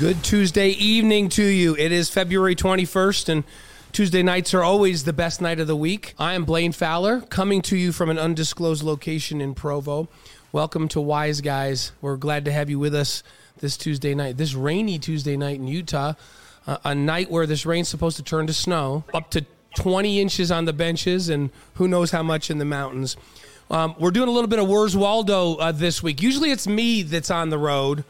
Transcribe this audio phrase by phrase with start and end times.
[0.00, 1.76] Good Tuesday evening to you.
[1.76, 3.44] It is February 21st and
[3.92, 6.14] Tuesday nights are always the best night of the week.
[6.18, 10.08] I am Blaine Fowler, coming to you from an undisclosed location in Provo.
[10.52, 11.92] Welcome to Wise Guys.
[12.00, 13.22] We're glad to have you with us
[13.58, 16.14] this Tuesday night, this rainy Tuesday night in Utah,
[16.66, 19.44] uh, a night where this rain's supposed to turn to snow, up to
[19.76, 23.18] 20 inches on the benches, and who knows how much in the mountains.
[23.70, 26.22] Um, we're doing a little bit of Where's Waldo uh, this week.
[26.22, 28.02] Usually it's me that's on the road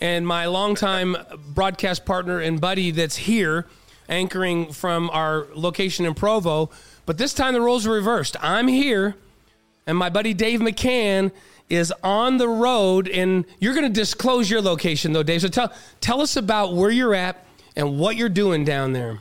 [0.00, 1.16] and my longtime
[1.48, 3.66] broadcast partner and buddy that's here
[4.08, 6.70] anchoring from our location in Provo.
[7.06, 8.36] But this time the roles are reversed.
[8.40, 9.16] I'm here,
[9.86, 11.32] and my buddy Dave McCann
[11.68, 15.42] is on the road, and you're going to disclose your location though, Dave.
[15.42, 17.44] So tell tell us about where you're at
[17.76, 19.18] and what you're doing down there.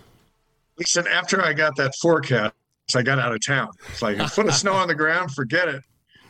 [0.78, 2.54] Listen, after I got that forecast,
[2.96, 3.70] I got out of town.
[3.90, 5.84] It's like a foot of snow on the ground, forget it.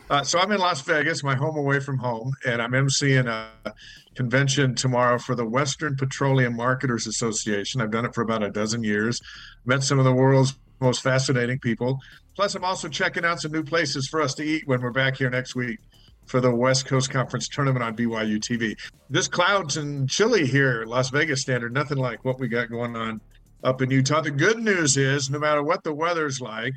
[0.10, 3.74] Uh, so I'm in Las Vegas, my home away from home, and I'm emceeing a
[4.16, 7.82] convention tomorrow for the Western Petroleum Marketers Association.
[7.82, 9.22] I've done it for about a dozen years,
[9.66, 12.00] met some of the world's most fascinating people.
[12.36, 15.18] Plus, I'm also checking out some new places for us to eat when we're back
[15.18, 15.80] here next week
[16.26, 18.76] for the West Coast Conference tournament on BYU TV.
[19.10, 23.22] This clouds and chilly here, Las Vegas standard, nothing like what we got going on
[23.64, 24.22] up in Utah.
[24.22, 26.74] The good news is, no matter what the weather's like,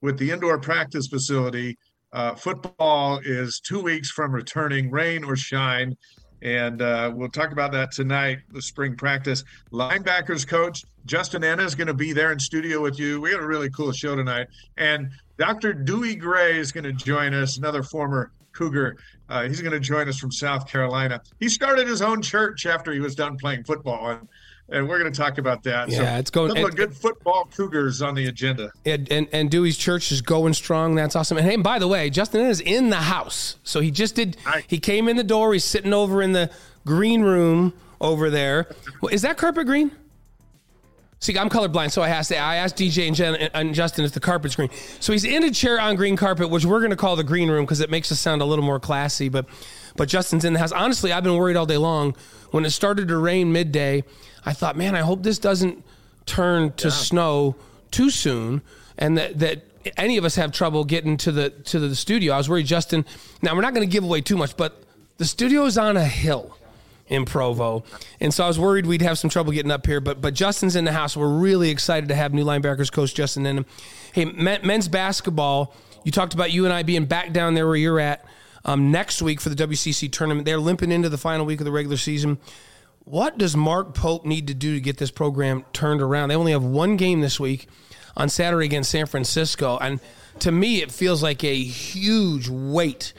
[0.00, 1.78] with the indoor practice facility,
[2.12, 5.96] uh, football is two weeks from returning, rain or shine.
[6.42, 9.44] And uh, we'll talk about that tonight, the spring practice.
[9.72, 13.20] Linebackers coach Justin Ena is going to be there in studio with you.
[13.20, 14.48] We got a really cool show tonight.
[14.76, 15.72] And Dr.
[15.72, 18.96] Dewey Gray is going to join us, another former Cougar.
[19.28, 21.22] Uh, he's going to join us from South Carolina.
[21.40, 24.10] He started his own church after he was done playing football.
[24.10, 24.28] And
[24.72, 25.88] and we're going to talk about that.
[25.88, 26.56] Yeah, so, it's going.
[26.56, 28.72] A good football Cougars on the agenda.
[28.84, 30.94] And, and, and Dewey's church is going strong.
[30.94, 31.38] That's awesome.
[31.38, 34.36] And hey, by the way, Justin is in the house, so he just did.
[34.66, 35.52] He came in the door.
[35.52, 36.50] He's sitting over in the
[36.84, 38.68] green room over there.
[39.00, 39.92] Well, is that carpet green?
[41.20, 44.18] See, I'm colorblind, so I asked I asked DJ and, Jen, and Justin if the
[44.18, 44.70] carpet's green.
[44.98, 47.48] So he's in a chair on green carpet, which we're going to call the green
[47.48, 49.28] room because it makes us sound a little more classy.
[49.28, 49.46] But
[49.94, 50.72] but Justin's in the house.
[50.72, 52.16] Honestly, I've been worried all day long.
[52.50, 54.02] When it started to rain midday,
[54.44, 55.84] I thought, man, I hope this doesn't
[56.26, 56.94] turn to yeah.
[56.94, 57.56] snow
[57.90, 58.62] too soon,
[58.98, 59.62] and that that
[59.96, 62.34] any of us have trouble getting to the to the studio.
[62.34, 63.04] I was worried, Justin.
[63.40, 64.82] Now we're not going to give away too much, but
[65.18, 66.56] the studio is on a hill
[67.08, 67.84] in Provo,
[68.20, 70.00] and so I was worried we'd have some trouble getting up here.
[70.00, 71.16] But but Justin's in the house.
[71.16, 73.64] We're really excited to have new linebackers coach Justin Ena.
[74.12, 75.74] Hey, men's basketball.
[76.04, 78.24] You talked about you and I being back down there where you're at
[78.64, 80.44] um, next week for the WCC tournament.
[80.46, 82.38] They're limping into the final week of the regular season.
[83.04, 86.28] What does Mark Pope need to do to get this program turned around?
[86.28, 87.68] They only have one game this week
[88.16, 89.76] on Saturday against San Francisco.
[89.78, 90.00] And
[90.40, 93.12] to me, it feels like a huge weight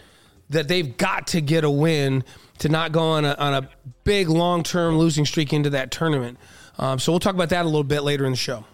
[0.50, 2.24] that they've got to get a win
[2.60, 3.70] to not go on a, on a
[4.04, 6.38] big long term losing streak into that tournament.
[6.80, 8.66] Um, so we'll talk about that a little bit later in the show.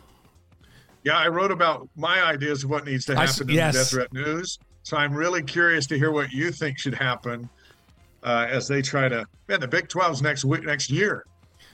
[1.04, 3.74] Yeah, I wrote about my ideas of what needs to happen I, in yes.
[3.74, 4.60] the Deseret News.
[4.84, 7.50] So I'm really curious to hear what you think should happen
[8.24, 9.26] uh, as they try to.
[9.48, 11.26] Man, the Big 12's next week, next year,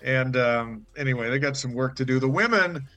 [0.04, 2.20] and um, anyway, they got some work to do.
[2.20, 2.88] The women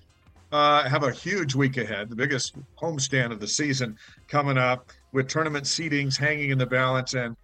[0.53, 3.97] uh, have a huge week ahead, the biggest homestand of the season
[4.29, 7.15] coming up, with tournament seedings hanging in the balance.
[7.15, 7.37] And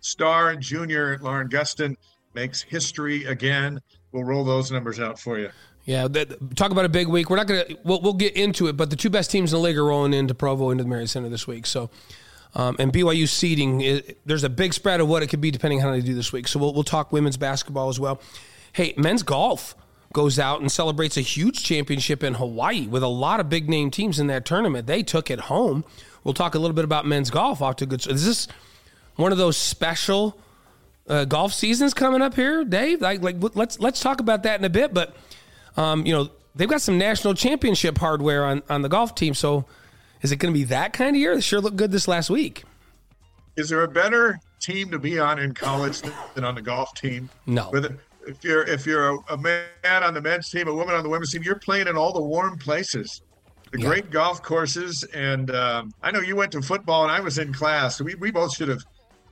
[0.00, 1.96] star junior Lauren Gustin
[2.34, 3.80] makes history again.
[4.12, 5.50] We'll roll those numbers out for you.
[5.84, 7.30] Yeah, that, talk about a big week.
[7.30, 7.64] We're not gonna.
[7.84, 10.12] We'll, we'll get into it, but the two best teams in the league are rolling
[10.12, 11.66] into Provo into the Marriott Center this week.
[11.66, 11.90] So
[12.54, 15.80] um, and BYU seeding, it, there's a big spread of what it could be depending
[15.80, 16.48] on how they do this week.
[16.48, 18.20] So we'll, we'll talk women's basketball as well.
[18.72, 19.74] Hey, men's golf
[20.12, 23.90] goes out and celebrates a huge championship in Hawaii with a lot of big name
[23.90, 24.86] teams in that tournament.
[24.86, 25.84] They took it home.
[26.24, 27.62] We'll talk a little bit about men's golf.
[27.62, 28.04] Off to good.
[28.06, 28.48] Is this
[29.16, 30.38] one of those special
[31.08, 33.00] uh, golf seasons coming up here, Dave?
[33.00, 34.92] Like, like let's let's talk about that in a bit.
[34.92, 35.14] But
[35.76, 39.64] um, you know, they've got some national championship hardware on on the golf team, so
[40.22, 41.32] is it going to be that kind of year?
[41.32, 42.64] It sure looked good this last week.
[43.56, 46.02] Is there a better team to be on in college
[46.34, 47.28] than on the golf team?
[47.46, 47.70] No.
[47.70, 49.64] With if you're if you're a, a, man
[50.02, 52.22] on the men's team, a woman on the women's team, you're playing in all the
[52.22, 53.22] warm places,
[53.72, 53.88] the yeah.
[53.88, 55.04] great golf courses.
[55.14, 58.00] And um, I know you went to football, and I was in class.
[58.00, 58.84] we we both should have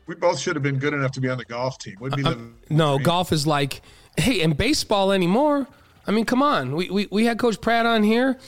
[0.06, 1.96] we both should have been good enough to be on the golf team.
[2.00, 3.82] Would be uh, the, no golf is like
[4.16, 5.68] hey, and baseball anymore
[6.08, 6.74] I mean, come on.
[6.74, 8.38] We, we, we had Coach Pratt on here,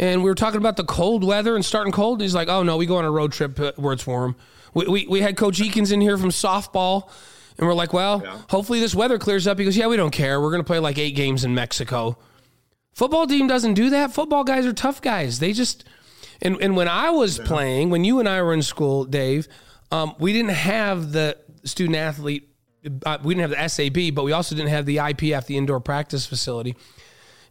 [0.00, 2.18] and we were talking about the cold weather and starting cold.
[2.18, 4.34] And he's like, oh, no, we go on a road trip uh, where it's warm.
[4.72, 7.10] We, we, we had Coach Eakins in here from softball,
[7.58, 8.40] and we're like, well, yeah.
[8.48, 9.58] hopefully this weather clears up.
[9.58, 10.40] He goes, yeah, we don't care.
[10.40, 12.16] We're going to play like eight games in Mexico.
[12.94, 14.14] Football team doesn't do that.
[14.14, 15.38] Football guys are tough guys.
[15.38, 15.84] They just
[16.42, 17.44] and and when I was yeah.
[17.44, 19.48] playing, when you and I were in school, Dave,
[19.92, 22.48] um, we didn't have the student athlete.
[23.04, 25.80] Uh, we didn't have the SAB, but we also didn't have the IPF, the indoor
[25.80, 26.74] practice facility.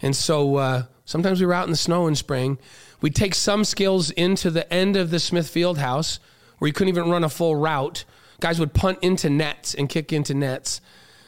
[0.02, 2.58] And so uh, sometimes we were out in the snow in spring.
[3.02, 6.20] We'd take some skills into the end of the Smith Field house
[6.58, 8.06] where you couldn't even run a full route.
[8.40, 10.82] Guys would punt into nets and kick into nets.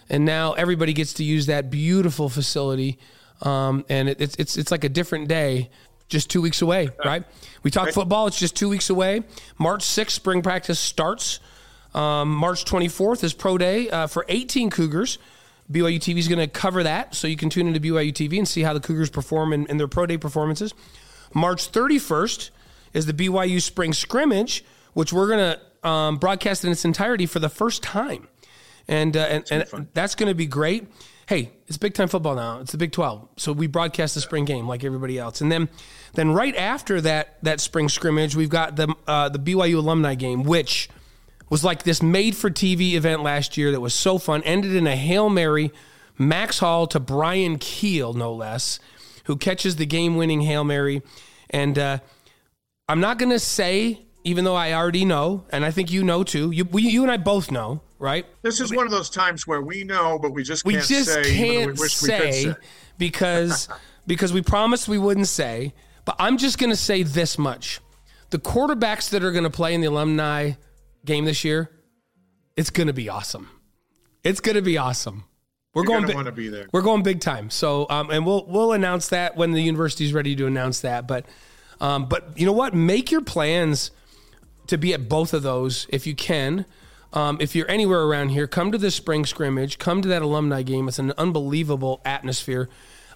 [0.10, 3.00] And now everybody gets to use that beautiful facility
[3.42, 5.70] um, and it, it's it's it's like a different day,
[6.08, 7.24] just two weeks away, right?
[7.64, 9.24] We talk football; it's just two weeks away.
[9.58, 11.40] March sixth, spring practice starts.
[11.94, 15.18] Um, March twenty fourth is pro day uh, for eighteen Cougars.
[15.72, 18.48] BYU TV is going to cover that, so you can tune into BYU TV and
[18.48, 20.74] see how the Cougars perform in, in their pro day performances.
[21.34, 22.52] March thirty first
[22.94, 27.40] is the BYU spring scrimmage, which we're going to um, broadcast in its entirety for
[27.40, 28.28] the first time,
[28.88, 30.88] and uh, and, and that's going to be great
[31.32, 32.60] hey, it's big time football now.
[32.60, 33.26] It's the Big 12.
[33.38, 35.40] So we broadcast the spring game like everybody else.
[35.40, 35.70] And then
[36.14, 40.44] then right after that that spring scrimmage, we've got the uh, the BYU alumni game,
[40.44, 40.90] which
[41.52, 44.42] was like this made for TV event last year that was so fun.
[44.44, 45.72] Ended in a Hail Mary,
[46.18, 48.80] Max Hall to Bryan Kehl, no less,
[49.26, 51.04] who catches the game winning Hail Mary.
[51.52, 52.00] And uh,
[52.90, 56.24] I'm not going to say, even though I already know, and I think you know
[56.24, 58.26] too, you, we, you and I both know right?
[58.42, 61.14] This is one of those times where we know, but we just we can't just
[61.14, 62.56] say, can't say, say,
[62.98, 63.70] because
[64.08, 65.74] because we promised we wouldn't say.
[66.04, 67.80] But I'm just going to say this much:
[68.32, 70.54] the quarterbacks that are going to play in the alumni
[71.06, 71.72] game this year,
[72.56, 73.50] it's to be awesome.
[74.24, 75.26] It's to be awesome.
[75.74, 76.68] We're You're going to be there.
[76.72, 77.50] We're going big time.
[77.50, 81.08] So, um, and we'll we'll announce that when the university is ready to announce that.
[81.08, 81.26] But,
[81.80, 82.74] um, but you know what?
[82.74, 83.92] Make your plans
[84.68, 86.66] to be at both of those if you can.
[87.14, 89.78] Um, if you're anywhere around here, come to this spring scrimmage.
[89.78, 90.88] Come to that alumni game.
[90.88, 92.70] It's an unbelievable atmosphere.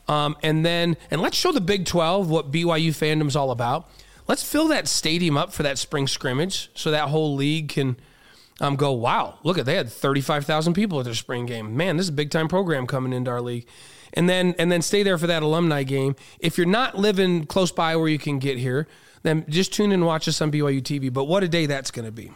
[0.08, 3.90] Um, and then, and let's show the Big 12 what BYU fandom's all about.
[4.28, 7.98] Let's fill that stadium up for that spring scrimmage so that whole league can
[8.60, 11.76] um, go, wow, look at they had 35,000 people at their spring game.
[11.78, 13.68] Man, this is a big time program coming into our league.
[14.14, 16.16] And then and then stay there for that alumni game.
[16.40, 18.88] If you're not living close by where you can get here,
[19.24, 21.12] then just tune in and watch us on BYU TV.
[21.12, 22.32] But what a day that's going to be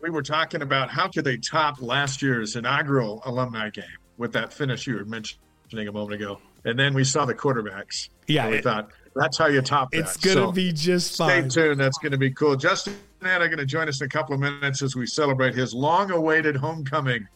[0.00, 3.84] we were talking about how could they top last year's inaugural alumni game
[4.16, 8.08] with that finish you were mentioning a moment ago, and then we saw the quarterbacks.
[8.26, 9.98] Yeah, we it, thought that's how you top that.
[9.98, 11.50] It's gonna so be just fine.
[11.50, 11.80] Stay tuned.
[11.80, 12.56] That's gonna be cool.
[12.56, 15.54] Justin and are going to join us in a couple of minutes as we celebrate
[15.54, 17.26] his long-awaited homecoming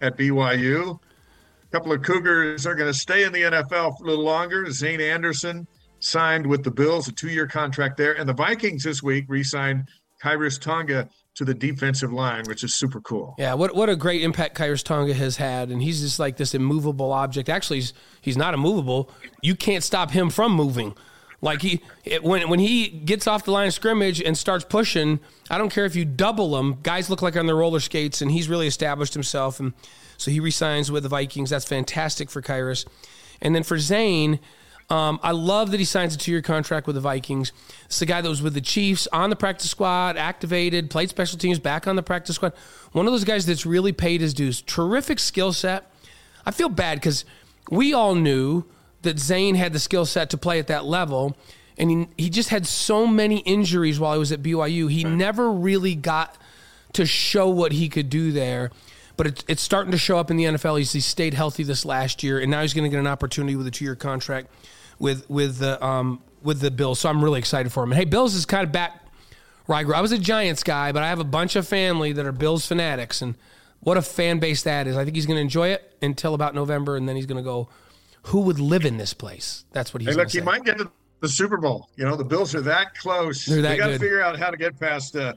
[0.00, 0.98] at BYU.
[0.98, 4.70] A couple of Cougars are going to stay in the NFL for a little longer.
[4.70, 5.66] Zayne Anderson
[6.00, 9.88] signed with the Bills, a two-year contract there, and the Vikings this week re-signed
[10.22, 13.34] Khyiris Tonga to the defensive line, which is super cool.
[13.38, 16.54] Yeah, what what a great impact Khyiris Tonga has had, and he's just like this
[16.54, 17.48] immovable object.
[17.48, 19.10] Actually, he's he's not immovable.
[19.40, 20.94] You can't stop him from moving.
[21.42, 25.18] Like he it, when when he gets off the line of scrimmage and starts pushing,
[25.50, 26.78] I don't care if you double him.
[26.82, 29.58] Guys look like on their roller skates, and he's really established himself.
[29.58, 29.72] And
[30.16, 31.50] so he resigns with the Vikings.
[31.50, 32.86] That's fantastic for Khyiris.
[33.40, 34.38] And then for Zayne,
[34.88, 37.52] um, I love that he signs a two year contract with the Vikings.
[37.86, 41.38] It's a guy that was with the Chiefs on the practice squad, activated, played special
[41.38, 42.52] teams, back on the practice squad.
[42.92, 44.62] One of those guys that's really paid his dues.
[44.62, 45.90] Terrific skill set.
[46.46, 47.24] I feel bad because
[47.68, 48.64] we all knew
[49.02, 51.36] that Zayne had the skill set to play at that level,
[51.76, 54.90] and he, he just had so many injuries while he was at BYU.
[54.90, 56.36] He never really got
[56.94, 58.70] to show what he could do there
[59.16, 60.78] but it's, it's starting to show up in the NFL.
[60.78, 63.56] He's, he stayed healthy this last year, and now he's going to get an opportunity
[63.56, 64.48] with a two year contract
[64.98, 67.00] with with the um, with the Bills.
[67.00, 67.92] So I'm really excited for him.
[67.92, 69.04] And hey, Bills is kind of back
[69.66, 69.94] where I grew.
[69.94, 72.66] I was a Giants guy, but I have a bunch of family that are Bills
[72.66, 73.34] fanatics, and
[73.80, 74.96] what a fan base that is.
[74.96, 77.44] I think he's going to enjoy it until about November, and then he's going to
[77.44, 77.68] go.
[78.26, 79.64] Who would live in this place?
[79.72, 80.10] That's what he's.
[80.10, 81.88] Hey, look, he might get to the Super Bowl.
[81.96, 83.44] You know, the Bills are that close.
[83.44, 85.34] They're that they got to figure out how to get past uh,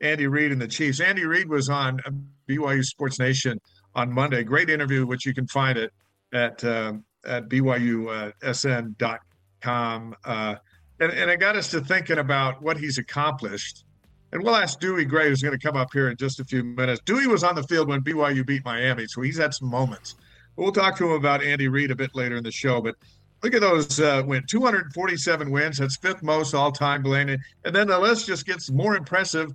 [0.00, 1.00] Andy Reid and the Chiefs.
[1.00, 2.00] Andy Reid was on
[2.48, 3.60] BYU Sports Nation
[3.94, 4.44] on Monday.
[4.44, 5.92] Great interview, which you can find it
[6.32, 9.18] at uh, at BYUSN.com
[9.62, 10.14] com.
[10.24, 10.56] Uh,
[11.00, 13.84] and, and it got us to thinking about what he's accomplished.
[14.32, 16.64] And we'll ask Dewey Gray, who's going to come up here in just a few
[16.64, 17.00] minutes.
[17.04, 20.16] Dewey was on the field when BYU beat Miami, so he's had some moments.
[20.56, 22.80] We'll talk to him about Andy Reid a bit later in the show.
[22.80, 22.96] But
[23.42, 25.78] look at those uh, win 247 wins.
[25.78, 27.38] That's fifth most all time, Blaine.
[27.64, 29.54] And then the list just gets more impressive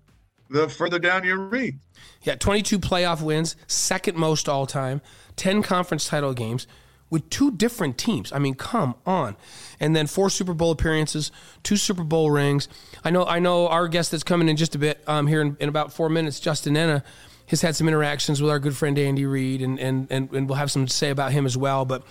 [0.49, 1.77] the further down you read.
[2.23, 5.01] Yeah, 22 playoff wins, second most all time,
[5.35, 6.67] 10 conference title games.
[7.09, 8.33] with two different teams.
[8.33, 9.37] I mean, come on.
[9.79, 11.31] And then four Super Bowl appearances,
[11.63, 12.67] two Super Bowl rings.
[13.01, 15.55] I know I know our guest that's coming in just a bit um, here in,
[15.61, 17.05] in about four minutes, Justin Ena,
[17.47, 20.57] has had some interactions with our good friend Andy Reid, and, and, and, and we'll
[20.57, 21.85] have some to say about him as well.
[21.85, 22.03] But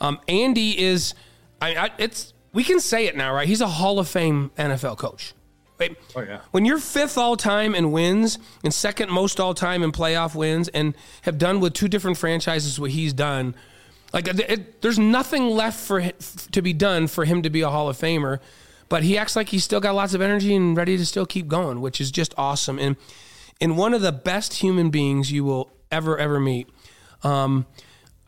[0.00, 1.14] um, Andy is,
[1.62, 3.46] I, I, it's we can say it now, right?
[3.46, 5.34] He's a Hall of Fame NFL coach.
[5.78, 5.96] Right?
[6.16, 6.40] Oh, yeah.
[6.50, 10.66] When you're fifth all time in wins and second most all time in playoff wins
[10.68, 13.54] and have done with two different franchises what he's done–
[14.12, 17.88] like, it, there's nothing left for to be done for him to be a Hall
[17.88, 18.40] of Famer,
[18.88, 21.46] but he acts like he's still got lots of energy and ready to still keep
[21.46, 22.78] going, which is just awesome.
[22.78, 22.96] And
[23.60, 26.68] and one of the best human beings you will ever ever meet.
[27.22, 27.66] Um,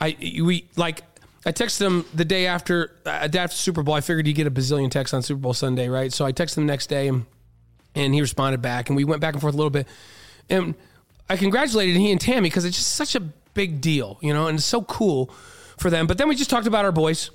[0.01, 1.03] I we like
[1.45, 3.95] I texted him the day after uh, after Super Bowl.
[3.95, 6.13] I figured he'd get a bazillion texts on Super Bowl Sunday, right?
[6.13, 7.25] So I texted him the next day, and,
[7.95, 9.89] and he responded back, and we went back and forth a little bit.
[10.49, 10.75] And
[11.29, 13.21] I congratulated he and Tammy because it's just such a
[13.55, 15.27] big deal, you know, and it's so cool
[15.79, 16.07] for them.
[16.07, 17.31] But then we just talked about our boys.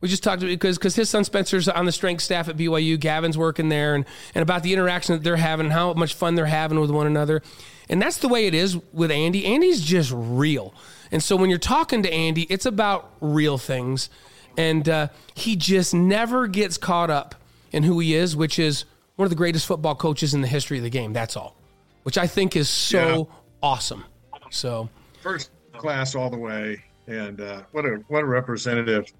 [0.00, 2.98] We just talked because because his son Spencer's on the strength staff at BYU.
[3.00, 6.34] Gavin's working there, and and about the interaction that they're having, and how much fun
[6.34, 7.42] they're having with one another,
[7.88, 9.46] and that's the way it is with Andy.
[9.46, 10.74] Andy's just real,
[11.10, 14.10] and so when you're talking to Andy, it's about real things,
[14.58, 17.34] and uh, he just never gets caught up
[17.72, 18.84] in who he is, which is
[19.16, 21.14] one of the greatest football coaches in the history of the game.
[21.14, 21.56] That's all,
[22.02, 23.36] which I think is so yeah.
[23.62, 24.04] awesome.
[24.50, 24.90] So
[25.22, 29.12] first class all the way and uh, what a what a representative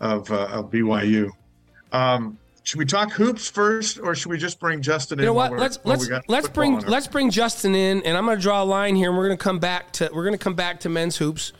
[0.00, 1.30] of uh, of BYU.
[1.92, 5.24] Um, should we talk hoops first, or should we just bring Justin in?
[5.24, 5.52] You know what?
[5.52, 8.96] Let's let's let's bring let's bring Justin in, and I'm going to draw a line
[8.96, 11.16] here, and we're going to come back to we're going to come back to men's
[11.16, 11.52] hoops,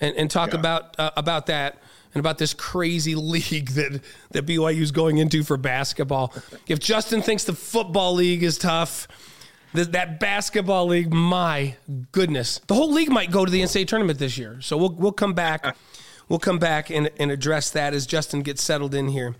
[0.00, 0.58] and, and talk yeah.
[0.58, 1.78] about uh, about that
[2.14, 4.00] and about this crazy league that
[4.32, 6.34] that BYU is going into for basketball.
[6.66, 9.06] If Justin thinks the football league is tough,
[9.72, 11.76] that basketball league, my
[12.12, 14.60] goodness, the whole league might go to the NCAA tournament this year.
[14.60, 15.76] So we'll we'll come back,
[16.30, 19.34] we'll come back and, and address that as Justin gets settled in here.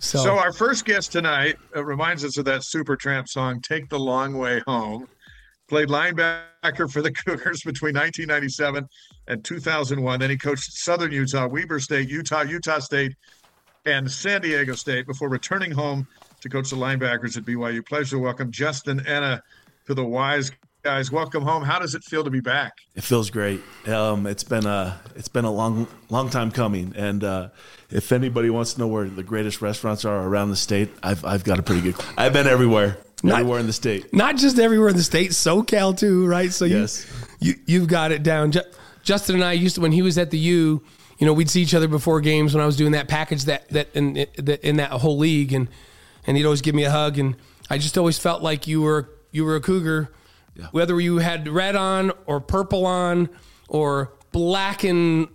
[0.00, 3.98] So, so our first guest tonight uh, reminds us of that Supertramp song, "Take the
[3.98, 5.08] Long Way Home."
[5.68, 8.88] Played linebacker for the Cougars between 1997
[9.26, 10.20] and 2001.
[10.20, 13.14] Then he coached Southern Utah, Weber State, Utah, Utah State,
[13.84, 16.06] and San Diego State before returning home
[16.40, 17.84] to coach the linebackers at BYU.
[17.84, 19.42] Pleasure to welcome Justin Ena
[19.86, 20.52] to the Wise
[20.88, 21.12] guys.
[21.12, 21.64] Welcome home.
[21.64, 22.72] How does it feel to be back?
[22.94, 23.60] It feels great.
[23.86, 27.50] Um, it's been a it's been a long long time coming, and uh,
[27.90, 31.44] if anybody wants to know where the greatest restaurants are around the state, I've I've
[31.44, 31.94] got a pretty good.
[32.16, 32.96] I've been everywhere.
[33.22, 34.14] Not, everywhere in the state.
[34.14, 36.50] Not just everywhere in the state, SoCal too, right?
[36.50, 37.06] So yes.
[37.38, 38.54] you, you you've got it down.
[39.02, 40.82] Justin and I used to when he was at the U,
[41.18, 43.68] you know, we'd see each other before games when I was doing that package that
[43.68, 45.68] that in in that whole league, and
[46.26, 47.18] and he'd always give me a hug.
[47.18, 47.36] And
[47.68, 50.08] I just always felt like you were you were a cougar,
[50.58, 50.66] yeah.
[50.72, 53.30] whether you had red on or purple on
[53.68, 55.28] or black and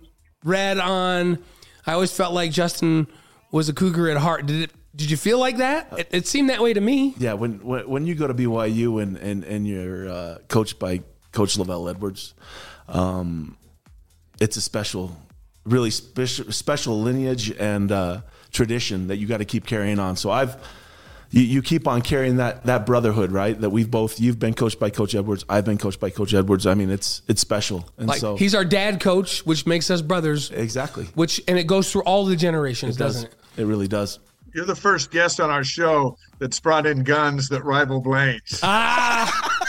[0.44, 1.38] red on.
[1.86, 3.06] I always felt like Justin
[3.50, 4.46] was a cougar at heart.
[4.46, 4.70] Did it?
[4.96, 5.92] Did you feel like that?
[5.98, 7.14] It, it seemed that way to me.
[7.18, 11.02] Yeah, when when, when you go to BYU and and and you're uh, coached by
[11.32, 12.34] Coach LaVell Edwards,
[12.88, 13.56] um,
[14.40, 15.16] it's a special,
[15.64, 18.20] really special special lineage and uh,
[18.52, 20.16] tradition that you got to keep carrying on.
[20.16, 20.56] So I've
[21.34, 23.60] you, you keep on carrying that that brotherhood, right?
[23.60, 26.66] That we've both you've been coached by Coach Edwards, I've been coached by Coach Edwards.
[26.66, 30.00] I mean, it's it's special, and like, so he's our dad coach, which makes us
[30.00, 30.50] brothers.
[30.50, 31.06] Exactly.
[31.14, 33.14] Which and it goes through all the generations, it does.
[33.14, 33.62] doesn't it?
[33.62, 34.20] It really does.
[34.54, 38.60] You're the first guest on our show that's brought in guns that rival Blaine's.
[38.62, 39.60] Ah.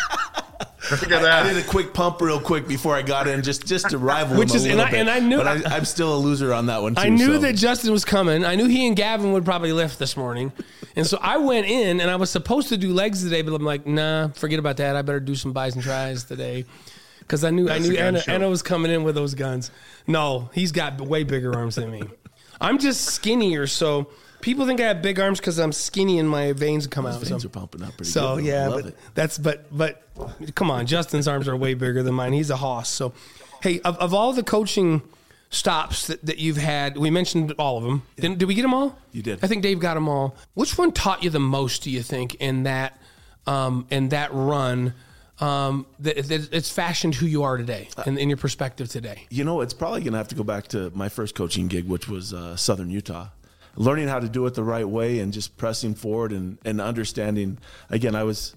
[0.92, 1.26] Look at that.
[1.26, 3.98] I, I, did a quick pump real quick before I got in, just just to
[3.98, 5.00] rival Which him is, and I, bit.
[5.00, 6.96] and I knew, but I, am still a loser on that one.
[6.96, 7.40] Too, I knew so.
[7.40, 8.46] that Justin was coming.
[8.46, 10.52] I knew he and Gavin would probably lift this morning,
[10.96, 13.64] and so I went in and I was supposed to do legs today, but I'm
[13.64, 14.96] like, nah, forget about that.
[14.96, 16.66] I better do some buys and tries today
[17.20, 19.72] because I knew That's I knew Ena, Ena was coming in with those guns.
[20.08, 22.04] No, he's got way bigger arms than me.
[22.62, 24.08] I'm just skinnier, so
[24.46, 27.24] People think I have big arms because I'm skinny and my veins come Those out.
[27.24, 27.48] Veins so.
[27.48, 28.46] are pumping up pretty so, good.
[28.46, 28.98] yeah, but it.
[29.16, 30.04] that's but but
[30.54, 32.32] come on, Justin's arms are way bigger than mine.
[32.32, 32.88] He's a hoss.
[32.88, 33.14] So,
[33.64, 35.02] hey, of, of all the coaching
[35.50, 38.04] stops that, that you've had, we mentioned all of them.
[38.18, 38.30] Yeah.
[38.30, 38.96] Did, did we get them all?
[39.14, 39.44] You did.
[39.44, 40.36] I think Dave got them all.
[40.54, 41.82] Which one taught you the most?
[41.82, 43.02] Do you think in that
[43.48, 44.94] um, in that run?
[45.40, 49.26] um, that, that, it's fashioned who you are today and in your perspective today?
[49.32, 51.88] You know, it's probably going to have to go back to my first coaching gig,
[51.88, 53.30] which was uh, Southern Utah
[53.76, 57.58] learning how to do it the right way and just pressing forward and, and understanding.
[57.90, 58.56] Again, I was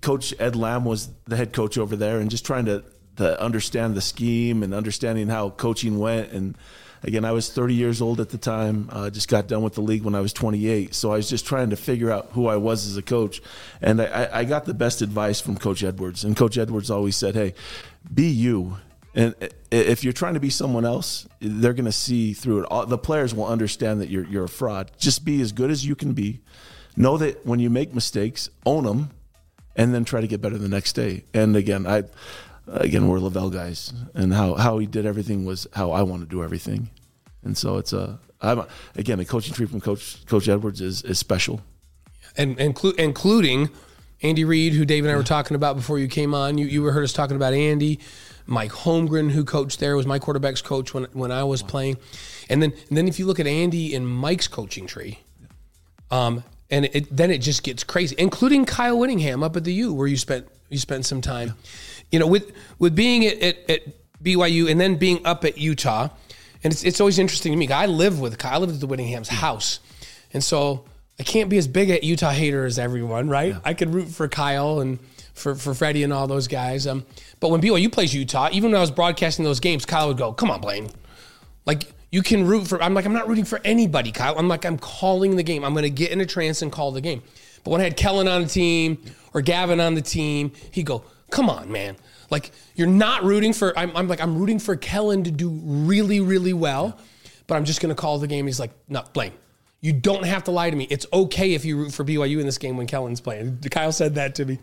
[0.00, 2.84] Coach Ed Lamb was the head coach over there, and just trying to
[3.16, 6.32] to understand the scheme and understanding how coaching went.
[6.32, 6.56] And
[7.02, 8.90] again, I was 30 years old at the time.
[8.92, 11.46] Uh, just got done with the league when I was 28, so I was just
[11.46, 13.40] trying to figure out who I was as a coach.
[13.80, 17.34] And I, I got the best advice from Coach Edwards, and Coach Edwards always said,
[17.34, 17.54] "Hey,
[18.12, 18.78] be you."
[19.16, 19.34] And
[19.70, 22.66] if you're trying to be someone else, they're going to see through it.
[22.66, 24.92] All, the players will understand that you're you're a fraud.
[24.98, 26.40] Just be as good as you can be.
[26.96, 29.10] Know that when you make mistakes, own them,
[29.74, 31.24] and then try to get better the next day.
[31.32, 32.04] And again, I
[32.66, 36.28] again we're LaVell guys, and how how he did everything was how I want to
[36.28, 36.90] do everything.
[37.42, 41.00] And so it's a I'm a, again the coaching tree from Coach Coach Edwards is
[41.02, 41.62] is special,
[42.36, 43.70] and inclu- including
[44.22, 46.58] Andy Reid, who Dave and I were talking about before you came on.
[46.58, 47.98] You you heard us talking about Andy.
[48.46, 51.96] Mike Holmgren, who coached there, was my quarterback's coach when when I was playing.
[52.48, 55.20] And then and then if you look at Andy and Mike's coaching tree,
[56.10, 59.94] um, and it, then it just gets crazy, including Kyle Whittingham up at the U,
[59.94, 61.54] where you spent you spent some time.
[62.10, 63.82] You know, with with being at, at, at
[64.22, 66.08] BYU and then being up at Utah,
[66.62, 67.68] and it's it's always interesting to me.
[67.68, 68.54] I live with Kyle.
[68.54, 69.80] I live at the Whittingham's house,
[70.32, 70.84] and so
[71.18, 73.50] I can't be as big a Utah hater as everyone, right?
[73.50, 73.60] Yeah.
[73.64, 74.98] I could root for Kyle and
[75.34, 76.86] for for Freddie and all those guys.
[76.86, 77.04] Um,
[77.40, 80.32] but when BYU plays Utah, even when I was broadcasting those games, Kyle would go,
[80.32, 80.90] "Come on, Blaine,
[81.64, 82.80] like." You can root for.
[82.80, 84.38] I'm like, I'm not rooting for anybody, Kyle.
[84.38, 85.64] I'm like, I'm calling the game.
[85.64, 87.20] I'm going to get in a trance and call the game.
[87.66, 89.02] But when I had Kellen on the team
[89.34, 91.96] or Gavin on the team, he'd go, "Come on, man!
[92.30, 93.76] Like you're not rooting for.
[93.76, 96.96] I'm, I'm like, I'm rooting for Kellen to do really, really well,
[97.48, 99.32] but I'm just going to call the game." He's like, "No, Blaine,
[99.80, 100.86] you don't have to lie to me.
[100.88, 104.14] It's okay if you root for BYU in this game when Kellen's playing." Kyle said
[104.14, 104.60] that to me.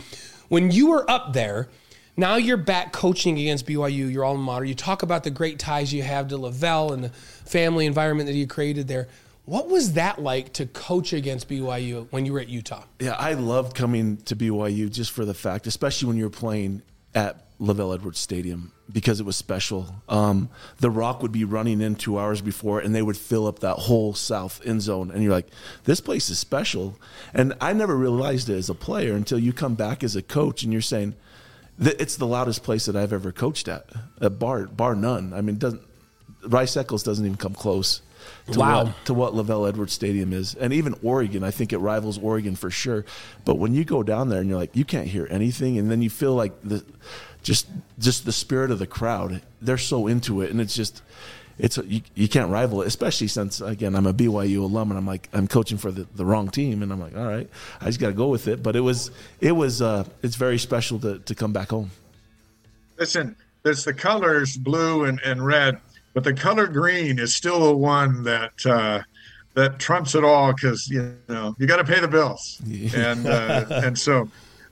[0.48, 1.68] When you were up there
[2.16, 4.66] now you're back coaching against BYU, your alma mater.
[4.66, 8.36] You talk about the great ties you have to LaVell and the family environment that
[8.36, 9.08] you created there.
[9.46, 12.84] What was that like to coach against BYU when you were at Utah?
[13.00, 16.82] Yeah, I loved coming to BYU just for the fact, especially when you were playing
[17.14, 19.96] at LaVell Edwards Stadium, because it was special.
[20.08, 23.60] Um, the Rock would be running in two hours before, and they would fill up
[23.60, 25.12] that whole south end zone.
[25.12, 25.48] And you're like,
[25.84, 26.98] this place is special.
[27.34, 30.64] And I never realized it as a player until you come back as a coach
[30.64, 31.16] and you're saying–
[31.86, 33.86] it's the loudest place that I've ever coached at,
[34.22, 35.34] at bar bar none.
[35.34, 35.82] I mean, doesn't
[36.46, 38.02] Rice Eccles doesn't even come close.
[38.52, 38.86] To wow.
[38.86, 42.56] what, to what LaVell Edwards Stadium is, and even Oregon, I think it rivals Oregon
[42.56, 43.06] for sure.
[43.44, 46.02] But when you go down there and you're like, you can't hear anything, and then
[46.02, 46.86] you feel like the
[47.42, 47.68] just
[48.00, 49.42] just the spirit of the crowd.
[49.62, 51.02] They're so into it, and it's just
[51.60, 55.06] it's you, you can't rival it, especially since again I'm a BYU alum and I'm
[55.06, 57.50] like I'm coaching for the, the wrong team and I'm like all right
[57.82, 58.64] I just got to go with it.
[58.64, 61.92] But it was it was uh, it's very special to to come back home.
[62.98, 65.80] Listen, there's the colors blue and, and red,
[66.14, 69.02] but the color green is still the one that uh,
[69.54, 72.62] that trumps it all because you know you got to pay the bills
[72.96, 74.30] and uh, and so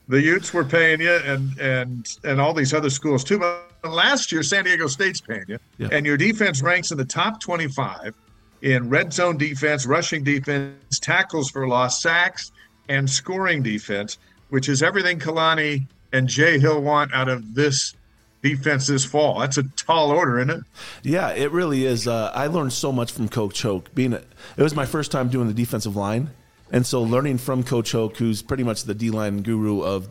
[0.08, 3.38] the Utes were paying you and and and all these other schools too.
[3.38, 5.88] But last year San Diego State's paying you, yeah.
[5.92, 8.14] and your defense ranks in the top 25
[8.62, 12.52] in red zone defense, rushing defense, tackles for loss, sacks,
[12.88, 14.18] and scoring defense,
[14.50, 17.94] which is everything Kalani and Jay Hill want out of this
[18.42, 19.40] defense this fall.
[19.40, 20.64] That's a tall order, isn't it?
[21.02, 22.06] Yeah, it really is.
[22.06, 23.92] Uh, I learned so much from Coach Hoke.
[23.94, 24.22] Being, a,
[24.56, 26.30] it was my first time doing the defensive line,
[26.70, 30.08] and so learning from Coach Hoke, who's pretty much the D line guru of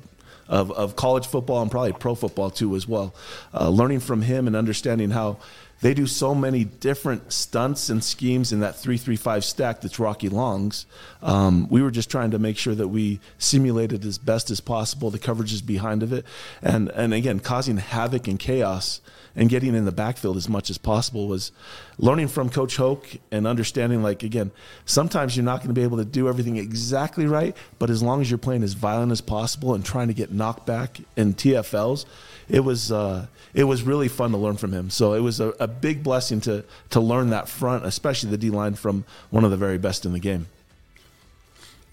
[0.51, 3.15] of, of college football and probably pro football too as well.
[3.53, 5.37] Uh, learning from him and understanding how
[5.81, 10.85] they do so many different stunts and schemes in that three-three-five stack that's Rocky Long's.
[11.21, 15.09] Um, we were just trying to make sure that we simulated as best as possible
[15.09, 16.25] the coverages behind of it,
[16.61, 19.01] and and again causing havoc and chaos
[19.35, 21.51] and getting in the backfield as much as possible was
[21.97, 24.51] learning from Coach Hoke and understanding like again,
[24.85, 28.21] sometimes you're not going to be able to do everything exactly right, but as long
[28.21, 32.05] as you're playing as violent as possible and trying to get knocked back in TFLs,
[32.49, 34.89] it was uh, it was really fun to learn from him.
[34.89, 38.49] So it was a, a big blessing to to learn that front, especially the D
[38.49, 40.47] line from one of the very best in the game.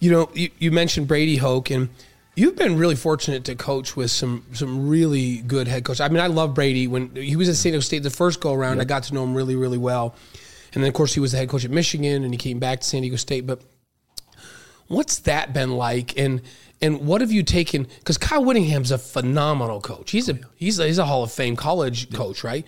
[0.00, 1.88] You know, you, you mentioned Brady Hoke and
[2.38, 6.00] You've been really fortunate to coach with some some really good head coaches.
[6.00, 6.86] I mean, I love Brady.
[6.86, 8.82] When he was at San Diego State the first go around, yep.
[8.82, 10.14] I got to know him really, really well.
[10.72, 12.78] And then, of course, he was the head coach at Michigan, and he came back
[12.78, 13.44] to San Diego State.
[13.44, 13.60] But
[14.86, 16.16] what's that been like?
[16.16, 16.42] And
[16.80, 17.88] and what have you taken?
[17.98, 20.12] Because Kyle Whittingham's a phenomenal coach.
[20.12, 22.64] He's a oh, he's a, he's a Hall of Fame college coach, right?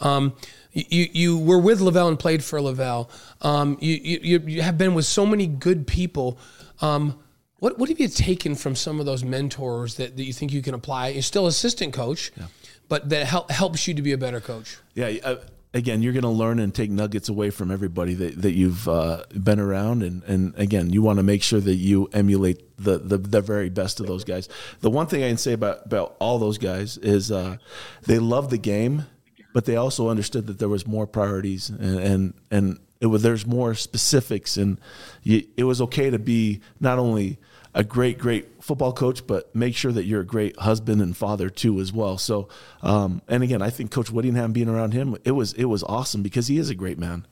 [0.00, 0.34] Um,
[0.72, 3.10] you you were with LaVell and played for LaVell.
[3.40, 6.38] Um, you, you you have been with so many good people.
[6.80, 7.18] Um,
[7.58, 10.62] what what have you taken from some of those mentors that, that you think you
[10.62, 11.08] can apply?
[11.08, 12.46] You're still assistant coach, yeah.
[12.88, 14.78] but that help, helps you to be a better coach.
[14.94, 15.12] Yeah.
[15.22, 15.36] Uh,
[15.74, 19.24] again, you're going to learn and take nuggets away from everybody that, that you've uh,
[19.42, 23.18] been around, and, and again, you want to make sure that you emulate the, the,
[23.18, 24.48] the very best of those guys.
[24.80, 27.58] The one thing I can say about about all those guys is uh,
[28.06, 29.06] they love the game,
[29.52, 33.46] but they also understood that there was more priorities, and and, and It was there's
[33.46, 34.78] more specifics, and
[35.22, 37.38] you, it was okay to be not only
[37.72, 41.48] a great, great football coach, but make sure that you're a great husband and father
[41.50, 42.18] too as well.
[42.18, 42.48] So,
[42.82, 46.22] um, and again, I think Coach Whittingham being around him, it was it was awesome
[46.22, 47.26] because he is a great man,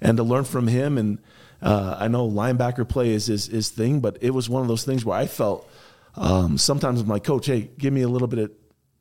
[0.00, 0.98] and to learn from him.
[0.98, 1.18] And
[1.62, 4.84] uh, I know linebacker play is his, his thing, but it was one of those
[4.84, 5.66] things where I felt
[6.16, 8.50] um, sometimes my coach, hey, give me a little bit of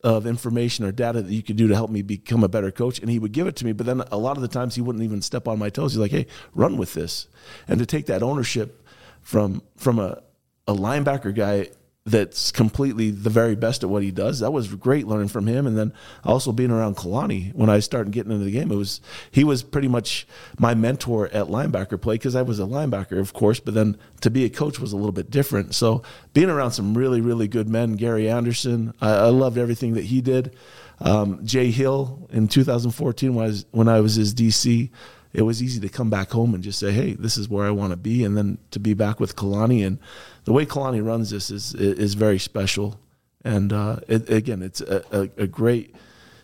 [0.06, 3.00] of information or data that you could do to help me become a better coach.
[3.00, 4.82] And he would give it to me, but then a lot of the times he
[4.82, 5.94] wouldn't even step on my toes.
[5.94, 7.28] He's like, hey, run with this.
[7.68, 8.88] And to take that ownership
[9.22, 10.22] from from a,
[10.68, 11.70] a linebacker guy
[12.08, 14.40] that's completely the very best at what he does.
[14.40, 15.92] That was great learning from him, and then
[16.24, 18.72] also being around Kalani when I started getting into the game.
[18.72, 20.28] It was he was pretty much
[20.60, 24.30] my mentor at linebacker play because I was a linebacker, of course, but then to
[24.30, 25.74] be a coach was a little bit different.
[25.74, 30.06] So being around some really really good men, Gary Anderson, I, I loved everything that
[30.06, 30.56] he did.
[31.00, 34.92] Um, Jay Hill in 2014 when I was, when I was his DC
[35.36, 37.72] it was easy to come back home and just say, "Hey, this is where I
[37.72, 40.00] want to be," and then to be back with Kalani and
[40.46, 43.00] the way Kalani runs this is is very special.
[43.44, 45.96] And uh, it, again, it's a, a, a, great.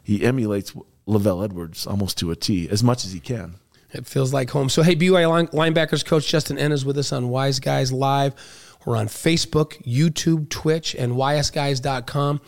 [0.04, 0.74] He emulates
[1.08, 3.56] LaVell Edwards almost to a T as much as he can.
[3.92, 4.70] It feels like home.
[4.70, 8.36] So, hey, BYU linebackers coach Justin Ena is with us on Wise Guys Live.
[8.86, 12.42] We're on Facebook, YouTube, Twitch, and ysguys.com.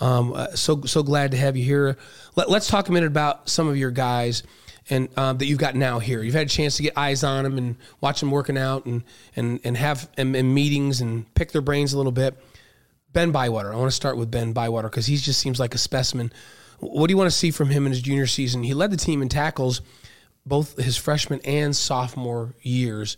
[0.00, 1.96] Um, uh, so so glad to have you here.
[2.36, 4.44] Let, us talk a minute about some of your guys
[4.90, 6.22] and um, that you've got now here.
[6.22, 9.02] You've had a chance to get eyes on them and watch them working out and
[9.36, 12.38] and and have and, and meetings and pick their brains a little bit.
[13.12, 13.72] Ben Bywater.
[13.72, 16.32] I want to start with Ben Bywater because he just seems like a specimen.
[16.80, 18.62] What do you want to see from him in his junior season?
[18.62, 19.80] He led the team in tackles
[20.48, 23.16] both his freshman and sophomore years.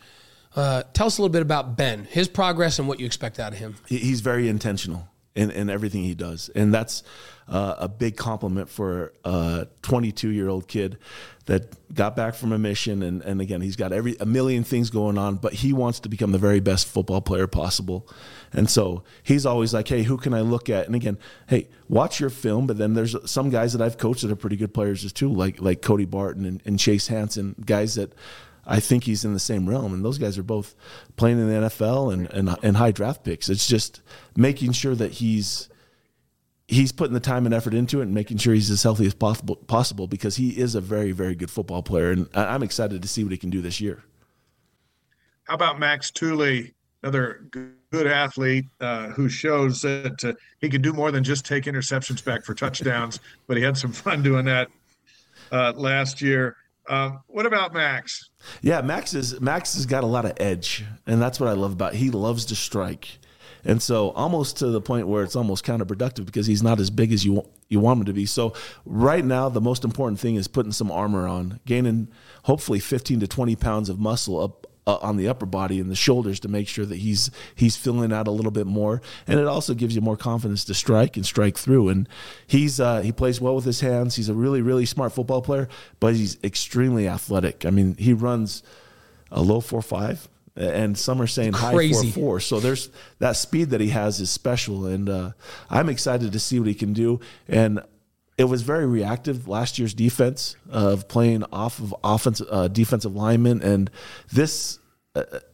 [0.54, 3.52] Uh, tell us a little bit about Ben, his progress, and what you expect out
[3.52, 3.76] of him.
[3.86, 7.02] He's very intentional in, in everything he does, and that's
[7.50, 10.98] uh, a big compliment for a 22 year old kid
[11.46, 13.02] that got back from a mission.
[13.02, 16.08] And, and again he's got every a million things going on but he wants to
[16.08, 18.08] become the very best football player possible.
[18.52, 20.86] And so he's always like hey who can i look at?
[20.86, 22.68] And again hey watch your film.
[22.68, 25.60] But then there's some guys that i've coached that are pretty good players too like
[25.60, 28.12] like cody barton and, and chase hansen guys that
[28.70, 30.76] I think he's in the same realm, and those guys are both
[31.16, 33.48] playing in the NFL and, and, and high draft picks.
[33.48, 34.00] It's just
[34.36, 35.68] making sure that he's
[36.68, 39.12] he's putting the time and effort into it and making sure he's as healthy as
[39.12, 43.08] possible possible because he is a very very good football player and I'm excited to
[43.08, 44.04] see what he can do this year.
[45.42, 47.44] How about Max Tooley, another
[47.90, 52.24] good athlete uh, who shows that uh, he can do more than just take interceptions
[52.24, 54.68] back for touchdowns, but he had some fun doing that
[55.50, 56.56] uh, last year.
[56.88, 58.30] Um, what about Max?
[58.62, 61.72] Yeah, Max is Max has got a lot of edge, and that's what I love
[61.72, 61.94] about.
[61.94, 63.18] He loves to strike.
[63.64, 67.12] And so almost to the point where it's almost counterproductive because he's not as big
[67.12, 68.26] as you you want him to be.
[68.26, 72.08] So right now the most important thing is putting some armor on, gaining
[72.44, 74.59] hopefully 15 to 20 pounds of muscle up
[74.90, 78.12] uh, on the upper body and the shoulders to make sure that he's he's filling
[78.12, 81.24] out a little bit more, and it also gives you more confidence to strike and
[81.24, 81.88] strike through.
[81.88, 82.08] And
[82.46, 84.16] he's uh, he plays well with his hands.
[84.16, 85.68] He's a really really smart football player,
[86.00, 87.64] but he's extremely athletic.
[87.64, 88.62] I mean, he runs
[89.30, 91.94] a low four five and some are saying Crazy.
[91.94, 92.40] high four four.
[92.40, 95.30] So there's that speed that he has is special, and uh,
[95.70, 97.20] I'm excited to see what he can do.
[97.48, 97.80] And
[98.36, 103.62] it was very reactive last year's defense of playing off of offensive uh, defensive linemen,
[103.62, 103.90] and
[104.32, 104.79] this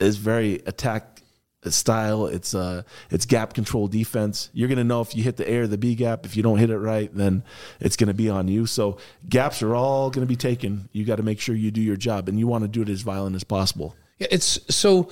[0.01, 1.23] is very attack
[1.71, 2.27] style.
[2.27, 4.51] It's uh, it's gap control defense.
[4.53, 6.25] You're going to know if you hit the A or the B gap.
[6.25, 7.43] If you don't hit it right, then
[7.81, 8.67] it's going to be on you.
[8.67, 10.89] So gaps are all going to be taken.
[10.93, 12.89] You got to make sure you do your job, and you want to do it
[12.89, 13.97] as violent as possible.
[14.19, 15.11] Yeah, it's so.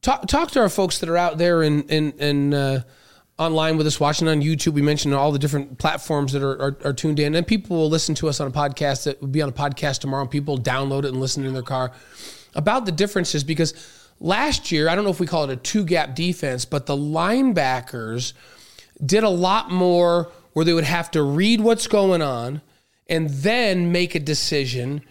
[0.00, 2.84] Talk talk to our folks that are out there and and and.
[3.40, 4.72] Online with us, watching on YouTube.
[4.72, 7.88] We mentioned all the different platforms that are, are, are, tuned in, and people will
[7.88, 10.26] listen to us on a podcast that will be on a podcast tomorrow.
[10.26, 11.92] People download it and listen in their car
[12.54, 13.74] about the differences because
[14.20, 16.96] last year, I don't know if we call it a two gap defense, but the
[16.96, 18.32] linebackers
[19.04, 22.62] did a lot more where they would have to read what's going on
[23.08, 25.02] and then make a decision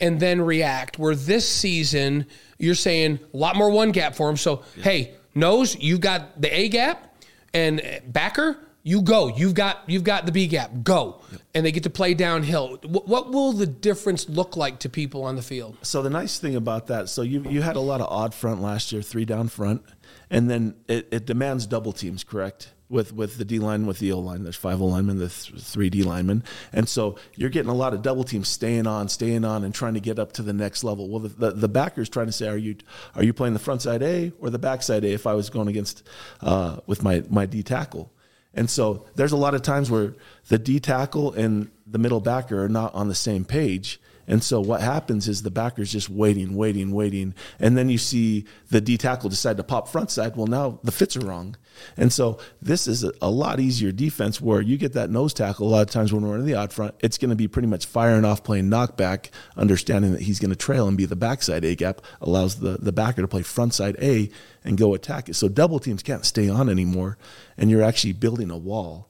[0.00, 0.98] and then react.
[0.98, 2.26] Where this season,
[2.58, 4.36] you're saying a lot more one gap for them.
[4.36, 4.82] So, yeah.
[4.82, 7.14] hey, nose, you got the A gap,
[7.54, 9.28] and backer, you go.
[9.28, 10.70] You've got you've got the B gap.
[10.82, 11.42] Go, yep.
[11.54, 12.78] and they get to play downhill.
[12.86, 15.76] What, what, will the difference look like to people on the field?
[15.82, 18.62] So the nice thing about that, so you you had a lot of odd front
[18.62, 19.82] last year, three down front,
[20.30, 22.72] and then it, it demands double teams, correct?
[22.88, 24.42] with with the D line with the O line.
[24.42, 27.92] There's five O linemen, the th- three D linemen, and so you're getting a lot
[27.92, 30.84] of double teams staying on, staying on, and trying to get up to the next
[30.84, 31.08] level.
[31.08, 32.76] Well, the, the, the backer's trying to say, are you
[33.14, 35.12] are you playing the front side A or the back side A?
[35.12, 36.08] If I was going against
[36.40, 38.10] uh, with my my D tackle,
[38.58, 40.16] and so there's a lot of times where
[40.48, 44.00] the D tackle and the middle backer are not on the same page.
[44.26, 47.34] And so what happens is the backer's just waiting, waiting, waiting.
[47.60, 50.34] And then you see the D tackle decide to pop front side.
[50.36, 51.56] Well, now the fits are wrong.
[51.96, 55.70] And so this is a, lot easier defense where you get that nose tackle a
[55.70, 57.86] lot of times when we're in the odd front, it's going to be pretty much
[57.86, 61.74] firing off playing knockback, understanding that he's going to trail and be the backside A
[61.74, 64.30] gap, allows the, the backer to play front side A
[64.64, 65.34] and go attack it.
[65.34, 67.18] So double teams can't stay on anymore.
[67.56, 69.08] And you're actually building a wall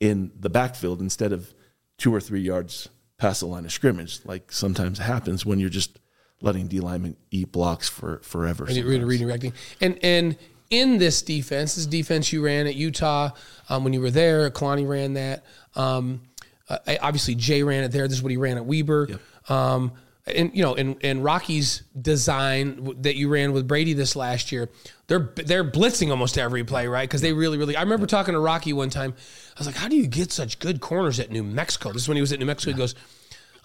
[0.00, 1.54] in the backfield instead of
[1.98, 6.00] two or three yards past the line of scrimmage, like sometimes happens when you're just
[6.40, 8.64] letting D linemen eat blocks for forever.
[8.64, 9.52] And redirecting.
[9.80, 10.36] And and
[10.72, 13.30] in this defense, this defense you ran at Utah
[13.68, 15.44] um, when you were there, Kalani ran that.
[15.76, 16.22] Um,
[16.68, 18.08] uh, obviously, Jay ran it there.
[18.08, 19.06] This is what he ran at Weber.
[19.10, 19.50] Yep.
[19.50, 19.92] Um,
[20.26, 24.70] and you know, in, in Rocky's design that you ran with Brady this last year,
[25.08, 27.08] they're they're blitzing almost every play, right?
[27.08, 27.76] Because they really, really.
[27.76, 29.14] I remember talking to Rocky one time.
[29.56, 32.08] I was like, "How do you get such good corners at New Mexico?" This is
[32.08, 32.72] when he was at New Mexico.
[32.72, 32.94] He goes,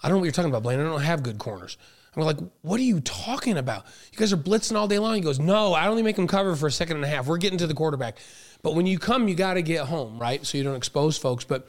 [0.02, 0.80] "I don't know what you're talking about, Blaine.
[0.80, 1.78] I don't have good corners."
[2.18, 3.84] I'm like, "What are you talking about?
[4.12, 6.56] You guys are blitzing all day long." He goes, "No, I only make them cover
[6.56, 7.26] for a second and a half.
[7.26, 8.18] We're getting to the quarterback,
[8.62, 10.44] but when you come, you got to get home, right?
[10.44, 11.68] So you don't expose folks, but."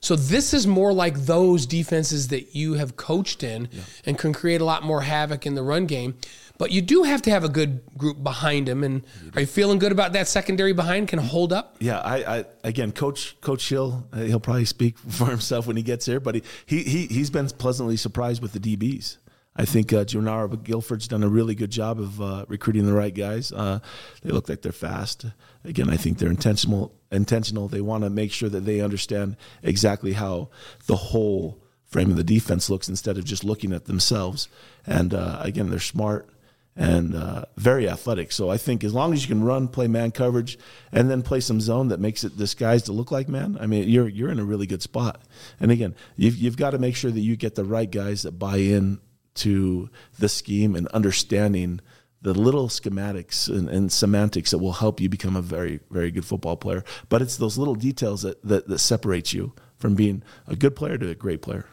[0.00, 3.82] So this is more like those defenses that you have coached in yeah.
[4.06, 6.14] and can create a lot more havoc in the run game.
[6.58, 8.82] But you do have to have a good group behind him.
[8.82, 11.76] And are you feeling good about that secondary behind can hold up?
[11.78, 15.82] Yeah, I, I again, Coach Coach Hill, uh, he'll probably speak for himself when he
[15.82, 19.18] gets here, but he, he he he's been pleasantly surprised with the DBs.
[19.58, 23.14] I think uh, Jernaro Gilford's done a really good job of uh, recruiting the right
[23.14, 23.50] guys.
[23.50, 23.80] Uh,
[24.22, 25.26] they look like they're fast.
[25.64, 26.94] Again, I think they're intentional.
[27.10, 27.66] Intentional.
[27.66, 30.50] They want to make sure that they understand exactly how
[30.86, 34.48] the whole frame of the defense looks instead of just looking at themselves.
[34.86, 36.28] And uh, again, they're smart
[36.76, 38.30] and uh, very athletic.
[38.30, 40.56] So I think as long as you can run, play man coverage,
[40.92, 43.88] and then play some zone that makes it disguised to look like man, I mean,
[43.88, 45.20] you're you're in a really good spot.
[45.58, 48.38] And again, you've you've got to make sure that you get the right guys that
[48.38, 49.00] buy in
[49.38, 51.80] to the scheme and understanding
[52.20, 56.24] the little schematics and, and, semantics that will help you become a very, very good
[56.24, 56.82] football player.
[57.08, 60.98] But it's those little details that, that, that separates you from being a good player
[60.98, 61.66] to a great player.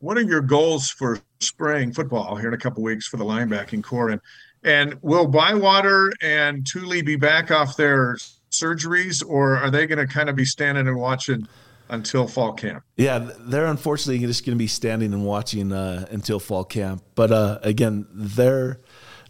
[0.00, 3.84] What are your goals for spring football here in a couple weeks for the linebacking
[3.84, 4.08] corps?
[4.08, 4.20] And,
[4.64, 8.16] and will Bywater and Tooley be back off their
[8.50, 11.46] surgeries, or are they going to kind of be standing and watching–
[11.90, 12.84] until fall camp.
[12.96, 17.02] Yeah, they're unfortunately just going to be standing and watching uh, until fall camp.
[17.14, 18.80] But uh, again, their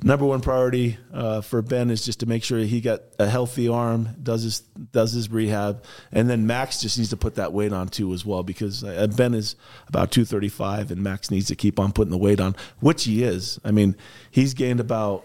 [0.02, 3.68] number one priority uh, for Ben is just to make sure he got a healthy
[3.68, 7.72] arm, does his does his rehab, and then Max just needs to put that weight
[7.72, 9.56] on too as well because uh, Ben is
[9.88, 13.04] about two thirty five, and Max needs to keep on putting the weight on, which
[13.04, 13.58] he is.
[13.64, 13.96] I mean,
[14.30, 15.24] he's gained about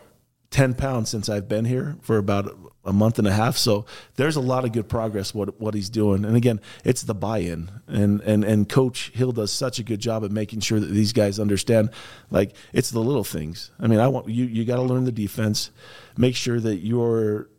[0.51, 2.49] 10 pounds since I've been here for about
[2.85, 3.57] a month and a half.
[3.57, 6.25] So there's a lot of good progress what what he's doing.
[6.25, 7.69] And again, it's the buy-in.
[7.87, 11.13] And and and coach Hill does such a good job at making sure that these
[11.13, 11.89] guys understand
[12.29, 13.71] like it's the little things.
[13.79, 15.71] I mean, I want you you got to learn the defense.
[16.17, 17.49] Make sure that you're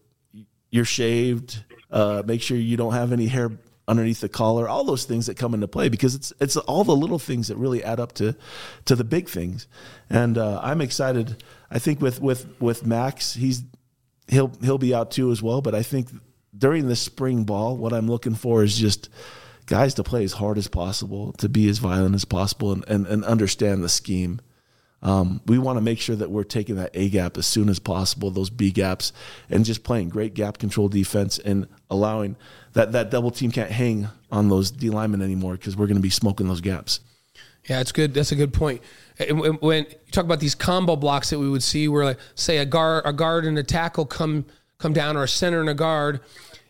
[0.70, 1.64] you're shaved.
[1.90, 3.50] Uh, make sure you don't have any hair
[3.88, 6.96] underneath the collar, all those things that come into play because it's it's all the
[6.96, 8.34] little things that really add up to
[8.84, 9.68] to the big things.
[10.10, 11.42] And uh, I'm excited.
[11.70, 13.62] I think with with with Max, he's
[14.28, 15.60] he'll he'll be out too as well.
[15.60, 16.08] But I think
[16.56, 19.08] during the spring ball, what I'm looking for is just
[19.66, 23.06] guys to play as hard as possible, to be as violent as possible, and and,
[23.06, 24.40] and understand the scheme.
[25.02, 27.78] Um, we want to make sure that we're taking that A gap as soon as
[27.78, 29.12] possible, those B gaps,
[29.50, 32.36] and just playing great gap control defense and allowing
[32.72, 36.02] that that double team can't hang on those D linemen anymore because we're going to
[36.02, 37.00] be smoking those gaps.
[37.68, 38.14] Yeah, it's good.
[38.14, 38.80] That's a good point.
[39.18, 42.66] When you talk about these combo blocks that we would see, where like say a
[42.66, 44.44] guard, a guard and a tackle come
[44.78, 46.20] come down, or a center and a guard,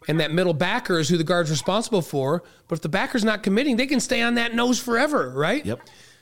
[0.07, 2.45] and that middle backer is who the guard's responsible for.
[2.69, 5.65] But if the backer's not committing, they can stay on that nose forever, right?
[5.67, 5.81] Yep.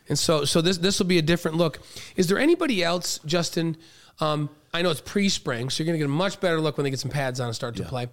[0.09, 1.81] And so, so this this will be a different look.
[2.17, 3.77] Is there anybody else, Justin?
[4.21, 6.85] Um, I know it's pre-spring, so you're going to get a much better look when
[6.85, 7.89] they get some pads on and start to yeah.
[7.89, 8.09] play.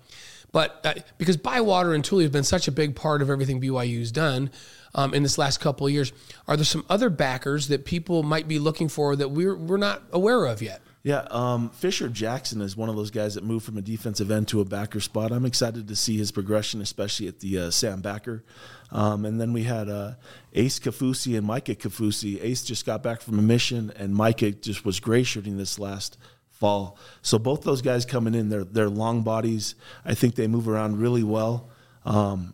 [0.52, 4.12] But uh, because Bywater and Tooley have been such a big part of everything BYU's
[4.12, 4.52] done
[4.94, 6.12] um, in this last couple of years,
[6.48, 10.04] are there some other backers that people might be looking for that we're we're not
[10.12, 10.82] aware of yet?
[11.04, 14.48] Yeah, um, Fisher Jackson is one of those guys that moved from a defensive end
[14.50, 15.32] to a backer spot.
[15.32, 18.44] I'm excited to see his progression, especially at the uh, Sam Backer.
[18.92, 20.14] Um, and then we had uh,
[20.54, 22.44] Ace Kaufusi and Micah Kaufusi.
[22.44, 26.20] Ace just got back from a mission, and Micah just was gray shirting this last
[26.62, 26.98] fall.
[27.24, 29.76] So both those guys coming in, they're they're long bodies.
[30.06, 31.70] I think they move around really well.
[32.06, 32.54] Um,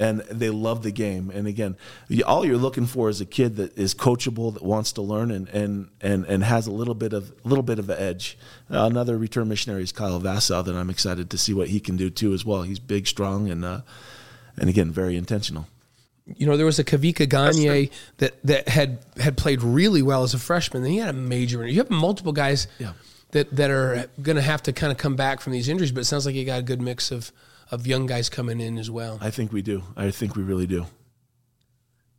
[0.00, 1.30] and they love the game.
[1.32, 1.76] And again,
[2.26, 5.48] all you're looking for is a kid that is coachable, that wants to learn, and
[5.50, 8.36] and and, and has a little bit of a little bit of an edge.
[8.68, 11.96] Uh, another return missionary is Kyle Vassau that I'm excited to see what he can
[11.96, 12.62] do too as well.
[12.62, 13.80] He's big, strong, and uh,
[14.56, 15.66] and again very intentional.
[16.26, 20.34] you know, there was a Kavika Gagne that that had had played really well as
[20.34, 20.82] a freshman.
[20.82, 21.64] Then he had a major.
[21.66, 22.92] You have multiple guys Yeah.
[23.34, 25.92] That that are going to have to kind of come back from these injuries.
[25.92, 27.30] But it sounds like you got a good mix of
[27.70, 29.18] of young guys coming in as well.
[29.20, 29.82] I think we do.
[29.96, 30.86] I think we really do.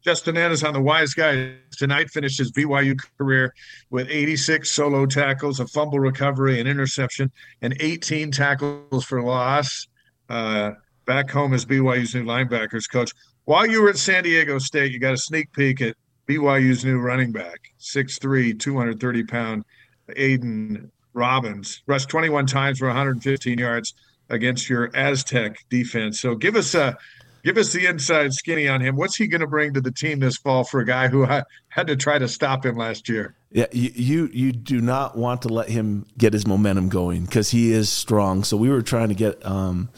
[0.03, 3.51] Justin Ennis on the Wise Guys tonight finished his BYU career
[3.89, 7.31] with 86 solo tackles, a fumble recovery, an interception,
[7.63, 9.87] and 18 tackles for loss.
[10.29, 10.73] Uh,
[11.05, 13.11] back home as BYU's new linebackers coach.
[13.45, 15.95] While you were at San Diego State, you got a sneak peek at
[16.27, 19.65] BYU's new running back, 6'3, 230 pound
[20.09, 23.93] Aiden Robbins, rushed 21 times for 115 yards
[24.29, 26.19] against your Aztec defense.
[26.19, 26.97] So give us a
[27.43, 28.95] give us the inside skinny on him.
[28.95, 31.87] What's he going to bring to the team this fall for a guy who had
[31.87, 33.35] to try to stop him last year?
[33.51, 37.51] Yeah, you you, you do not want to let him get his momentum going because
[37.51, 38.43] he is strong.
[38.43, 39.89] So we were trying to get um,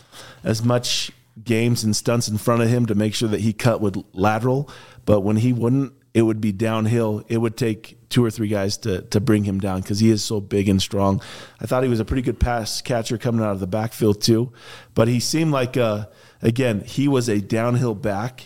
[0.43, 1.11] as much
[1.43, 4.69] games and stunts in front of him to make sure that he cut with lateral.
[5.05, 7.23] But when he wouldn't, it would be downhill.
[7.27, 10.23] It would take two or three guys to to bring him down because he is
[10.23, 11.21] so big and strong.
[11.61, 14.51] I thought he was a pretty good pass catcher coming out of the backfield too,
[14.95, 16.07] but he seemed like uh,
[16.41, 18.45] again he was a downhill back,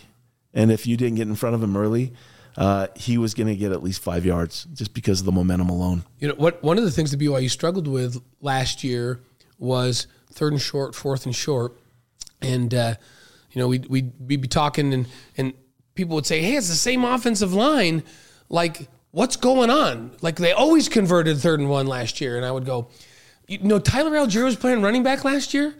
[0.54, 2.14] and if you didn't get in front of him early.
[2.58, 5.70] Uh, he was going to get at least five yards just because of the momentum
[5.70, 6.04] alone.
[6.20, 6.62] You know what?
[6.62, 9.22] One of the things that BYU struggled with last year
[9.58, 11.80] was third and short, fourth and short,
[12.42, 12.96] and uh,
[13.52, 15.08] you know we'd, we'd, we'd be talking and
[15.38, 15.54] and
[16.02, 18.04] people would say, "Hey, it's the same offensive line.
[18.50, 20.12] Like, what's going on?
[20.22, 22.90] Like, they always converted third and one last year." And I would go,
[23.48, 25.76] "You know, Tyler Allgeier was playing running back last year,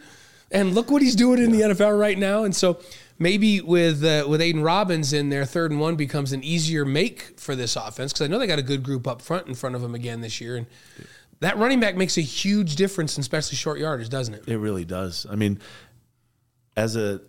[0.50, 2.78] and look what he's doing in the NFL right now." And so
[3.18, 7.38] maybe with uh, with Aidan Robbins in there, third and one becomes an easier make
[7.38, 9.74] for this offense because I know they got a good group up front in front
[9.74, 10.66] of them again this year, and
[11.40, 14.46] that running back makes a huge difference, in especially short yardage, doesn't it?
[14.46, 15.26] It really does.
[15.28, 15.58] I mean,
[16.76, 17.20] as a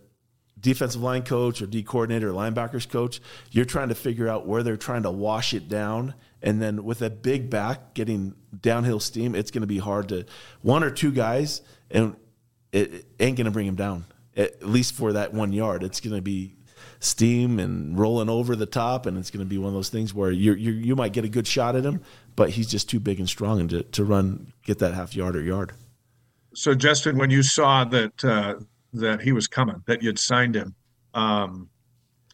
[0.64, 3.22] defensive line coach or D coordinator or linebackers coach,
[3.52, 6.16] you're trying to figure out where they're trying to wash it down.
[6.42, 10.26] And then with a big back getting downhill steam, it's going to be hard to
[10.62, 12.16] one or two guys, and
[12.72, 14.06] it ain't going to bring him down.
[14.36, 16.56] At least for that one yard, it's going to be
[17.00, 20.14] steam and rolling over the top, and it's going to be one of those things
[20.14, 22.02] where you you might get a good shot at him,
[22.36, 25.36] but he's just too big and strong and to, to run get that half yard
[25.36, 25.74] or yard.
[26.56, 28.56] So Justin, when you saw that uh,
[28.94, 30.76] that he was coming, that you'd signed him.
[31.14, 31.70] Um,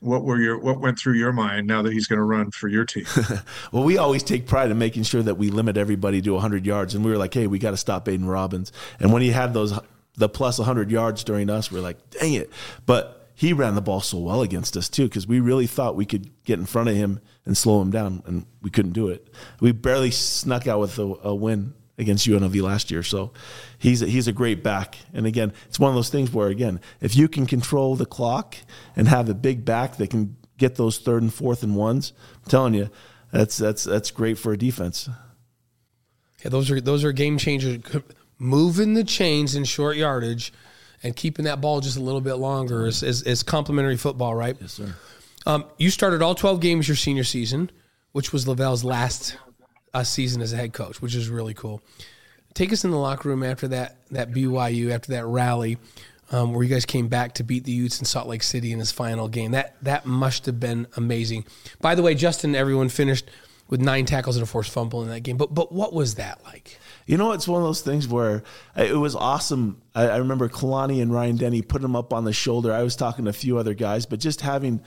[0.01, 2.67] what were your what went through your mind now that he's going to run for
[2.67, 3.05] your team?
[3.71, 6.95] well, we always take pride in making sure that we limit everybody to 100 yards,
[6.95, 8.71] and we were like, hey, we got to stop Aidan Robbins.
[8.99, 9.77] And when he had those
[10.15, 12.49] the plus 100 yards during us, we are like, dang it!
[12.85, 16.05] But he ran the ball so well against us too, because we really thought we
[16.05, 19.33] could get in front of him and slow him down, and we couldn't do it.
[19.59, 23.03] We barely snuck out with a, a win against UNLV last year.
[23.03, 23.31] So
[23.77, 24.97] he's a, he's a great back.
[25.13, 28.55] And again, it's one of those things where again, if you can control the clock
[28.95, 32.49] and have a big back that can get those third and fourth and ones, I'm
[32.49, 32.89] telling you,
[33.31, 35.09] that's that's that's great for a defense.
[36.43, 37.79] Yeah, those are those are game changers.
[38.39, 40.53] Moving the chains in short yardage
[41.03, 44.55] and keeping that ball just a little bit longer is, is, is complementary football, right?
[44.59, 44.95] Yes, sir.
[45.45, 47.69] Um, you started all 12 games your senior season,
[48.11, 49.37] which was LaVell's last
[49.93, 51.81] uh, season as a head coach, which is really cool.
[52.53, 55.77] Take us in the locker room after that that BYU after that rally,
[56.31, 58.79] um, where you guys came back to beat the Utes in Salt Lake City in
[58.79, 59.51] his final game.
[59.51, 61.45] That that must have been amazing.
[61.79, 63.29] By the way, Justin, everyone finished
[63.69, 65.37] with nine tackles and a forced fumble in that game.
[65.37, 66.79] But but what was that like?
[67.05, 68.43] You know, it's one of those things where
[68.75, 69.81] it was awesome.
[69.95, 72.73] I, I remember Kalani and Ryan Denney putting him up on the shoulder.
[72.73, 74.81] I was talking to a few other guys, but just having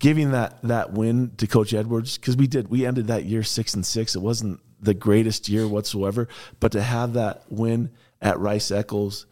[0.00, 3.74] giving that that win to Coach Edwards because we did we ended that year six
[3.74, 4.16] and six.
[4.16, 6.26] It wasn't the greatest year whatsoever,
[6.58, 9.26] but to have that win at Rice Eccles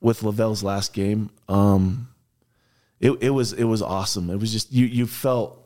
[0.00, 2.08] with LaVell's last game, um,
[3.00, 4.28] it it was it was awesome.
[4.28, 5.64] It was just you you felt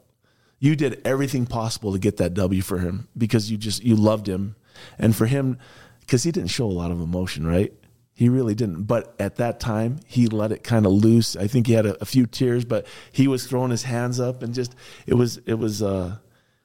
[0.60, 4.28] you did everything possible to get that W for him because you just you loved
[4.28, 4.54] him,
[4.98, 5.58] and for him
[6.00, 7.72] because he didn't show a lot of emotion, right?
[8.14, 8.84] He really didn't.
[8.84, 11.34] But at that time, he let it kind of loose.
[11.34, 14.42] I think he had a, a, few tears, but he was throwing his hands up
[14.42, 14.74] and just
[15.06, 16.18] it was it was uh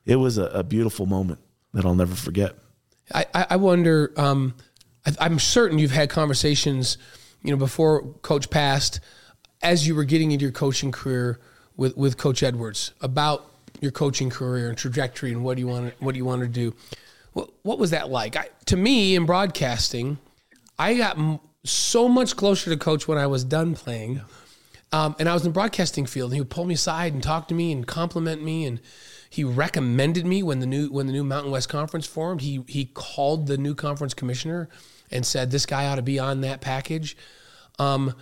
[0.06, 1.40] it was a, a beautiful moment
[1.74, 2.56] that I'll never forget.
[3.14, 4.14] I I wonder.
[4.18, 4.56] Um,
[5.20, 6.98] I, am certain you've had conversations,
[7.44, 9.00] you know, before Coach passed,
[9.62, 11.40] as you were getting into your coaching career
[11.76, 13.50] with with Coach Edwards about
[13.80, 16.42] your coaching career and trajectory and what do you want to, what do you want
[16.42, 16.74] to do.
[17.34, 18.36] What what was that like?
[18.36, 20.18] I, to me, in broadcasting,
[20.78, 21.18] I got
[21.64, 24.22] so much closer to coach when I was done playing.
[24.92, 27.22] Um, and I was in the broadcasting field, and he would pull me aside and
[27.22, 28.80] talk to me and compliment me, and
[29.30, 32.42] he recommended me when the new when the new Mountain West Conference formed.
[32.42, 34.70] He he called the new conference commissioner
[35.12, 37.18] and said this guy ought to be on that package.
[37.80, 38.16] Um,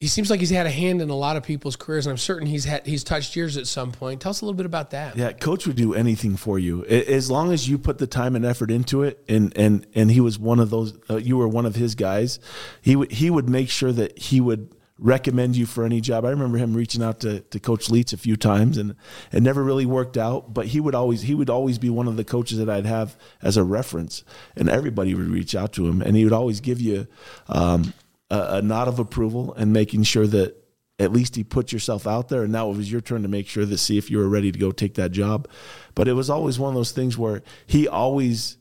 [0.00, 2.18] he seems like he's had a hand in a lot of people's careers, and I'm
[2.18, 4.20] certain he's had he's touched yours at some point.
[4.20, 5.16] Tell us a little bit about that.
[5.16, 8.44] Yeah, coach would do anything for you as long as you put the time and
[8.44, 9.24] effort into it.
[9.28, 10.96] And and and he was one of those.
[11.10, 12.38] Uh, you were one of his guys.
[12.80, 16.24] He would he would make sure that he would recommend you for any job.
[16.24, 18.94] I remember him reaching out to, to Coach Leach a few times, and
[19.32, 20.54] it never really worked out.
[20.54, 23.16] But he would always he would always be one of the coaches that I'd have
[23.42, 24.22] as a reference,
[24.54, 27.08] and everybody would reach out to him, and he would always give you.
[27.48, 27.94] Um,
[28.30, 30.56] a, a nod of approval and making sure that
[30.98, 33.46] at least he put yourself out there and now it was your turn to make
[33.46, 35.48] sure to see if you were ready to go take that job.
[35.94, 38.58] But it was always one of those things where he always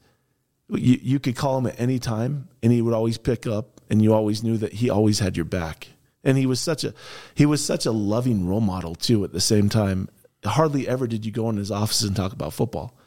[0.70, 4.01] you, you could call him at any time and he would always pick up and
[4.01, 5.88] you always knew that he always had your back.
[6.24, 6.93] And he was such a
[7.36, 10.09] he was such a loving role model too at the same time.
[10.43, 12.97] Hardly ever did you go in his office and talk about football.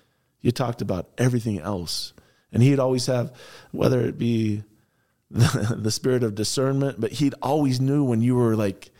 [0.40, 2.14] You talked about everything else.
[2.52, 3.32] And he'd always have
[3.70, 4.64] whether it be
[5.30, 8.90] the, the spirit of discernment, but he'd always knew when you were like,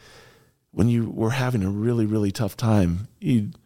[0.73, 3.09] when you were having a really, really tough time.
[3.19, 3.57] He'd,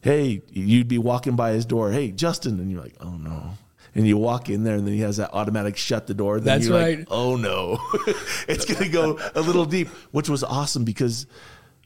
[0.00, 3.54] hey, you'd be walking by his door, hey, Justin, and you're like, oh no.
[3.94, 6.38] And you walk in there, and then he has that automatic shut the door.
[6.38, 6.98] Then That's you're right.
[6.98, 7.78] Like, oh no,
[8.48, 11.26] it's going to go a little deep, which was awesome because,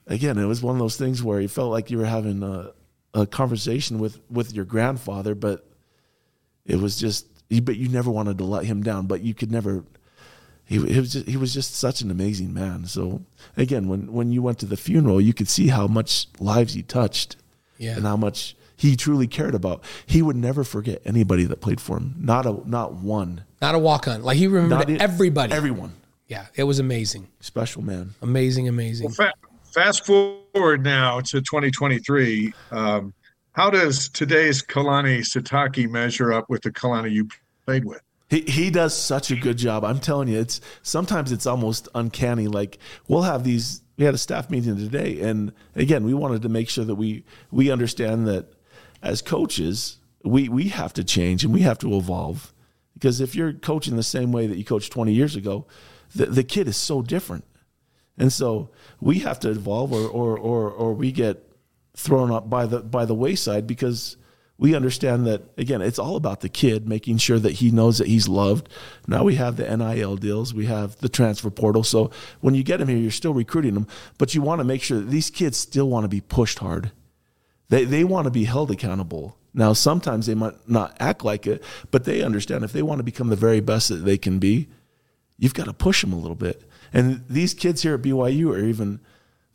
[0.09, 2.73] again, it was one of those things where you felt like you were having a,
[3.15, 5.67] a conversation with with your grandfather, but
[6.67, 7.27] it was just,
[7.63, 9.85] but you never wanted to let him down, but you could never
[10.73, 12.87] he, he was just, he was just such an amazing man.
[12.87, 13.23] So
[13.57, 16.83] again, when when you went to the funeral, you could see how much lives he
[16.83, 17.37] touched,
[17.79, 17.97] yeah.
[17.97, 19.85] and how much he truly cared about.
[20.07, 22.15] He would never forget anybody that played for him.
[22.19, 23.45] Not a not one.
[23.61, 24.23] Not a walk on.
[24.23, 25.53] Like he remembered Not everybody.
[25.53, 25.95] Everyone.
[26.27, 27.29] Yeah, it was amazing.
[27.41, 28.15] Special man.
[28.23, 29.07] Amazing, amazing.
[29.07, 32.55] Well, fa- fast forward now to 2023.
[32.71, 33.13] Um,
[33.53, 37.29] how does today's Kalani Sitake measure up with the Kalani you
[37.67, 38.01] played with?
[38.33, 39.85] He he does such a good job.
[39.85, 42.49] I'm telling you, it's sometimes it's almost uncanny.
[42.49, 43.83] Like we'll have these.
[43.99, 47.25] We had a staff meeting today, and again, we wanted to make sure that we
[47.51, 48.47] we understand that
[49.03, 52.55] as coaches, we we have to change and we have to evolve.
[52.95, 55.67] Because if you're coaching the same way that you coached 20 years ago,
[56.15, 57.45] the the kid is so different,
[58.17, 61.53] and so we have to evolve, or or or, or we get
[61.95, 64.17] thrown up by the by the wayside because
[64.59, 68.07] we understand that again it's all about the kid making sure that he knows that
[68.07, 68.69] he's loved.
[69.07, 71.83] Now we have the nil deals we have the transfer portal.
[71.83, 73.87] So when you get him here you're still recruiting them
[74.19, 76.93] but you want to make sure that these kids still want to be pushed hard.
[77.69, 79.37] They, they want to be held accountable.
[79.55, 83.05] Now sometimes they might not act like it but they understand if they want to
[83.05, 84.69] become the very best that they can be
[85.39, 86.63] you've got to push them a little bit.
[86.93, 89.01] And these kids here at byu are even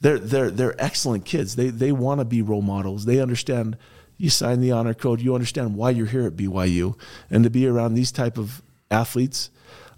[0.02, 1.56] they're they're they're excellent kids.
[1.56, 3.06] They they want to be role models.
[3.06, 3.78] They understand
[4.18, 6.98] you sign the honor code, you understand why you're here at BYU,
[7.30, 9.50] and to be around these type of athletes,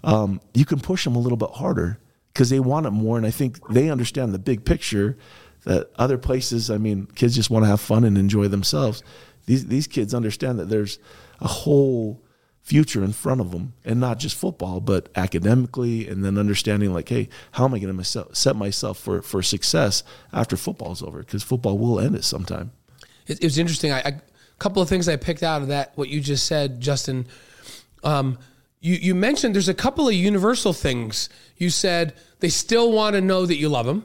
[0.04, 1.98] um, you can push them a little bit harder
[2.32, 5.16] because they want it more, and I think they understand the big picture.
[5.64, 9.02] That other places, I mean, kids just want to have fun and enjoy themselves.
[9.44, 10.98] These these kids understand that there's
[11.38, 12.22] a whole
[12.62, 17.10] future in front of them, and not just football, but academically, and then understanding like,
[17.10, 20.02] hey, how am I going to set myself for for success
[20.32, 21.18] after football's over?
[21.18, 22.72] Because football will end at some time
[23.30, 23.92] it, it was interesting.
[23.92, 24.14] I, a
[24.58, 27.26] couple of things I picked out of that what you just said, Justin.
[28.02, 28.38] Um,
[28.80, 31.28] you you mentioned there's a couple of universal things.
[31.56, 34.04] You said they still want to know that you love them.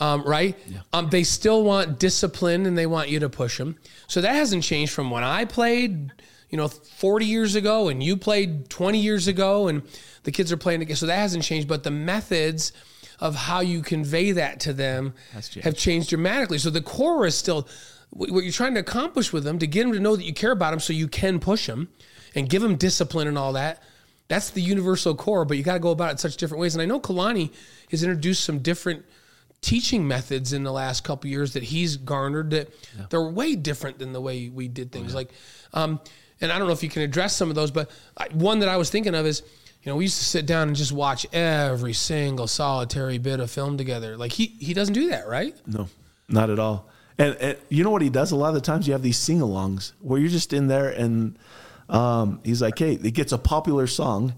[0.00, 0.56] Um, right?
[0.68, 0.78] Yeah.
[0.92, 3.76] Um, they still want discipline and they want you to push them.
[4.06, 6.12] So that hasn't changed from when I played,
[6.50, 9.82] you know, 40 years ago and you played 20 years ago and
[10.22, 10.94] the kids are playing again.
[10.94, 11.66] So that hasn't changed.
[11.66, 12.72] But the methods
[13.18, 15.14] of how you convey that to them
[15.62, 16.58] have changed dramatically.
[16.58, 17.66] So the core is still
[18.10, 20.52] what you're trying to accomplish with them to get them to know that you care
[20.52, 21.88] about them so you can push them
[22.34, 23.82] and give them discipline and all that.
[24.28, 26.74] That's the universal core, but you got to go about it in such different ways.
[26.74, 27.50] And I know Kalani
[27.90, 29.04] has introduced some different
[29.60, 33.06] teaching methods in the last couple years that he's garnered that yeah.
[33.10, 35.06] they're way different than the way we did things.
[35.06, 35.14] Oh, yeah.
[35.16, 35.30] Like,
[35.72, 36.00] um,
[36.40, 38.68] and I don't know if you can address some of those, but I, one that
[38.68, 39.42] I was thinking of is,
[39.82, 43.50] you know, we used to sit down and just watch every single solitary bit of
[43.50, 44.16] film together.
[44.16, 45.56] Like he he doesn't do that, right?
[45.66, 45.88] No,
[46.28, 46.88] not at all.
[47.18, 48.30] And, and, you know what he does?
[48.30, 50.88] A lot of the times you have these sing alongs where you're just in there
[50.88, 51.38] and
[51.88, 54.34] um, he's like, hey, it gets a popular song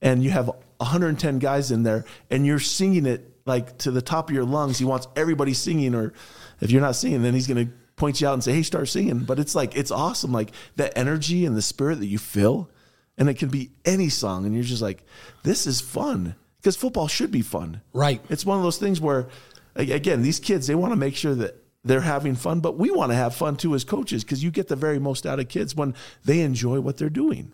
[0.00, 4.28] and you have 110 guys in there and you're singing it like to the top
[4.28, 4.78] of your lungs.
[4.78, 6.12] He wants everybody singing, or
[6.60, 8.88] if you're not singing, then he's going to point you out and say, hey, start
[8.88, 9.20] singing.
[9.20, 10.32] But it's like, it's awesome.
[10.32, 12.70] Like the energy and the spirit that you feel.
[13.18, 14.46] And it can be any song.
[14.46, 15.04] And you're just like,
[15.42, 17.82] this is fun because football should be fun.
[17.92, 18.22] Right.
[18.30, 19.28] It's one of those things where,
[19.74, 23.10] again, these kids, they want to make sure that they're having fun, but we want
[23.10, 25.74] to have fun too as coaches because you get the very most out of kids
[25.74, 27.52] when they enjoy what they're doing.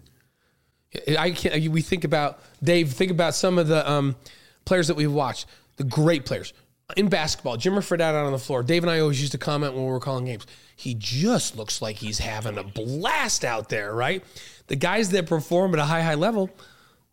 [1.18, 1.68] I can't.
[1.68, 2.92] We think about Dave.
[2.92, 4.16] Think about some of the um,
[4.64, 5.46] players that we've watched.
[5.76, 6.52] the great players
[6.96, 7.56] in basketball.
[7.56, 8.62] Jimmer Fredette out on the floor.
[8.62, 10.46] Dave and I always used to comment when we were calling games.
[10.76, 14.24] He just looks like he's having a blast out there, right?
[14.68, 16.50] The guys that perform at a high, high level,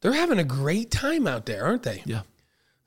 [0.02, 2.02] they're having a great time out there, aren't they?
[2.06, 2.22] Yeah.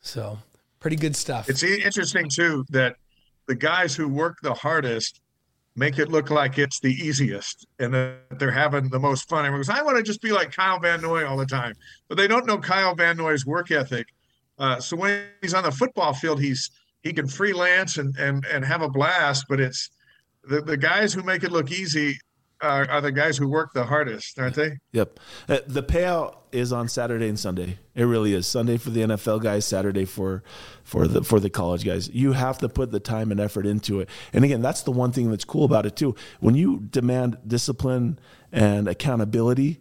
[0.00, 0.38] So
[0.80, 1.48] pretty good stuff.
[1.48, 2.96] It's interesting too that
[3.48, 5.20] the guys who work the hardest
[5.74, 9.40] make it look like it's the easiest and that they're having the most fun.
[9.40, 11.72] Everyone goes, I want to just be like Kyle Van Noy all the time.
[12.08, 14.06] But they don't know Kyle Van Noy's work ethic.
[14.58, 16.70] Uh, so when he's on the football field, he's
[17.02, 19.46] he can freelance and and and have a blast.
[19.48, 19.90] But it's
[20.44, 22.18] the, the guys who make it look easy
[22.60, 24.72] are, are the guys who work the hardest, aren't they?
[24.92, 25.20] Yep.
[25.48, 27.78] Uh, the payout is on Saturday and Sunday.
[27.94, 28.46] It really is.
[28.46, 30.42] Sunday for the NFL guys, Saturday for
[30.82, 32.08] for the for the college guys.
[32.10, 34.08] You have to put the time and effort into it.
[34.32, 36.14] And again, that's the one thing that's cool about it too.
[36.40, 38.18] When you demand discipline
[38.50, 39.80] and accountability,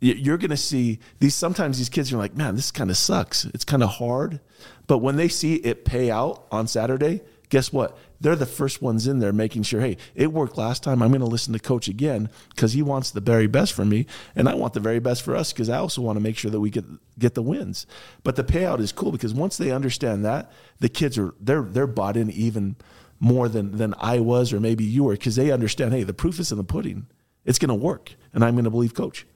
[0.00, 3.44] you're going to see these sometimes these kids are like, "Man, this kind of sucks.
[3.46, 4.40] It's kind of hard."
[4.86, 7.96] But when they see it pay out on Saturday, guess what?
[8.20, 11.02] They're the first ones in there making sure, hey, it worked last time.
[11.02, 14.06] I'm going to listen to coach again because he wants the very best for me,
[14.34, 16.50] and I want the very best for us because I also want to make sure
[16.50, 16.84] that we get
[17.18, 17.86] get the wins.
[18.22, 20.50] But the payout is cool because once they understand that,
[20.80, 22.76] the kids are they're they're bought in even
[23.18, 26.38] more than than I was or maybe you were because they understand, hey, the proof
[26.38, 27.06] is in the pudding.
[27.44, 29.26] It's going to work, and I'm going to believe coach.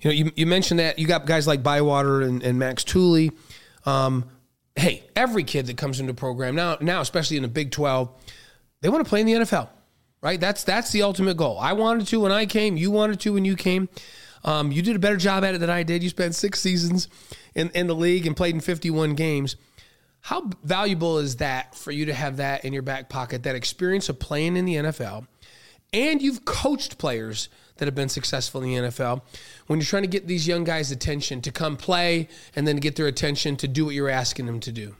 [0.00, 3.30] You know, you, you mentioned that you got guys like Bywater and, and Max Tooley.
[3.84, 4.24] Um,
[4.76, 8.10] hey, every kid that comes into program now, now especially in the Big 12,
[8.80, 9.68] they want to play in the NFL,
[10.22, 10.40] right?
[10.40, 11.58] That's that's the ultimate goal.
[11.58, 12.76] I wanted to when I came.
[12.76, 13.88] You wanted to when you came.
[14.44, 16.02] Um, you did a better job at it than I did.
[16.02, 17.08] You spent six seasons
[17.54, 19.54] in, in the league and played in 51 games.
[20.20, 24.08] How valuable is that for you to have that in your back pocket, that experience
[24.08, 25.26] of playing in the NFL?
[25.92, 27.48] And you've coached players
[27.82, 29.22] that have been successful in the NFL.
[29.66, 32.94] When you're trying to get these young guys' attention to come play and then get
[32.94, 34.94] their attention to do what you're asking them to do.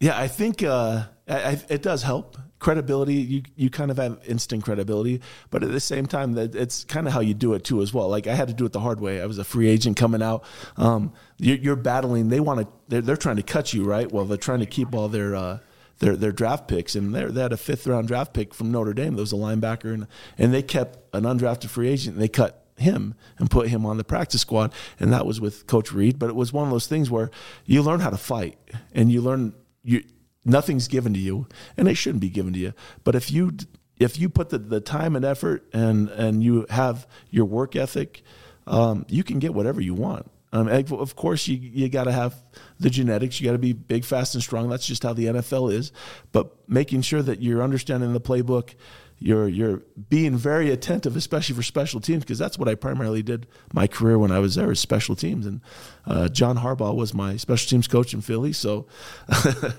[0.00, 3.16] Yeah, I think uh, I, it does help credibility.
[3.16, 5.20] You you kind of have instant credibility,
[5.50, 7.92] but at the same time, that it's kind of how you do it too as
[7.92, 8.08] well.
[8.08, 9.20] Like I had to do it the hard way.
[9.20, 10.42] I was a free agent coming out.
[10.78, 12.30] Um, you're, you're, battling.
[12.30, 12.68] They want to.
[12.88, 14.10] They're, they're, trying to cut you, right?
[14.10, 15.36] Well, they're trying to keep all their.
[15.36, 15.58] Uh,
[16.02, 19.14] their their draft picks, and they had a fifth round draft pick from Notre Dame.
[19.14, 22.16] That was a linebacker, and and they kept an undrafted free agent.
[22.16, 25.68] and They cut him and put him on the practice squad, and that was with
[25.68, 26.18] Coach Reid.
[26.18, 27.30] But it was one of those things where
[27.64, 28.58] you learn how to fight,
[28.92, 30.02] and you learn you
[30.44, 31.46] nothing's given to you,
[31.76, 32.74] and it shouldn't be given to you.
[33.04, 33.52] But if you
[33.96, 38.24] if you put the, the time and effort and and you have your work ethic,
[38.66, 40.28] um, you can get whatever you want.
[40.52, 42.34] Um, of course, you you got to have
[42.78, 43.40] the genetics.
[43.40, 44.68] You got to be big, fast, and strong.
[44.68, 45.92] That's just how the NFL is.
[46.30, 48.74] But making sure that you're understanding the playbook,
[49.18, 49.78] you're you're
[50.10, 54.18] being very attentive, especially for special teams, because that's what I primarily did my career
[54.18, 55.46] when I was there, is special teams.
[55.46, 55.62] And
[56.06, 58.86] uh, John Harbaugh was my special teams coach in Philly, so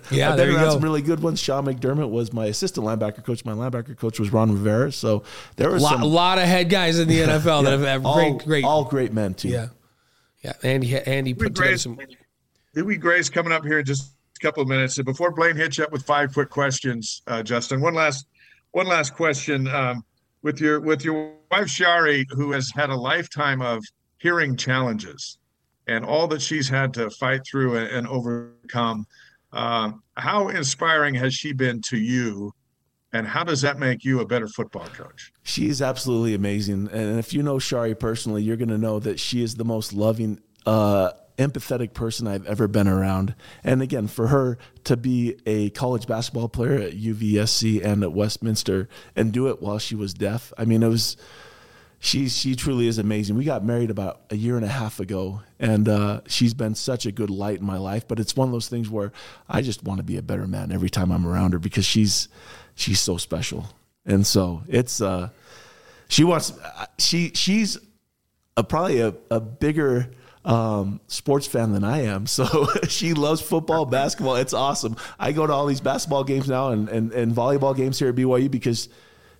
[0.09, 1.39] yeah, I've been around some really good ones.
[1.39, 3.45] Sean McDermott was my assistant linebacker coach.
[3.45, 4.91] My linebacker coach was Ron Rivera.
[4.91, 5.23] So
[5.57, 8.15] there was a lot, of head guys in the NFL yeah, that have, have all,
[8.15, 9.49] great, great, all great men too.
[9.49, 9.67] Yeah.
[10.43, 11.97] Yeah, Andy Andy put together some.
[12.73, 14.97] Dewey Gray's coming up here in just a couple of minutes.
[14.97, 18.27] And before Blaine hits you up with five quick questions, uh, Justin, one last
[18.71, 19.67] one last question.
[19.67, 20.03] Um,
[20.41, 23.83] with your with your wife Shari, who has had a lifetime of
[24.17, 25.37] hearing challenges
[25.87, 29.05] and all that she's had to fight through and, and overcome,
[29.51, 32.53] um, how inspiring has she been to you
[33.13, 35.31] and how does that make you a better football coach?
[35.43, 36.89] She's absolutely amazing.
[36.91, 39.93] And if you know Shari personally, you're going to know that she is the most
[39.93, 43.35] loving, uh, empathetic person I've ever been around.
[43.63, 48.89] And again, for her to be a college basketball player at UVSC and at Westminster
[49.15, 51.15] and do it while she was deaf, I mean, it was.
[52.05, 53.37] She, she truly is amazing.
[53.37, 57.05] We got married about a year and a half ago, and uh, she's been such
[57.05, 58.09] a good light in my life.
[58.09, 59.13] But it's one of those things where
[59.47, 62.27] I just want to be a better man every time I'm around her because she's
[62.75, 63.67] she's so special.
[64.05, 65.29] And so it's uh
[66.09, 66.51] she wants
[66.97, 67.77] she she's
[68.57, 70.11] a, probably a, a bigger
[70.43, 72.25] um, sports fan than I am.
[72.33, 74.35] So she loves football, basketball.
[74.35, 74.97] It's awesome.
[75.17, 78.15] I go to all these basketball games now and, and, and volleyball games here at
[78.15, 78.89] BYU because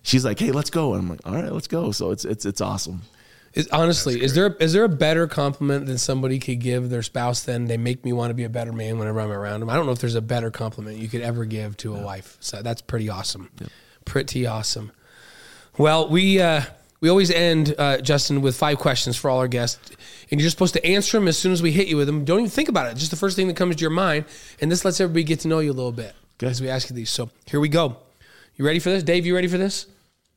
[0.04, 0.94] she's like, hey, let's go.
[0.94, 1.90] And I'm like, all right, let's go.
[1.90, 3.02] So it's it's it's awesome.
[3.54, 7.42] Is, honestly, is there is there a better compliment than somebody could give their spouse
[7.42, 9.70] than they make me want to be a better man whenever I'm around them?
[9.70, 12.04] I don't know if there's a better compliment you could ever give to a yeah.
[12.04, 12.36] wife.
[12.40, 13.50] So that's pretty awesome.
[13.60, 13.68] Yeah.
[14.04, 14.92] Pretty awesome.
[15.78, 16.62] Well, we uh,
[17.00, 19.90] we always end uh, Justin with five questions for all our guests,
[20.30, 22.24] and you're just supposed to answer them as soon as we hit you with them.
[22.24, 24.24] Don't even think about it; just the first thing that comes to your mind,
[24.60, 26.50] and this lets everybody get to know you a little bit okay.
[26.50, 27.10] as we ask you these.
[27.10, 27.98] So here we go.
[28.56, 29.26] You ready for this, Dave?
[29.26, 29.86] You ready for this?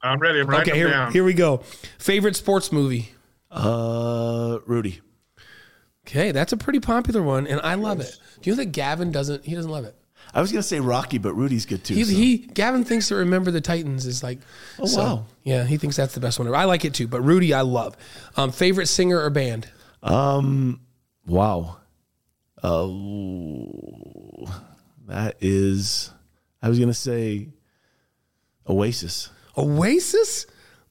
[0.02, 0.42] I'm ready.
[0.42, 1.12] I'm okay, here, down.
[1.12, 1.58] here we go.
[1.98, 3.12] Favorite sports movie?
[3.50, 5.02] Uh, Rudy.
[6.06, 8.18] Okay, that's a pretty popular one, and I love it.
[8.42, 9.46] Do you know that Gavin doesn't?
[9.46, 9.96] He doesn't love it.
[10.34, 11.96] I was gonna say Rocky, but Rudy's good too.
[11.96, 12.16] He, so.
[12.16, 14.40] he Gavin thinks that Remember the Titans is like.
[14.80, 15.26] Oh, so, wow.
[15.44, 16.56] Yeah, he thinks that's the best one ever.
[16.56, 17.96] I like it too, but Rudy I love.
[18.36, 19.70] Um, favorite singer or band?
[20.04, 20.82] Um,
[21.26, 21.78] wow.
[22.64, 24.46] Oh,
[25.08, 26.12] that is.
[26.62, 27.50] I was gonna say
[28.68, 29.30] Oasis.
[29.58, 30.46] Oasis.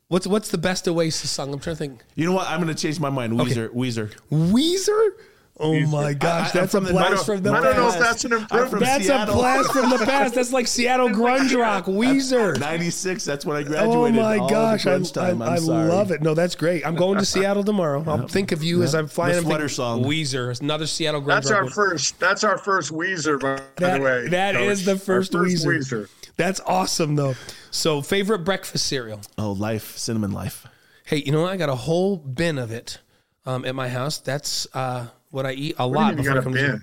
[0.08, 1.52] What's what's the best Oasis song?
[1.52, 2.04] I'm trying to think.
[2.14, 2.48] You know what?
[2.48, 3.32] I'm gonna change my mind.
[3.34, 3.68] Weezer.
[3.70, 4.12] Weezer.
[4.30, 5.10] Weezer.
[5.58, 7.76] Oh my gosh, I- I'm that's a from the- blast from the don't, I don't
[7.76, 7.98] know if past.
[7.98, 8.82] that's an I'm from improvement.
[8.84, 9.34] That's Seattle.
[9.34, 10.34] a blast from the past.
[10.34, 11.84] That's like Seattle grunge rock.
[11.86, 12.60] Weezer.
[12.60, 13.24] '96.
[13.24, 13.88] That's when I graduated.
[13.96, 14.22] Oh graduated.
[14.22, 15.42] my all gosh, the I, grunge I, time.
[15.42, 15.88] I'm I sorry.
[15.88, 16.20] love it.
[16.22, 16.86] No, that's great.
[16.86, 18.04] I'm going to Seattle tomorrow.
[18.06, 19.32] I'll think of you as I'm flying.
[19.32, 20.04] The I'm sweater thinking song.
[20.04, 21.62] Weezer, another Seattle grunge That's rock.
[21.64, 22.20] our first.
[22.20, 24.28] That's our first Weezer, by That- the way.
[24.28, 24.62] that Coach.
[24.68, 25.64] is the Our first Weezer.
[25.78, 26.08] Weezer.
[26.36, 27.34] That's awesome though.
[27.76, 29.20] So favorite breakfast cereal.
[29.38, 30.66] Oh, life, cinnamon life.
[31.04, 31.52] Hey, you know what?
[31.52, 32.98] I got a whole bin of it
[33.44, 34.18] um, at my house.
[34.18, 36.70] That's uh, what I eat a What lot do you before got it a bin?
[36.76, 36.82] in.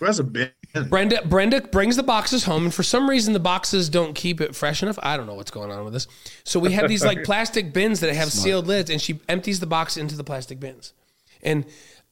[0.00, 0.50] Who has a bin?
[0.88, 4.54] Brenda Brenda brings the boxes home, and for some reason the boxes don't keep it
[4.56, 4.98] fresh enough.
[5.02, 6.06] I don't know what's going on with this.
[6.44, 9.66] So we have these like plastic bins that have sealed lids, and she empties the
[9.66, 10.94] box into the plastic bins.
[11.42, 11.66] And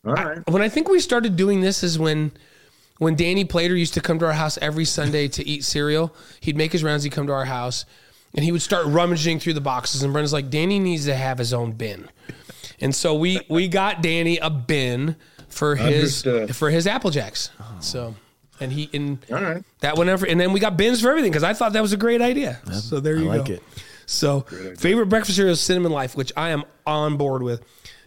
[0.05, 2.33] All I- when I think we started doing this is when
[2.99, 6.15] when Danny Plater used to come to our house every Sunday to eat cereal.
[6.41, 7.05] He'd make his rounds.
[7.05, 7.85] He'd come to our house,
[8.35, 10.03] and he would start rummaging through the boxes.
[10.03, 12.09] And Brenda's like, Danny needs to have his own bin.
[12.81, 15.17] And so we we got Danny a bin
[15.49, 16.57] for his Understood.
[16.57, 17.51] for his Apple Jacks.
[17.81, 18.15] So
[18.61, 19.65] and he and All right.
[19.81, 21.97] that whenever and then we got bins for everything because I thought that was a
[21.97, 22.61] great idea.
[22.73, 23.31] So there you go.
[23.31, 23.55] I you like go.
[23.55, 23.63] it.
[24.07, 24.41] So
[24.79, 27.63] favorite breakfast cereal is cinnamon life, which I am on board with.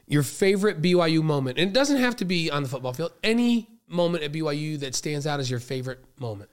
[0.08, 3.12] Your favorite BYU moment, and it doesn't have to be on the football field.
[3.24, 6.50] Any moment at BYU that stands out as your favorite moment.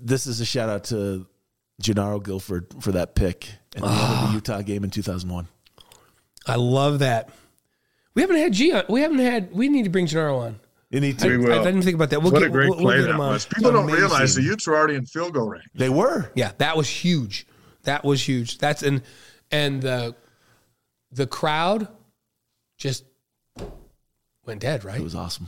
[0.00, 1.26] This is a shout out to
[1.80, 4.22] Jernaro Gilford for that pick at the end Ah.
[4.24, 5.48] of the Utah game in 2001.
[6.46, 7.30] I love that.
[8.14, 8.72] We haven't had G.
[8.72, 9.52] On, we haven't had.
[9.52, 10.60] We need to bring Jernaro on.
[10.90, 11.28] You need to.
[11.28, 11.52] We will.
[11.60, 12.20] I didn't think about that.
[12.22, 13.18] We'll What get, a great we'll, we'll play that on.
[13.18, 13.46] was.
[13.46, 14.00] People don't Amazing.
[14.00, 15.64] realize the Utes are already in field goal range.
[15.74, 16.30] They were.
[16.34, 17.46] Yeah, that was huge.
[17.84, 18.58] That was huge.
[18.58, 19.02] That's and
[19.52, 20.16] and the
[21.12, 21.86] the crowd
[22.76, 23.04] just
[24.44, 25.00] went dead, right?
[25.00, 25.46] It was awesome.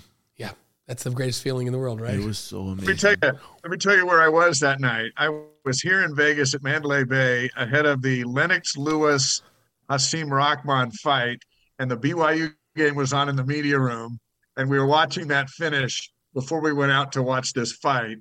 [0.86, 2.14] Yeah, that's the greatest feeling in the world, right?
[2.14, 2.76] It was so amazing.
[2.76, 3.16] Let me amazing.
[3.20, 3.38] tell you.
[3.64, 5.12] Let me tell you where I was that night.
[5.16, 5.28] I
[5.64, 9.42] was here in Vegas at Mandalay Bay ahead of the Lennox Lewis
[9.90, 11.38] Hasim Rahman fight,
[11.78, 14.18] and the BYU game was on in the media room,
[14.56, 18.18] and we were watching that finish before we went out to watch this fight.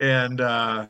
[0.00, 0.86] And uh,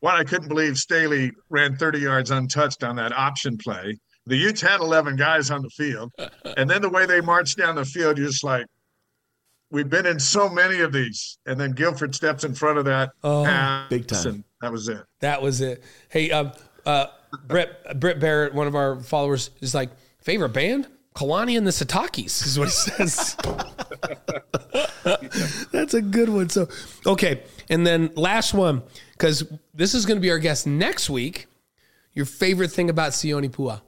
[0.00, 3.98] one, I couldn't believe Staley ran 30 yards untouched on that option play.
[4.26, 6.12] The Utes had 11 guys on the field,
[6.56, 8.66] and then the way they marched down the field, you're just like,
[9.72, 11.38] we've been in so many of these.
[11.46, 13.10] And then Gilford steps in front of that.
[13.24, 14.26] Oh, big time.
[14.26, 15.04] and That was it.
[15.20, 15.82] That was it.
[16.08, 16.52] Hey, um,
[16.86, 17.06] uh,
[17.48, 20.86] Brett Britt Barrett, one of our followers, is like favorite band.
[21.16, 23.36] Kalani and the Sitakes is what he says.
[25.72, 26.48] That's a good one.
[26.48, 26.68] So,
[27.06, 29.44] okay, and then last one because
[29.74, 31.48] this is going to be our guest next week.
[32.14, 33.80] Your favorite thing about Sione Po'uha?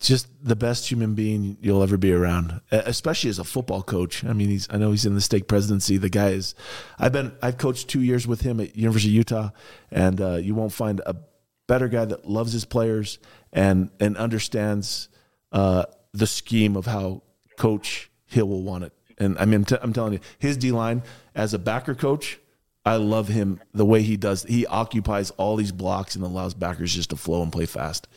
[0.00, 4.24] Just the best human being you'll ever be around, especially as a football coach.
[4.24, 4.66] I mean, he's.
[4.68, 5.96] I know he's in the stake presidency.
[5.96, 6.54] The guy is.
[6.98, 7.32] I've been.
[7.40, 9.50] I've coached two years with him at University of Utah,
[9.90, 11.16] and uh, you won't find a
[11.66, 13.18] better guy that loves his players
[13.52, 15.08] and and understands
[15.52, 17.22] uh, the scheme of how
[17.56, 18.92] Coach Hill will want it.
[19.18, 21.02] And I mean, t- I'm telling you, his D line
[21.34, 22.38] as a backer coach,
[22.84, 24.42] I love him the way he does.
[24.42, 28.08] He occupies all these blocks and allows backers just to flow and play fast.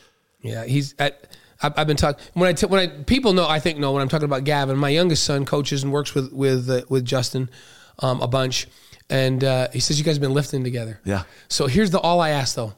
[0.41, 1.37] Yeah, he's at.
[1.62, 4.01] I've I've been talking when I t- when I people know I think know when
[4.01, 4.78] I'm talking about Gavin.
[4.78, 7.49] My youngest son coaches and works with with uh, with Justin
[7.99, 8.68] um, a bunch,
[9.10, 10.99] and uh, he says you guys have been lifting together.
[11.03, 11.24] Yeah.
[11.47, 12.76] So here's the all I ask though: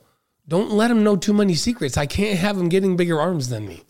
[0.47, 1.97] don't let him know too many secrets.
[1.97, 3.83] I can't have him getting bigger arms than me.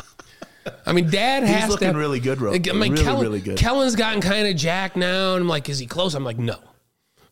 [0.86, 2.52] I mean, Dad has to looking have- really good, Ro.
[2.52, 3.58] Like, I mean, Really, Kellen, really good.
[3.58, 6.16] Kellen's gotten kind of jacked now, and I'm like, is he close?
[6.16, 6.58] I'm like, no.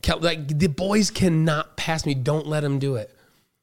[0.02, 2.14] Kel, like the boys cannot pass me.
[2.14, 3.12] Don't let him do it.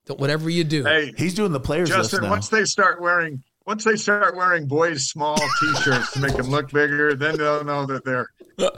[0.07, 0.85] Don't, whatever you do.
[0.85, 2.31] Hey, He's doing the players list Justin, now.
[2.31, 6.71] once they start wearing once they start wearing boys' small T-shirts to make them look
[6.71, 8.31] bigger, then they'll know that they're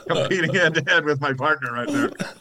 [0.09, 2.11] competing head to head with my partner right there.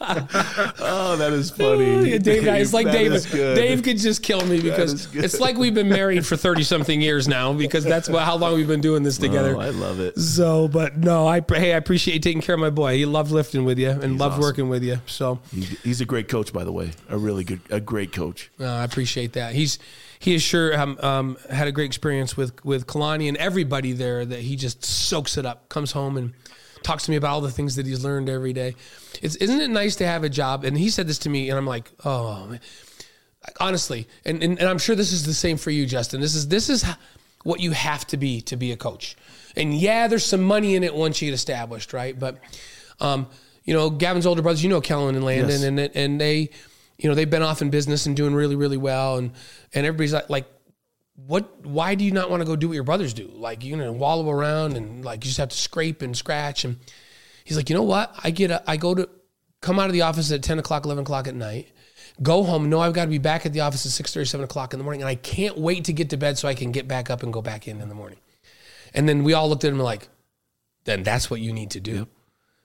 [0.80, 2.10] oh, that is funny.
[2.10, 3.16] Yeah, Dave, it's like That David.
[3.16, 3.56] is good.
[3.56, 7.26] Dave could just kill me because it's like we've been married for thirty something years
[7.28, 9.56] now because that's how long we've been doing this together.
[9.56, 10.18] Oh, I love it.
[10.18, 12.96] so, but no, I hey, I appreciate taking care of my boy.
[12.96, 14.42] He loved lifting with you and loved awesome.
[14.42, 15.00] working with you.
[15.06, 16.92] So, He's, he's a great coach, by the way.
[17.08, 18.50] A really good, a great coach.
[18.60, 19.54] uh, I appreciate that.
[19.54, 19.78] He's
[20.18, 24.24] he has sure um, um, had a great experience with with Kalani and everybody there.
[24.24, 26.32] That he just soaks it up, comes home and
[26.82, 28.74] talks to me about all the things that he's learned every day.
[29.22, 30.64] It's isn't it nice to have a job?
[30.64, 32.46] And he said this to me, and I'm like, oh.
[32.46, 32.60] Man.
[33.60, 36.20] Honestly, and, and and I'm sure this is the same for you, Justin.
[36.20, 36.84] This is this is
[37.44, 39.16] what you have to be to be a coach.
[39.54, 42.18] And yeah, there's some money in it once you get established, right?
[42.18, 42.40] But
[42.98, 43.28] um,
[43.64, 45.62] you know, Gavin's older brothers, you know, Kellen and Landon, yes.
[45.62, 46.50] and and they,
[46.98, 49.32] you know, they've been off in business and doing really, really well, and
[49.74, 50.46] and everybody's like, like,
[51.14, 51.64] what?
[51.64, 53.30] Why do you not want to go do what your brothers do?
[53.34, 56.64] Like you know, wallow around and like you just have to scrape and scratch.
[56.64, 56.76] And
[57.44, 58.14] he's like, you know what?
[58.22, 59.08] I get, a, I go to
[59.60, 61.68] come out of the office at ten o'clock, eleven o'clock at night
[62.22, 64.72] go home, know I've got to be back at the office at 6 7 o'clock
[64.72, 66.88] in the morning, and I can't wait to get to bed so I can get
[66.88, 68.18] back up and go back in in the morning.
[68.94, 70.08] And then we all looked at him like,
[70.84, 72.08] then that's what you need to do.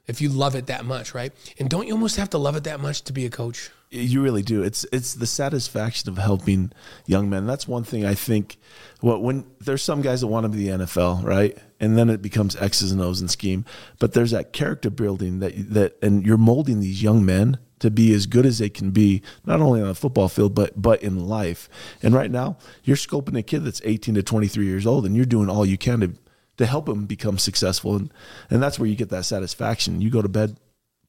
[0.07, 1.31] If you love it that much, right?
[1.59, 3.69] And don't you almost have to love it that much to be a coach?
[3.93, 4.63] You really do.
[4.63, 6.71] It's it's the satisfaction of helping
[7.05, 7.45] young men.
[7.45, 8.57] That's one thing I think.
[9.01, 11.57] What when there's some guys that want to be the NFL, right?
[11.81, 13.65] And then it becomes X's and O's and scheme.
[13.99, 18.13] But there's that character building that that, and you're molding these young men to be
[18.13, 21.27] as good as they can be, not only on the football field, but but in
[21.27, 21.67] life.
[22.01, 25.25] And right now, you're scoping a kid that's 18 to 23 years old, and you're
[25.25, 26.13] doing all you can to
[26.55, 27.97] to help him become successful.
[27.97, 28.13] And
[28.49, 29.99] and that's where you get that satisfaction.
[29.99, 30.57] You go to bed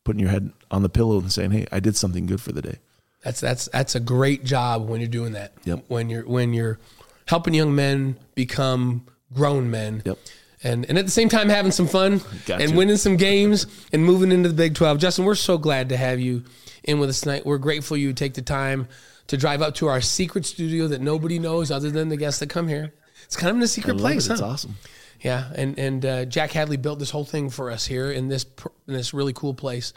[0.04, 2.62] putting your head on the pillow and saying, "Hey, I did something good for the
[2.62, 2.78] day."
[3.22, 5.52] That's that's that's a great job when you're doing that.
[5.64, 5.84] Yep.
[5.88, 6.78] When you're when you're
[7.26, 10.02] helping young men become grown men.
[10.04, 10.18] Yep
[10.64, 14.04] and and at the same time having some fun Got and winning some games and
[14.04, 14.98] moving into the Big 12.
[14.98, 16.44] Justin, we're so glad to have you
[16.84, 17.44] in with us tonight.
[17.44, 18.88] We're grateful you take the time
[19.28, 22.48] to drive up to our secret studio that nobody knows other than the guests that
[22.48, 22.92] come here.
[23.24, 24.28] It's kind of in a secret place.
[24.28, 24.32] It.
[24.32, 24.76] It's awesome.
[25.22, 28.44] Yeah, and and uh, Jack Hadley built this whole thing for us here in this
[28.88, 29.92] in this really cool place.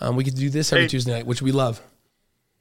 [0.00, 1.80] Um, we get to do this every hey, Tuesday night, which we love.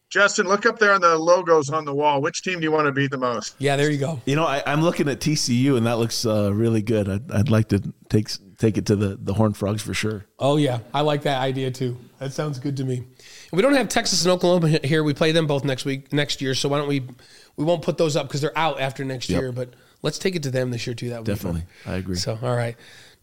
[0.09, 2.21] Justin, look up there on the logos on the wall.
[2.21, 3.55] Which team do you want to beat the most?
[3.57, 4.21] Yeah, there you go.
[4.25, 7.09] You know, I, am looking at TCU, and that looks uh, really good.
[7.09, 10.25] I'd, I'd, like to take take it to the the Horned Frogs for sure.
[10.37, 11.97] Oh yeah, I like that idea too.
[12.19, 13.03] That sounds good to me.
[13.51, 15.03] We don't have Texas and Oklahoma here.
[15.03, 16.53] We play them both next week, next year.
[16.53, 17.03] So why don't we?
[17.57, 19.41] We won't put those up because they're out after next yep.
[19.41, 19.51] year.
[19.51, 19.73] But
[20.05, 21.09] let's take it to them this year too.
[21.09, 21.63] That would be definitely.
[21.85, 22.15] I agree.
[22.15, 22.77] So all right,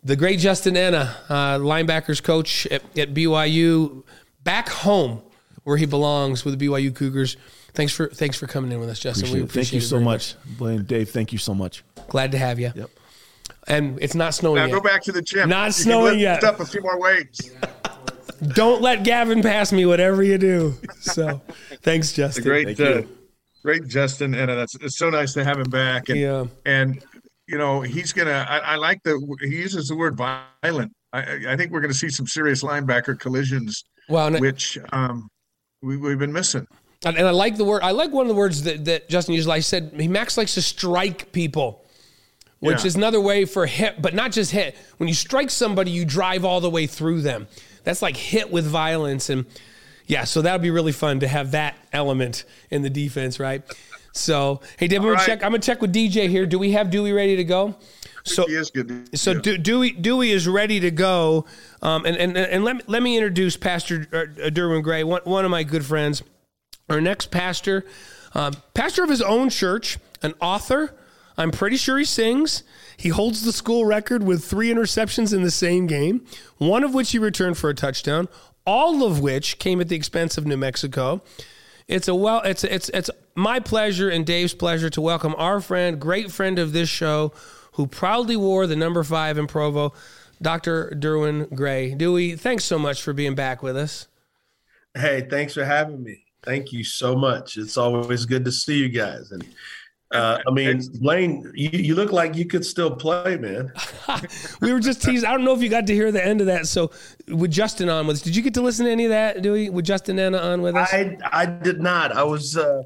[0.04, 4.02] the great Justin Ena, uh, linebackers coach at, at BYU,
[4.42, 5.22] back home
[5.62, 7.36] where he belongs with the BYU Cougars.
[7.72, 9.28] Thanks for thanks for coming in with us, Justin.
[9.28, 9.70] Appreciate we appreciate it.
[9.70, 11.08] Thank you so much, Blaine, Dave.
[11.08, 11.84] Thank you so much.
[12.08, 12.72] Glad to have you.
[12.74, 12.90] Yep.
[13.68, 14.72] And it's not snowing now yet.
[14.72, 15.48] Go back to the gym.
[15.48, 16.42] Not you snowing yet.
[16.42, 17.50] Up a few more weights.
[18.54, 20.74] Don't let Gavin pass me, whatever you do.
[21.00, 21.40] So,
[21.82, 22.42] thanks, Justin.
[22.42, 23.02] The great, uh,
[23.62, 26.08] great Justin, and that's it's so nice to have him back.
[26.08, 26.44] And, yeah.
[26.66, 27.02] And
[27.46, 28.46] you know he's gonna.
[28.48, 30.92] I, I like the he uses the word violent.
[31.12, 35.28] I, I think we're going to see some serious linebacker collisions, well, which um,
[35.82, 36.66] we, we've been missing.
[37.04, 37.82] And, and I like the word.
[37.82, 39.48] I like one of the words that, that Justin used.
[39.48, 41.84] I said he Max likes to strike people,
[42.60, 42.86] which yeah.
[42.86, 44.76] is another way for hit, but not just hit.
[44.96, 47.48] When you strike somebody, you drive all the way through them.
[47.84, 49.28] That's like hit with violence.
[49.28, 49.46] And
[50.12, 53.62] yeah, so that would be really fun to have that element in the defense, right?
[54.12, 55.26] So, hey, Dave, I'm gonna right.
[55.26, 55.42] check.
[55.42, 56.44] I'm gonna check with DJ here.
[56.44, 57.76] Do we have Dewey ready to go?
[58.24, 59.18] So he is good.
[59.18, 59.56] So yeah.
[59.56, 61.46] Dewey Dewey is ready to go,
[61.80, 65.46] um, and and and let me, let me introduce Pastor uh, Derwin Gray, one one
[65.46, 66.22] of my good friends.
[66.90, 67.86] Our next pastor,
[68.34, 70.94] uh, pastor of his own church, an author.
[71.38, 72.64] I'm pretty sure he sings.
[72.98, 76.26] He holds the school record with three interceptions in the same game,
[76.58, 78.28] one of which he returned for a touchdown,
[78.64, 81.22] all of which came at the expense of New Mexico.
[81.88, 86.00] It's a well it's it's it's my pleasure and Dave's pleasure to welcome our friend,
[86.00, 87.32] great friend of this show,
[87.72, 89.92] who proudly wore the number 5 in Provo,
[90.40, 90.92] Dr.
[90.98, 91.94] Derwin Gray.
[91.94, 94.08] Dewey, thanks so much for being back with us.
[94.94, 96.24] Hey, thanks for having me.
[96.42, 97.56] Thank you so much.
[97.56, 99.46] It's always good to see you guys and
[100.12, 103.72] uh, I mean, Blaine, you, you, look like you could still play, man.
[104.60, 105.26] we were just teasing.
[105.26, 106.66] I don't know if you got to hear the end of that.
[106.66, 106.90] So,
[107.28, 109.42] with Justin on with us, did you get to listen to any of that?
[109.42, 110.92] Do we with Justin Ena on with us?
[110.92, 112.12] I I did not.
[112.12, 112.82] I was uh,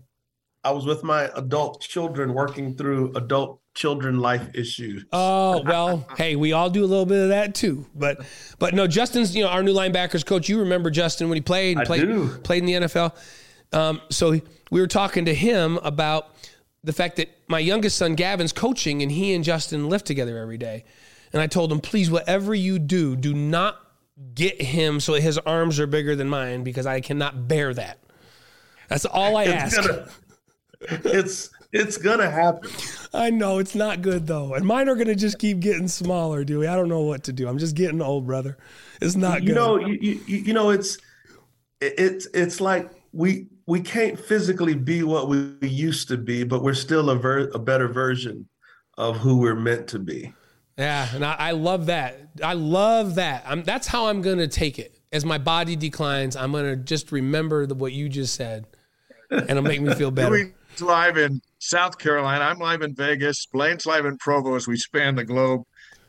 [0.63, 5.05] I was with my adult children working through adult children life issues.
[5.13, 7.87] Oh well, hey, we all do a little bit of that too.
[7.95, 8.25] But
[8.59, 10.49] but no, Justin's you know our new linebackers coach.
[10.49, 13.17] You remember Justin when he played and played played in the NFL.
[13.73, 16.29] Um, so we were talking to him about
[16.87, 20.57] the fact that my youngest son Gavin's coaching and he and Justin lift together every
[20.57, 20.85] day.
[21.33, 23.77] And I told him, please, whatever you do, do not
[24.35, 27.99] get him so his arms are bigger than mine because I cannot bear that.
[28.89, 29.89] That's all I it's ask.
[29.89, 30.09] Gonna,
[31.05, 32.71] it's it's gonna happen.
[33.13, 36.69] I know it's not good though, and mine are gonna just keep getting smaller, Dewey.
[36.69, 37.49] I don't know what to do.
[37.49, 38.57] I'm just getting old, brother.
[39.03, 39.55] It's not you good.
[39.57, 40.99] Know, you, you, you know, it's
[41.81, 46.75] it's it's like we we can't physically be what we used to be, but we're
[46.75, 48.49] still a, ver- a better version
[48.97, 50.33] of who we're meant to be.
[50.79, 52.29] Yeah, and I, I love that.
[52.43, 53.45] I love that.
[53.47, 54.99] I'm, that's how I'm going to take it.
[55.13, 58.67] As my body declines, I'm going to just remember the, what you just said,
[59.31, 60.37] and it'll make me feel better.
[60.37, 62.45] Dewey's live in South Carolina.
[62.45, 63.47] I'm live in Vegas.
[63.47, 65.63] Blaine's live in Provo as we span the globe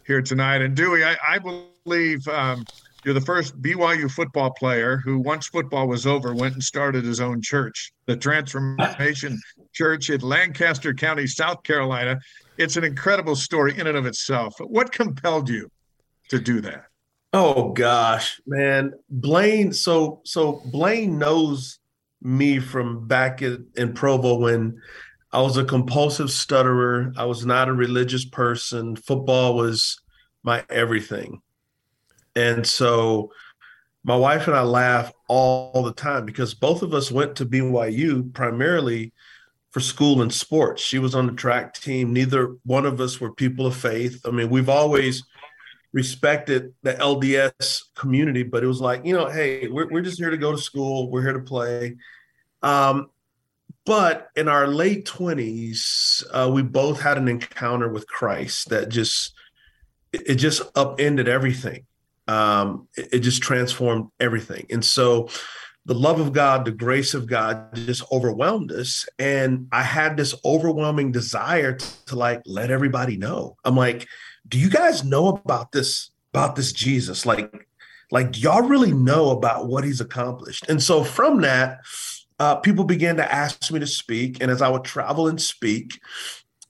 [0.05, 0.61] here tonight.
[0.61, 2.65] And Dewey, I, I believe um,
[3.07, 7.21] You're the first BYU football player who, once football was over, went and started his
[7.21, 9.39] own church, the Transformation
[9.71, 12.19] Church in Lancaster County, South Carolina.
[12.57, 14.55] It's an incredible story in and of itself.
[14.59, 15.71] What compelled you
[16.31, 16.87] to do that?
[17.31, 19.71] Oh gosh, man, Blaine.
[19.71, 21.79] So so Blaine knows
[22.21, 24.81] me from back in, in Provo when
[25.31, 27.13] I was a compulsive stutterer.
[27.15, 28.97] I was not a religious person.
[28.97, 29.97] Football was
[30.43, 31.41] my everything.
[32.37, 33.31] And so
[34.03, 38.31] my wife and I laugh all the time because both of us went to BYU
[38.31, 39.11] primarily
[39.71, 40.83] for school and sports.
[40.83, 42.13] She was on the track team.
[42.13, 44.21] Neither one of us were people of faith.
[44.23, 45.23] I mean, we've always
[45.93, 50.29] respected the LDS community, but it was like, you know, hey, we're, we're just here
[50.29, 51.09] to go to school.
[51.09, 51.97] We're here to play.
[52.61, 53.07] Um,
[53.83, 59.33] but in our late 20s, uh, we both had an encounter with Christ that just,
[60.11, 61.86] it just upended everything
[62.27, 64.65] um, it, it just transformed everything.
[64.69, 65.29] And so
[65.85, 69.07] the love of God, the grace of God just overwhelmed us.
[69.17, 73.55] And I had this overwhelming desire to, to, like let everybody know.
[73.63, 74.05] I'm like,
[74.49, 77.25] do you guys know about this, about this Jesus?
[77.25, 77.53] Like,
[78.11, 80.67] like y'all really know about what he's accomplished.
[80.69, 81.79] And so from that,
[82.39, 84.41] uh, people began to ask me to speak.
[84.41, 85.99] And as I would travel and speak,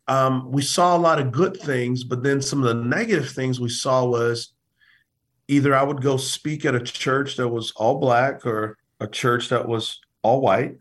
[0.08, 3.60] um, we saw a lot of good things, but then some of the negative things
[3.60, 4.54] we saw was
[5.48, 9.50] either I would go speak at a church that was all black or a church
[9.50, 10.78] that was all white.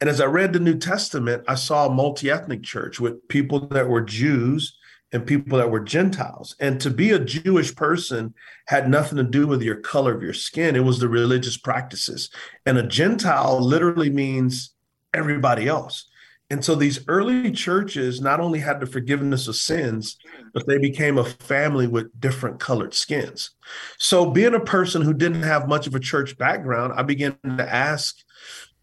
[0.00, 3.60] And as I read the New Testament, I saw a multi ethnic church with people
[3.68, 4.76] that were Jews
[5.12, 6.56] and people that were Gentiles.
[6.58, 8.34] And to be a Jewish person
[8.66, 12.30] had nothing to do with your color of your skin, it was the religious practices.
[12.66, 14.74] And a Gentile literally means
[15.14, 16.08] everybody else.
[16.50, 20.18] And so these early churches not only had the forgiveness of sins,
[20.52, 23.50] but they became a family with different colored skins.
[23.98, 27.66] So, being a person who didn't have much of a church background, I began to
[27.74, 28.16] ask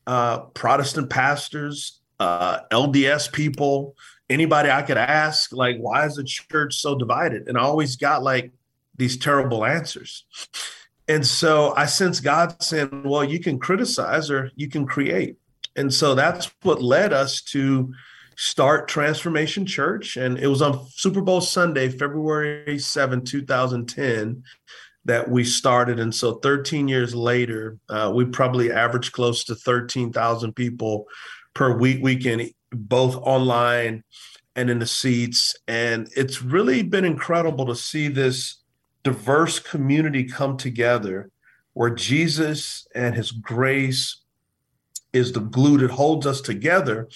[0.08, 3.96] uh, Protestant pastors, uh, LDS people,
[4.30, 7.48] anybody I could ask, like, why is the church so divided?
[7.48, 8.52] And I always got like
[8.98, 10.26] these terrible answers.
[11.08, 15.38] And so I sense God saying, well, you can criticize or you can create.
[15.76, 17.94] And so that's what led us to
[18.38, 20.18] start Transformation Church.
[20.18, 24.44] And it was on Super Bowl Sunday, February 7, 2010,
[25.06, 26.00] that we started.
[26.00, 31.06] And so 13 years later, uh, we probably average close to 13,000 people
[31.54, 34.04] per week, weekend, both online
[34.56, 35.56] and in the seats.
[35.68, 38.62] And it's really been incredible to see this
[39.04, 41.32] diverse community come together
[41.74, 44.21] where Jesus and his grace
[45.14, 47.10] is the glue that holds us together.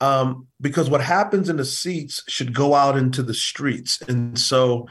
[0.00, 4.02] Um, because what happens in the seats should go out into the streets.
[4.02, 4.88] And so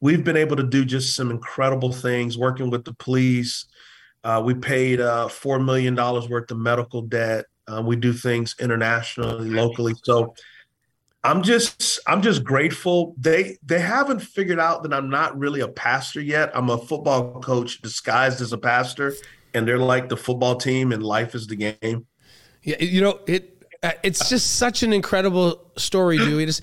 [0.00, 3.66] we've been able to do just some incredible things working with the police.
[4.24, 7.44] Uh, we paid uh, $4 million worth of medical debt.
[7.68, 9.94] Uh, we do things internationally, locally.
[10.02, 10.34] So
[11.22, 13.14] I'm just I'm just grateful.
[13.18, 16.50] They they haven't figured out that I'm not really a pastor yet.
[16.54, 19.14] I'm a football coach disguised as a pastor
[19.54, 22.06] and they're like the football team and life is the game.
[22.62, 26.46] Yeah, you know, it uh, it's just such an incredible story, Dewey.
[26.46, 26.62] Just,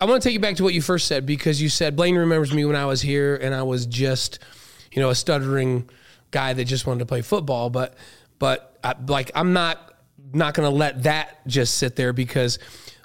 [0.00, 2.16] I want to take you back to what you first said because you said Blaine
[2.16, 4.38] remembers me when I was here and I was just,
[4.92, 5.90] you know, a stuttering
[6.30, 7.94] guy that just wanted to play football, but
[8.38, 9.94] but I, like I'm not
[10.32, 12.58] not going to let that just sit there because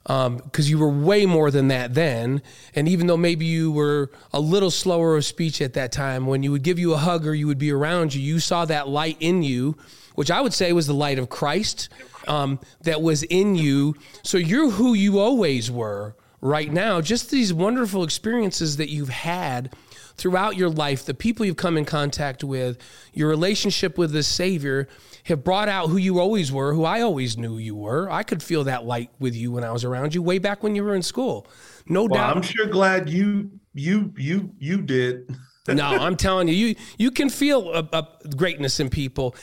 [0.03, 2.41] because um, you were way more than that then.
[2.75, 6.43] And even though maybe you were a little slower of speech at that time, when
[6.43, 8.89] you would give you a hug or you would be around you, you saw that
[8.89, 9.77] light in you,
[10.15, 11.87] which I would say was the light of Christ
[12.27, 13.95] um, that was in you.
[14.23, 16.99] So you're who you always were right now.
[16.99, 19.73] Just these wonderful experiences that you've had
[20.15, 22.77] throughout your life, the people you've come in contact with,
[23.13, 24.87] your relationship with the Savior
[25.23, 28.09] have brought out who you always were, who I always knew you were.
[28.09, 30.75] I could feel that light with you when I was around you way back when
[30.75, 31.47] you were in school.
[31.87, 32.37] No well, doubt.
[32.37, 35.35] I'm sure glad you you you you did.
[35.67, 39.35] no, I'm telling you, you you can feel a, a greatness in people.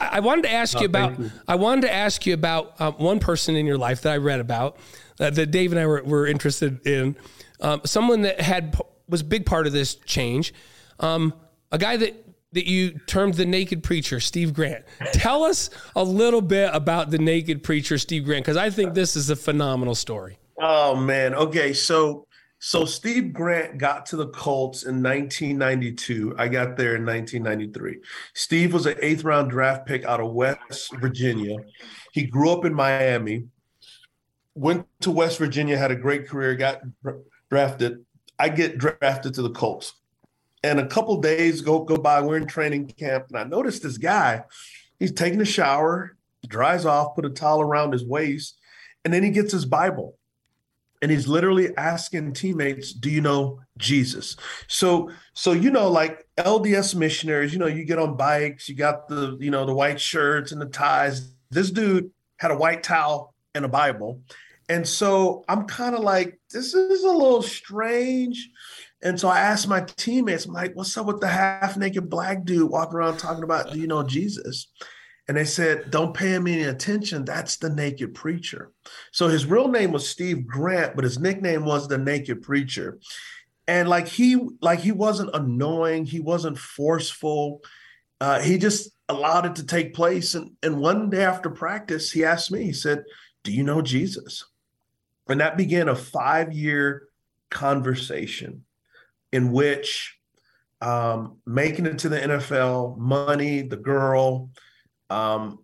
[0.00, 1.18] I wanted to ask oh, you about.
[1.18, 1.30] You.
[1.46, 4.40] I wanted to ask you about um, one person in your life that I read
[4.40, 4.78] about
[5.20, 7.16] uh, that Dave and I were, were interested in.
[7.60, 10.54] Um, someone that had was a big part of this change.
[11.00, 11.34] Um,
[11.70, 12.23] a guy that
[12.54, 14.84] that you termed the naked preacher, Steve Grant.
[15.12, 19.16] Tell us a little bit about the naked preacher, Steve Grant, because I think this
[19.16, 20.38] is a phenomenal story.
[20.58, 21.34] Oh man.
[21.34, 21.72] Okay.
[21.72, 22.26] So
[22.66, 26.34] so Steve Grant got to the Colts in 1992.
[26.38, 27.98] I got there in 1993.
[28.32, 31.56] Steve was an eighth round draft pick out of West Virginia.
[32.12, 33.48] He grew up in Miami,
[34.54, 36.80] went to West Virginia, had a great career, got
[37.50, 38.04] drafted.
[38.38, 39.92] I get drafted to the Colts.
[40.64, 43.98] And a couple days go go by, we're in training camp, and I noticed this
[43.98, 44.44] guy.
[44.98, 46.16] He's taking a shower,
[46.48, 48.58] dries off, put a towel around his waist,
[49.04, 50.16] and then he gets his Bible.
[51.02, 54.36] And he's literally asking teammates do you know jesus?
[54.66, 59.06] So so you know like lds missionaries you know you get on bikes you got
[59.06, 61.34] the you know the white shirts and the ties.
[61.50, 64.22] This dude had a white towel and a bible.
[64.70, 68.48] And so i'm kind of like this is a little strange
[69.04, 72.44] and so i asked my teammates i'm like what's up with the half naked black
[72.44, 74.68] dude walking around talking about do you know jesus
[75.26, 77.24] and they said, Don't pay him any attention.
[77.24, 78.72] That's the naked preacher.
[79.12, 82.98] So his real name was Steve Grant, but his nickname was the naked preacher.
[83.66, 87.62] And like he like he wasn't annoying, he wasn't forceful.
[88.20, 90.34] Uh, he just allowed it to take place.
[90.34, 93.04] And, and one day after practice, he asked me, he said,
[93.42, 94.44] Do you know Jesus?
[95.26, 97.08] And that began a five-year
[97.50, 98.63] conversation
[99.34, 100.16] in which
[100.80, 104.50] um, making it to the NFL, money, the girl,
[105.10, 105.58] um,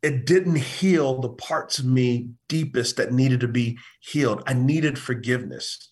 [0.00, 4.44] it didn't heal the parts of me deepest that needed to be healed.
[4.46, 5.88] I needed forgiveness.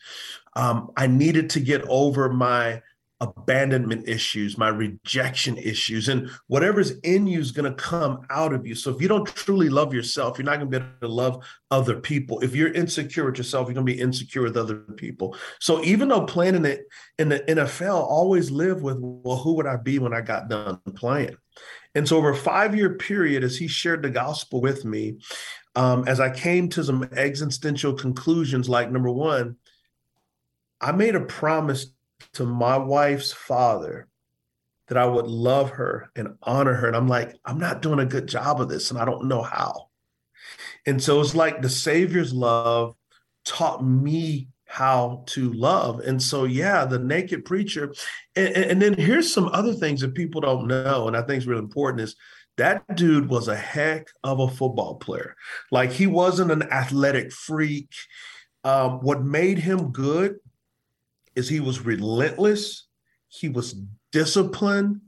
[0.54, 2.82] Um, I needed to get over my
[3.22, 8.66] abandonment issues, my rejection issues, and whatever's in you is going to come out of
[8.66, 8.74] you.
[8.74, 11.44] So if you don't truly love yourself, you're not going to be able to love
[11.70, 12.40] other people.
[12.40, 15.36] If you're insecure with yourself, you're going to be insecure with other people.
[15.60, 16.82] So even though playing in the
[17.18, 20.80] in the NFL, always live with, well, who would I be when I got done
[20.96, 21.36] playing?
[21.94, 25.18] And so over a five year period, as he shared the gospel with me,
[25.76, 29.56] um, as I came to some existential conclusions, like number one,
[30.80, 31.86] I made a promise
[32.34, 34.08] to my wife's father
[34.88, 36.86] that I would love her and honor her.
[36.86, 39.42] And I'm like, I'm not doing a good job of this, and I don't know
[39.42, 39.88] how.
[40.86, 42.94] And so it's like the Savior's love
[43.44, 46.00] taught me how to love.
[46.00, 47.94] And so, yeah, the naked preacher.
[48.34, 51.46] And, and, then here's some other things that people don't know, and I think is
[51.46, 52.16] really important is
[52.56, 55.36] that dude was a heck of a football player.
[55.70, 57.90] Like he wasn't an athletic freak.
[58.64, 60.36] Um, what made him good
[61.34, 62.86] is he was relentless,
[63.28, 63.74] he was
[64.10, 65.00] disciplined,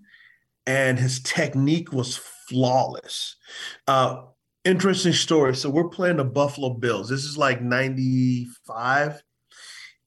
[0.67, 3.37] and his technique was flawless.
[3.87, 4.23] Uh,
[4.65, 5.55] interesting story.
[5.55, 7.09] So we're playing the Buffalo Bills.
[7.09, 9.23] This is like 95.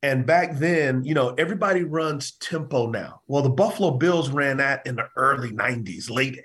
[0.04, 3.22] And back then, you know, everybody runs tempo now.
[3.28, 6.40] Well, the Buffalo Bills ran that in the early 90s, late,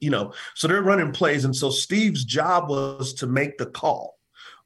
[0.00, 1.44] you know, so they're running plays.
[1.44, 4.18] And so Steve's job was to make the call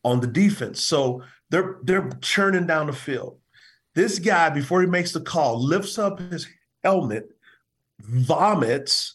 [0.04, 0.82] on the defense.
[0.82, 3.38] So they're they're churning down the field.
[3.96, 6.46] This guy, before he makes the call, lifts up his
[6.84, 7.34] helmet,
[7.98, 9.14] vomits,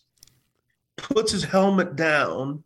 [0.98, 2.64] puts his helmet down,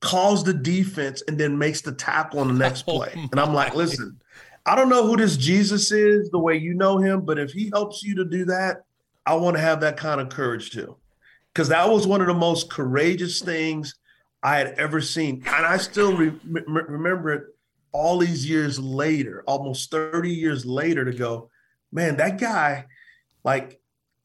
[0.00, 3.12] calls the defense, and then makes the tackle on the next oh play.
[3.30, 4.20] And I'm like, listen,
[4.66, 7.70] I don't know who this Jesus is the way you know him, but if he
[7.72, 8.84] helps you to do that,
[9.24, 10.96] I want to have that kind of courage too.
[11.54, 13.94] Because that was one of the most courageous things
[14.42, 15.44] I had ever seen.
[15.46, 17.44] And I still re- remember it
[17.92, 21.50] all these years later, almost 30 years later, to go,
[21.92, 22.86] man, that guy,
[23.44, 23.80] like,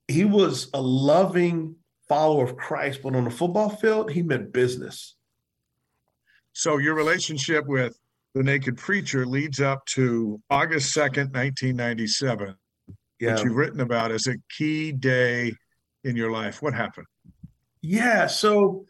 [0.07, 1.75] he was a loving
[2.07, 5.15] follower of Christ, but on the football field, he meant business.
[6.53, 7.99] So your relationship with
[8.33, 12.55] the Naked Preacher leads up to August 2nd, 1997,
[13.19, 13.33] yeah.
[13.33, 15.53] which you've written about as a key day
[16.03, 16.61] in your life.
[16.61, 17.07] What happened?
[17.81, 18.27] Yeah.
[18.27, 18.85] So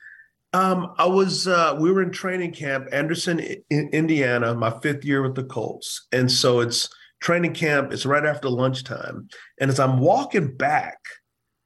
[0.53, 5.21] um, I was, uh, we were in training camp, Anderson, in Indiana, my fifth year
[5.21, 6.07] with the Colts.
[6.11, 6.89] And so it's
[7.19, 9.27] training camp, it's right after lunchtime.
[9.59, 10.97] And as I'm walking back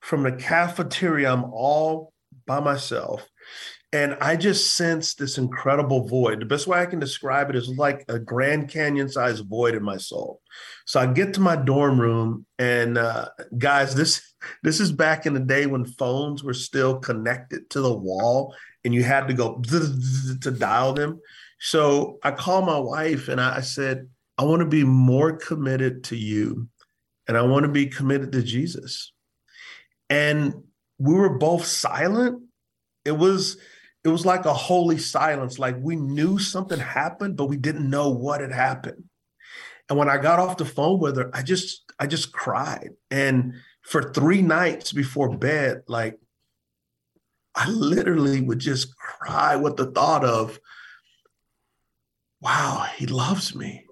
[0.02, 2.14] from the cafeteria, I'm all
[2.46, 3.28] by myself.
[3.94, 6.40] And I just sense this incredible void.
[6.40, 9.84] The best way I can describe it is like a Grand Canyon sized void in
[9.84, 10.40] my soul.
[10.86, 13.28] So I get to my dorm room, and uh,
[13.58, 17.94] guys, this this is back in the day when phones were still connected to the
[17.94, 19.62] wall, and you had to go
[20.42, 21.20] to dial them.
[21.60, 24.08] So I called my wife, and I said,
[24.38, 26.68] "I want to be more committed to you,
[27.28, 29.14] and I want to be committed to Jesus."
[30.10, 30.54] And
[30.98, 32.44] we were both silent.
[33.06, 33.58] It was
[34.04, 35.60] it was like a holy silence.
[35.60, 39.04] Like we knew something happened, but we didn't know what had happened.
[39.90, 42.92] And when I got off the phone with her, I just I just cried.
[43.12, 43.54] And
[43.84, 46.20] for three nights before bed, like
[47.56, 50.60] I literally would just cry with the thought of,
[52.39, 53.86] wow, he loves me.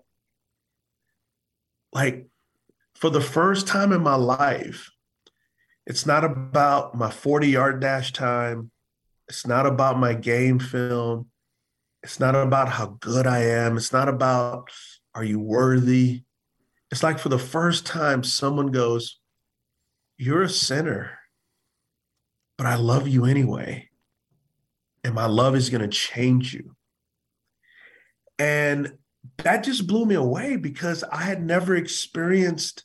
[1.92, 2.28] Like
[2.96, 4.92] for the first time in my life,
[5.86, 8.72] it's not about my 40 yard dash time.
[9.28, 11.28] It's not about my game film.
[12.04, 13.78] It's not about how good I am.
[13.78, 14.70] It's not about,
[15.14, 16.24] are you worthy?
[16.92, 19.20] It's like for the first time, someone goes,
[20.18, 21.19] You're a sinner,
[22.60, 23.88] but I love you anyway.
[25.06, 26.76] And my love is going to change you.
[28.38, 28.98] And
[29.38, 32.84] that just blew me away because I had never experienced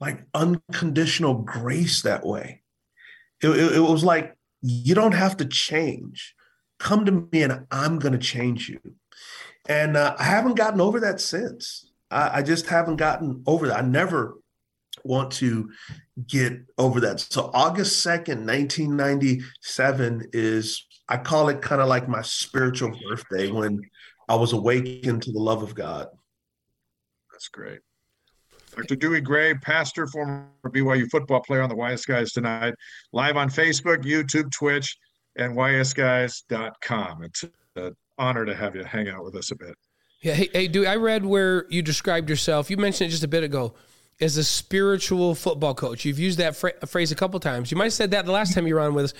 [0.00, 2.60] like unconditional grace that way.
[3.42, 6.34] It, it, it was like, you don't have to change.
[6.78, 8.80] Come to me and I'm going to change you.
[9.66, 11.90] And uh, I haven't gotten over that since.
[12.10, 13.78] I, I just haven't gotten over that.
[13.78, 14.34] I never
[15.04, 15.70] want to
[16.26, 17.20] get over that.
[17.20, 23.80] So August 2nd, 1997 is, I call it kind of like my spiritual birthday when
[24.28, 26.08] I was awakened to the love of God.
[27.32, 27.80] That's great.
[28.76, 28.94] Dr.
[28.94, 32.74] Dewey Gray, pastor, former BYU football player on the Wise Guys tonight,
[33.12, 34.96] live on Facebook, YouTube, Twitch,
[35.36, 37.24] and ysguys.com.
[37.24, 37.44] It's
[37.76, 39.74] an honor to have you hang out with us a bit.
[40.22, 40.34] Yeah.
[40.34, 42.70] Hey, hey, Dewey, I read where you described yourself.
[42.70, 43.74] You mentioned it just a bit ago
[44.20, 46.04] as a spiritual football coach.
[46.04, 47.70] You've used that phrase a couple times.
[47.70, 49.14] You might have said that the last time you were on with us.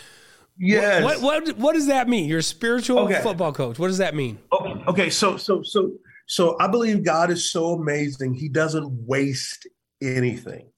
[0.59, 1.03] Yes.
[1.03, 2.28] What, what, what, what does that mean?
[2.28, 3.20] You're a spiritual okay.
[3.22, 3.78] football coach.
[3.78, 4.38] What does that mean?
[4.53, 4.84] Okay.
[4.88, 5.11] Okay.
[5.11, 5.92] So, so, so,
[6.26, 8.34] so I believe God is so amazing.
[8.34, 9.66] He doesn't waste
[10.03, 10.68] anything.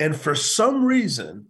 [0.00, 1.46] And for some reason,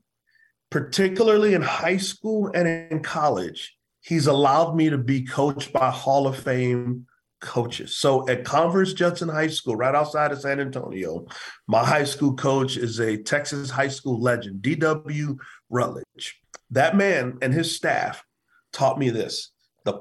[0.71, 6.27] particularly in high school and in college, he's allowed me to be coached by Hall
[6.27, 7.07] of Fame
[7.43, 7.97] coaches.
[7.97, 11.27] So at Converse Judson High School, right outside of San Antonio,
[11.67, 15.37] my high school coach is a Texas high school legend, D.W.
[15.69, 16.41] Rutledge.
[16.71, 18.25] That man and his staff
[18.73, 19.51] taught me this
[19.85, 20.01] the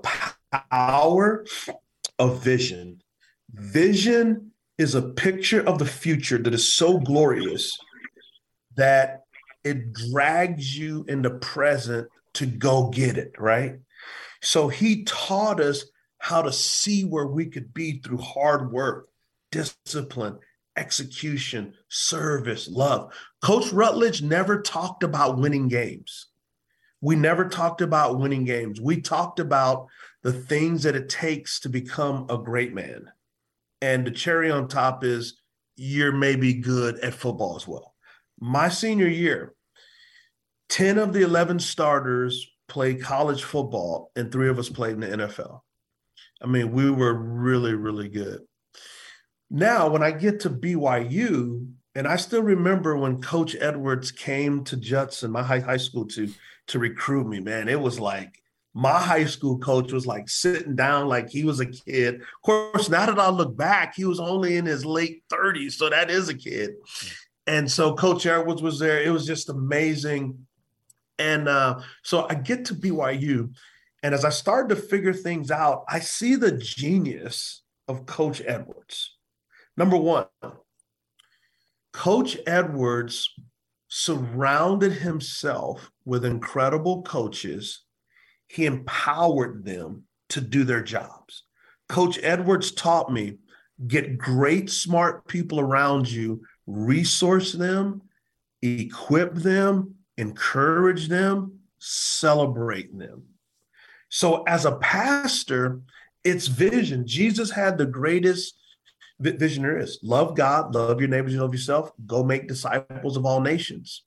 [0.70, 1.46] power
[2.20, 3.02] of vision.
[3.54, 7.78] Vision is a picture of the future that is so glorious
[8.78, 9.22] that
[9.64, 13.80] it drags you in the present to go get it, right?
[14.42, 15.86] So he taught us
[16.22, 19.10] how to see where we could be through hard work,
[19.52, 20.38] discipline,
[20.78, 23.12] execution, service, love.
[23.42, 26.28] Coach Rutledge never talked about winning games.
[27.02, 28.80] We never talked about winning games.
[28.80, 29.88] We talked about
[30.22, 33.12] the things that it takes to become a great man.
[33.82, 35.42] And the cherry on top is
[35.76, 37.96] you're maybe good at football as well.
[38.40, 39.56] My senior year,
[40.70, 45.08] 10 of the 11 starters played college football, and three of us played in the
[45.08, 45.62] NFL.
[46.42, 48.42] I mean, we were really, really good.
[49.50, 54.78] Now, when I get to BYU, and I still remember when Coach Edwards came to
[54.78, 56.30] Judson, my high, high school, to
[56.68, 58.42] to recruit me, man, it was like
[58.74, 62.16] my high school coach was like sitting down like he was a kid.
[62.16, 65.90] Of course, now that I look back, he was only in his late 30s, so
[65.90, 66.72] that is a kid.
[67.48, 69.02] And so Coach Edwards was there.
[69.02, 70.46] It was just amazing.
[71.20, 73.54] And uh, so I get to BYU,
[74.04, 79.18] and as I started to figure things out, I see the genius of Coach Edwards.
[79.78, 80.26] Number one,
[81.94, 83.30] Coach Edwards
[83.88, 87.84] surrounded himself with incredible coaches.
[88.48, 91.44] He empowered them to do their jobs.
[91.90, 93.38] Coach Edwards taught me
[93.88, 98.02] get great, smart people around you, resource them,
[98.62, 103.24] equip them, encourage them, celebrate them.
[104.12, 105.80] So, as a pastor,
[106.24, 107.08] it's vision.
[107.08, 108.56] Jesus had the greatest
[109.20, 113.40] vision there is love God, love your neighbors, love yourself, go make disciples of all
[113.40, 114.04] nations.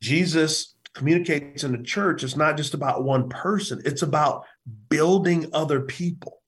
[0.00, 4.44] Jesus communicates in the church, it's not just about one person, it's about
[4.88, 6.42] building other people.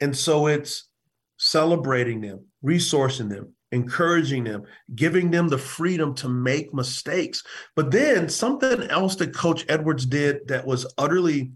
[0.00, 0.88] And so it's
[1.38, 4.64] celebrating them, resourcing them, encouraging them,
[4.94, 7.42] giving them the freedom to make mistakes.
[7.76, 11.52] But then something else that Coach Edwards did that was utterly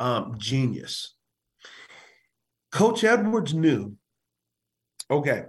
[0.00, 1.14] um, genius.
[2.72, 3.94] Coach Edwards knew,
[5.10, 5.44] okay,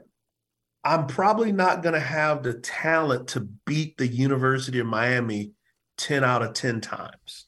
[0.84, 5.54] I'm probably not going to have the talent to beat the University of Miami
[5.98, 7.48] 10 out of 10 times,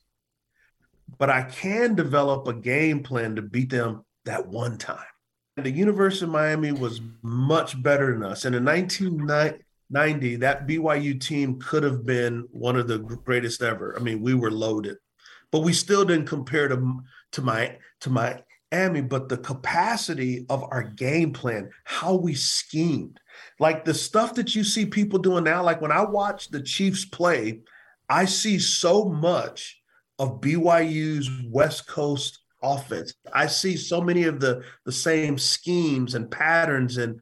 [1.17, 4.99] but I can develop a game plan to beat them that one time.
[5.57, 8.45] The University of Miami was much better than us.
[8.45, 13.95] And in 1990, that BYU team could have been one of the greatest ever.
[13.97, 14.97] I mean, we were loaded
[15.53, 17.03] but we still didn't compare to
[17.33, 19.01] to my to Miami.
[19.01, 23.19] But the capacity of our game plan, how we schemed,
[23.59, 25.63] like the stuff that you see people doing now.
[25.63, 27.61] Like when I watch the Chiefs play,
[28.09, 29.79] I see so much
[30.17, 33.13] of BYU's West Coast offense.
[33.31, 37.21] I see so many of the the same schemes and patterns and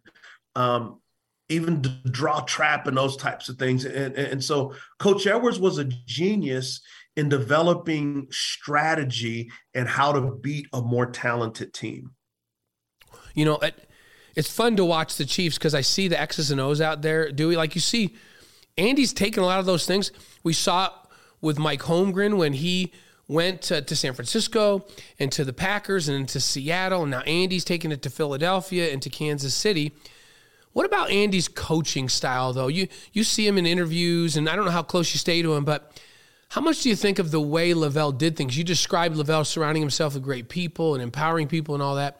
[0.55, 1.01] um,
[1.49, 3.83] even draw trap and those types of things.
[3.83, 6.79] And, and so Coach Edwards was a genius
[7.15, 12.11] in developing strategy and how to beat a more talented team?
[13.33, 13.89] You know, it,
[14.35, 17.31] it's fun to watch the Chiefs because I see the X's and O's out there.
[17.31, 18.15] Dewey, like you see,
[18.77, 20.11] Andy's taking a lot of those things.
[20.43, 20.91] We saw
[21.41, 22.93] with Mike Holmgren when he
[23.27, 24.85] went to, to, San Francisco
[25.17, 27.03] and to the Packers and to Seattle.
[27.03, 29.93] And now Andy's taking it to Philadelphia and to Kansas City.
[30.73, 32.67] What about Andy's coaching style, though?
[32.67, 35.53] You you see him in interviews, and I don't know how close you stay to
[35.53, 36.01] him, but
[36.51, 38.57] how much do you think of the way LaVell did things?
[38.57, 42.19] You described LaVell surrounding himself with great people and empowering people and all that.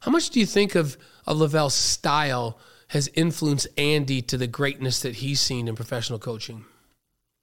[0.00, 0.96] How much do you think of,
[1.26, 2.58] of LaVell's style
[2.88, 6.64] has influenced Andy to the greatness that he's seen in professional coaching?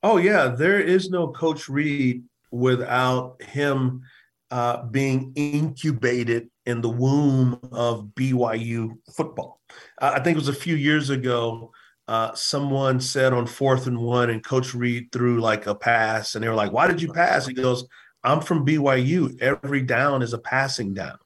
[0.01, 4.01] Oh yeah, there is no Coach Reid without him
[4.49, 9.61] uh, being incubated in the womb of BYU football.
[10.01, 11.71] Uh, I think it was a few years ago.
[12.07, 16.43] Uh, someone said on fourth and one, and Coach Reid threw like a pass, and
[16.43, 17.85] they were like, "Why did you pass?" He goes,
[18.23, 19.41] "I'm from BYU.
[19.41, 21.17] Every down is a passing down."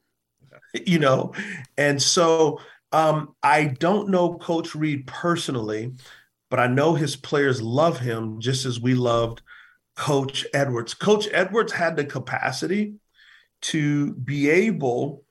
[0.85, 1.33] you know,
[1.77, 2.59] and so
[2.91, 5.93] um, I don't know Coach Reid personally,
[6.49, 9.41] but I know his players love him just as we loved
[9.95, 10.93] Coach Edwards.
[10.93, 12.95] Coach Edwards had the capacity
[13.61, 15.23] to be able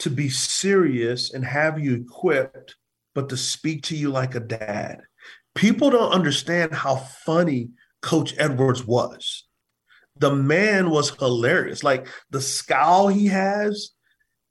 [0.00, 2.76] to be serious and have you equipped,
[3.20, 5.02] but to speak to you like a dad.
[5.54, 7.68] People don't understand how funny
[8.00, 9.44] Coach Edwards was.
[10.16, 11.84] The man was hilarious.
[11.84, 13.90] Like the scowl he has,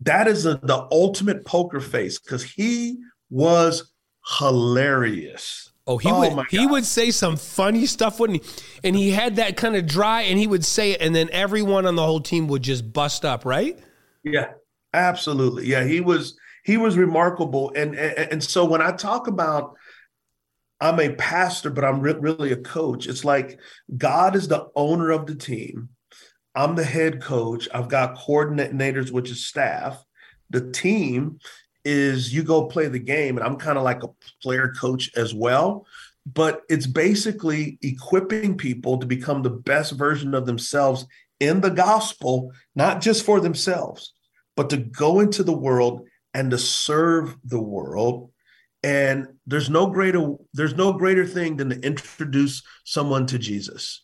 [0.01, 2.99] that is a, the ultimate poker face because he
[3.31, 3.91] was
[4.39, 5.71] hilarious.
[5.87, 8.49] Oh, he oh would he would say some funny stuff, wouldn't he?
[8.83, 11.87] And he had that kind of dry, and he would say it, and then everyone
[11.87, 13.79] on the whole team would just bust up, right?
[14.23, 14.51] Yeah,
[14.93, 15.65] absolutely.
[15.65, 16.37] Yeah, he was
[16.69, 19.75] he was remarkable, and and, and so when I talk about
[20.79, 23.07] I'm a pastor, but I'm re- really a coach.
[23.07, 23.59] It's like
[23.97, 25.89] God is the owner of the team.
[26.53, 27.67] I'm the head coach.
[27.73, 30.03] I've got coordinators, which is staff.
[30.51, 31.39] The team
[31.83, 34.13] is you go play the game, and I'm kind of like a
[34.43, 35.87] player coach as well.
[36.23, 41.07] But it's basically equipping people to become the best version of themselves
[41.39, 44.13] in the gospel, not just for themselves,
[44.55, 48.31] but to go into the world and to serve the world.
[48.84, 54.03] And there's no greater there's no greater thing than to introduce someone to Jesus.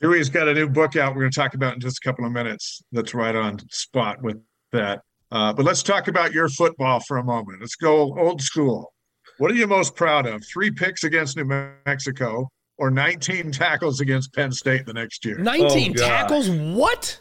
[0.00, 1.14] Dewey's got a new book out.
[1.14, 2.82] We're going to talk about in just a couple of minutes.
[2.92, 4.36] That's right on spot with
[4.72, 5.02] that.
[5.30, 7.60] Uh, but let's talk about your football for a moment.
[7.60, 8.92] Let's go old school.
[9.38, 10.44] What are you most proud of?
[10.44, 11.44] Three picks against New
[11.86, 12.48] Mexico
[12.78, 15.38] or 19 tackles against Penn State the next year?
[15.38, 16.50] 19 oh, tackles?
[16.50, 17.20] What?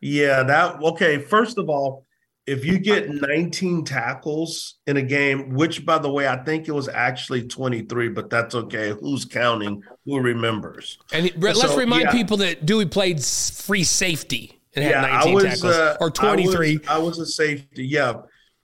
[0.00, 1.18] Yeah, that okay.
[1.18, 2.04] First of all,
[2.46, 6.72] if you get 19 tackles in a game, which by the way, I think it
[6.72, 8.94] was actually 23, but that's okay.
[9.00, 9.82] Who's counting?
[10.06, 10.98] Who remembers?
[11.12, 12.12] And let's remind yeah.
[12.12, 16.70] people that Dewey played free safety and yeah, had 19 was, tackles uh, or 23.
[16.70, 17.86] I was, I was a safety.
[17.86, 18.14] Yeah.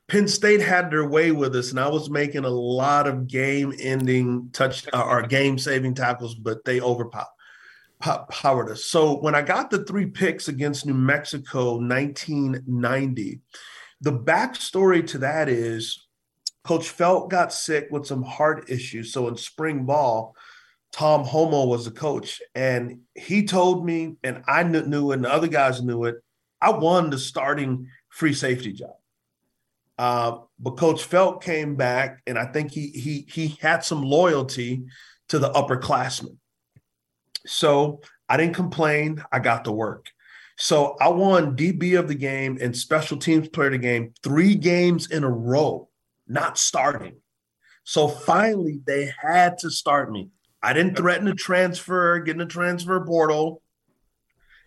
[0.09, 4.49] Penn State had their way with us, and I was making a lot of game-ending
[4.55, 7.27] touch uh, or game-saving tackles, but they overpowered
[8.01, 8.85] powered us.
[8.85, 13.41] So when I got the three picks against New Mexico 1990,
[14.01, 16.07] the backstory to that is
[16.65, 19.13] Coach Felt got sick with some heart issues.
[19.13, 20.35] So in spring ball,
[20.93, 25.33] Tom Holmoe was the coach, and he told me, and I knew it, and the
[25.33, 26.17] other guys knew it.
[26.61, 28.95] I won the starting free safety job.
[29.99, 34.85] Uh, but Coach Felt came back, and I think he he he had some loyalty
[35.29, 36.37] to the upperclassmen.
[37.49, 39.23] So I didn't complain.
[39.33, 40.11] I got to work.
[40.57, 44.55] So I won DB of the game and special teams player of the game three
[44.55, 45.89] games in a row,
[46.27, 47.17] not starting.
[47.85, 50.31] So finally, they had to start me.
[50.63, 53.63] I didn't threaten to transfer, get in the transfer portal.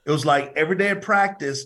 [0.06, 1.66] It was like every day of practice,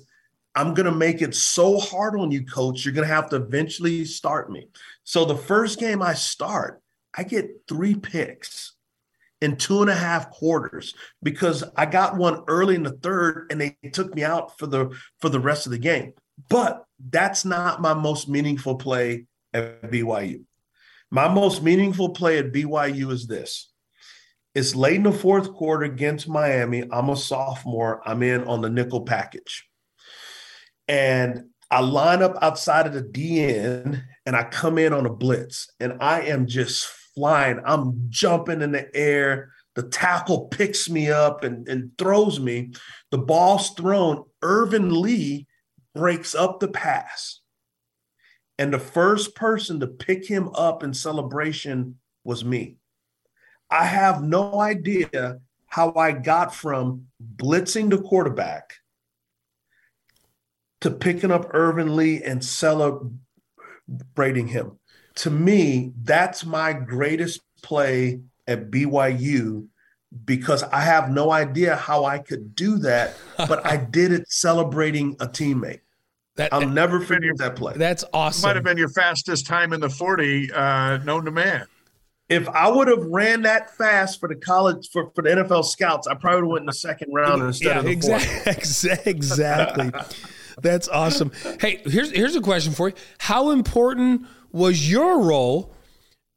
[0.55, 2.83] I'm going to make it so hard on you, coach.
[2.83, 4.67] You're going to have to eventually start me.
[5.03, 6.81] So the first game I start,
[7.15, 8.74] I get three picks
[9.41, 13.59] in two and a half quarters because I got one early in the third and
[13.59, 16.13] they took me out for the for the rest of the game.
[16.49, 20.43] But that's not my most meaningful play at BYU.
[21.11, 23.71] My most meaningful play at BYU is this.
[24.53, 26.83] It's late in the fourth quarter against Miami.
[26.91, 28.01] I'm a sophomore.
[28.05, 29.67] I'm in on the nickel package.
[30.87, 35.69] And I line up outside of the DN and I come in on a blitz
[35.79, 37.59] and I am just flying.
[37.65, 39.51] I'm jumping in the air.
[39.75, 42.73] The tackle picks me up and, and throws me.
[43.11, 44.23] The ball's thrown.
[44.41, 45.47] Irvin Lee
[45.93, 47.39] breaks up the pass.
[48.57, 52.77] And the first person to pick him up in celebration was me.
[53.69, 58.75] I have no idea how I got from blitzing the quarterback
[60.81, 63.17] to picking up Irvin Lee and celebrating
[64.47, 64.79] him
[65.15, 69.67] to me, that's my greatest play at BYU
[70.23, 75.15] because I have no idea how I could do that, but I did it celebrating
[75.19, 75.81] a teammate.
[76.35, 77.73] That, I'll never forget that play.
[77.77, 78.49] That's awesome.
[78.49, 81.65] Might have been your fastest time in the 40 uh, known to man.
[82.27, 86.07] If I would have ran that fast for the college for, for the NFL scouts,
[86.07, 87.91] I probably would have went in the second round instead yeah, of the
[88.51, 89.91] exactly, exactly.
[90.61, 91.31] That's awesome.
[91.59, 92.95] Hey, here's here's a question for you.
[93.19, 94.25] How important
[94.55, 95.73] was your role,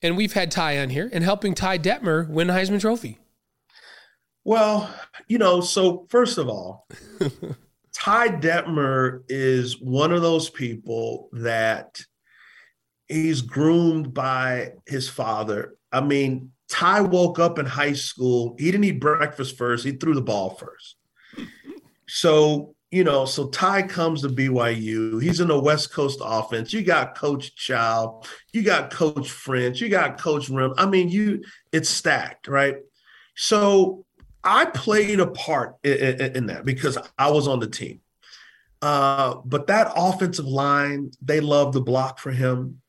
[0.02, 3.20] and we've had Ty on here, in helping Ty Detmer win the Heisman Trophy?
[4.44, 4.92] Well,
[5.28, 6.88] you know, so first of all,
[7.94, 12.00] Ty Detmer is one of those people that
[13.06, 15.76] he's groomed by his father.
[15.92, 18.56] I mean, Ty woke up in high school.
[18.58, 19.84] He didn't eat breakfast first.
[19.84, 20.96] He threw the ball first.
[22.08, 25.22] So, you know, so Ty comes to BYU.
[25.22, 26.72] He's in the West Coast offense.
[26.72, 30.72] You got Coach Chow, you got Coach French, you got Coach Rim.
[30.78, 32.76] I mean, you it's stacked, right?
[33.36, 34.06] So
[34.42, 38.00] I played a part in, in, in that because I was on the team.
[38.80, 42.80] Uh, but that offensive line, they love the block for him.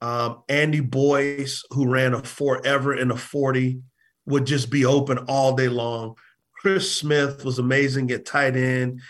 [0.00, 3.80] Um, Andy Boyce, who ran a forever in a 40,
[4.26, 6.16] would just be open all day long.
[6.62, 9.00] Chris Smith was amazing at tight end.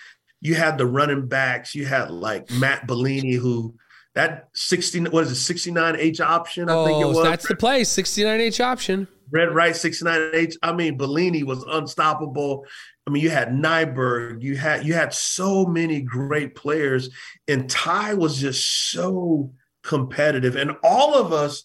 [0.40, 1.74] You had the running backs.
[1.74, 3.74] You had like Matt Bellini, who
[4.14, 6.70] that 16, what is it, 69 H option?
[6.70, 7.24] I oh, think it oh, was.
[7.24, 9.06] That's the play, 69 H option.
[9.30, 10.56] Red Right 69H.
[10.62, 12.64] I mean, Bellini was unstoppable.
[13.06, 17.10] I mean, you had Nyberg, you had you had so many great players,
[17.48, 19.52] and Ty was just so
[19.82, 20.56] competitive.
[20.56, 21.64] And all of us,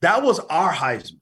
[0.00, 1.20] that was our Heisman.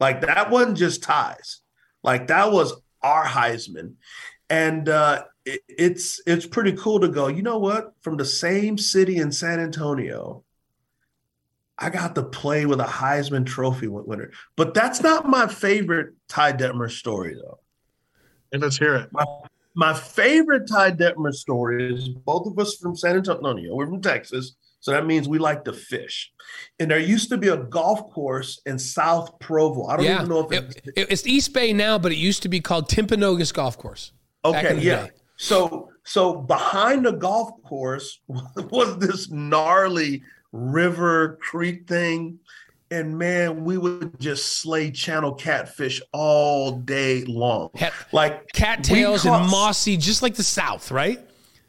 [0.00, 1.60] Like that wasn't just Ty's.
[2.02, 3.94] Like that was our Heisman.
[4.50, 7.92] And uh, it, it's it's pretty cool to go, you know what?
[8.00, 10.44] From the same city in San Antonio,
[11.78, 14.32] I got to play with a Heisman Trophy winner.
[14.56, 17.60] But that's not my favorite Ty Detmer story, though.
[18.52, 19.10] And let's hear it.
[19.12, 19.24] My,
[19.74, 23.74] my favorite Ty Detmer story is both of us from San Antonio.
[23.74, 24.56] We're from Texas.
[24.80, 26.30] So that means we like to fish.
[26.78, 29.86] And there used to be a golf course in South Provo.
[29.86, 30.16] I don't yeah.
[30.16, 32.88] even know if it, it, it's East Bay now, but it used to be called
[32.88, 34.12] Timpanogos Golf Course.
[34.44, 35.06] Okay, yeah.
[35.06, 35.10] Day.
[35.36, 40.22] So so behind the golf course was this gnarly
[40.52, 42.38] river creek thing.
[42.90, 47.68] And man, we would just slay channel catfish all day long.
[48.12, 51.20] like cattails caught, and mossy, just like the South, right?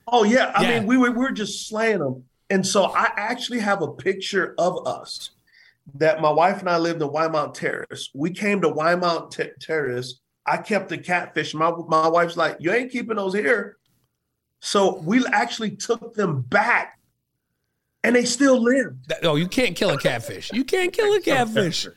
[0.07, 0.53] Oh yeah.
[0.55, 0.79] I yeah.
[0.79, 2.23] mean, we were we were just slaying them.
[2.49, 5.31] And so I actually have a picture of us
[5.95, 8.09] that my wife and I lived in Wymount Terrace.
[8.13, 10.19] We came to Wymount T- Terrace.
[10.45, 11.53] I kept the catfish.
[11.53, 13.77] My my wife's like, "You ain't keeping those here."
[14.61, 16.99] So we actually took them back
[18.03, 19.11] and they still lived.
[19.23, 20.51] Oh, you can't kill a catfish.
[20.51, 21.87] You can't kill a catfish.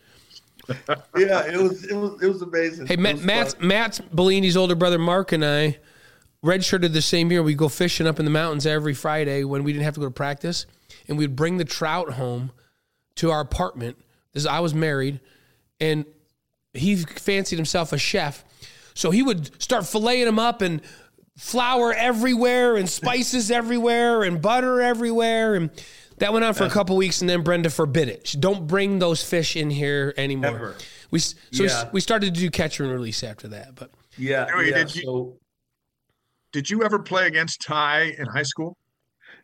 [1.17, 2.87] yeah, it was it was it was amazing.
[2.87, 5.79] Hey, Matt, Matt's Matt's Bellini's older brother Mark and I
[6.45, 7.43] redshirted the same year.
[7.43, 10.07] We go fishing up in the mountains every Friday when we didn't have to go
[10.07, 10.67] to practice,
[11.09, 12.53] and we'd bring the trout home
[13.17, 13.99] to our apartment.
[14.33, 15.21] This I was married,
[15.81, 16.05] and
[16.73, 18.45] he fancied himself a chef,
[18.95, 20.81] so he would start filleting them up and
[21.37, 25.71] flour everywhere and spices everywhere and butter everywhere and
[26.19, 28.37] that went on for a couple weeks and then Brenda forbid it.
[28.39, 30.51] Don't bring those fish in here anymore.
[30.51, 30.77] Ever.
[31.11, 31.85] We so yeah.
[31.85, 34.47] we, we, started to do catch and release after that, but yeah.
[34.63, 35.37] Yeah did you so,
[36.53, 38.77] did you ever play against Ty in high school?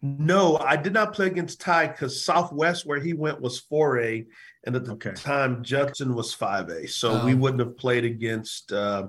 [0.01, 4.26] No, I did not play against Ty because Southwest, where he went, was 4A,
[4.64, 5.12] and at the okay.
[5.12, 6.89] time Judson was 5A.
[6.89, 7.36] So um, we oh.
[7.36, 9.09] wouldn't have played against uh,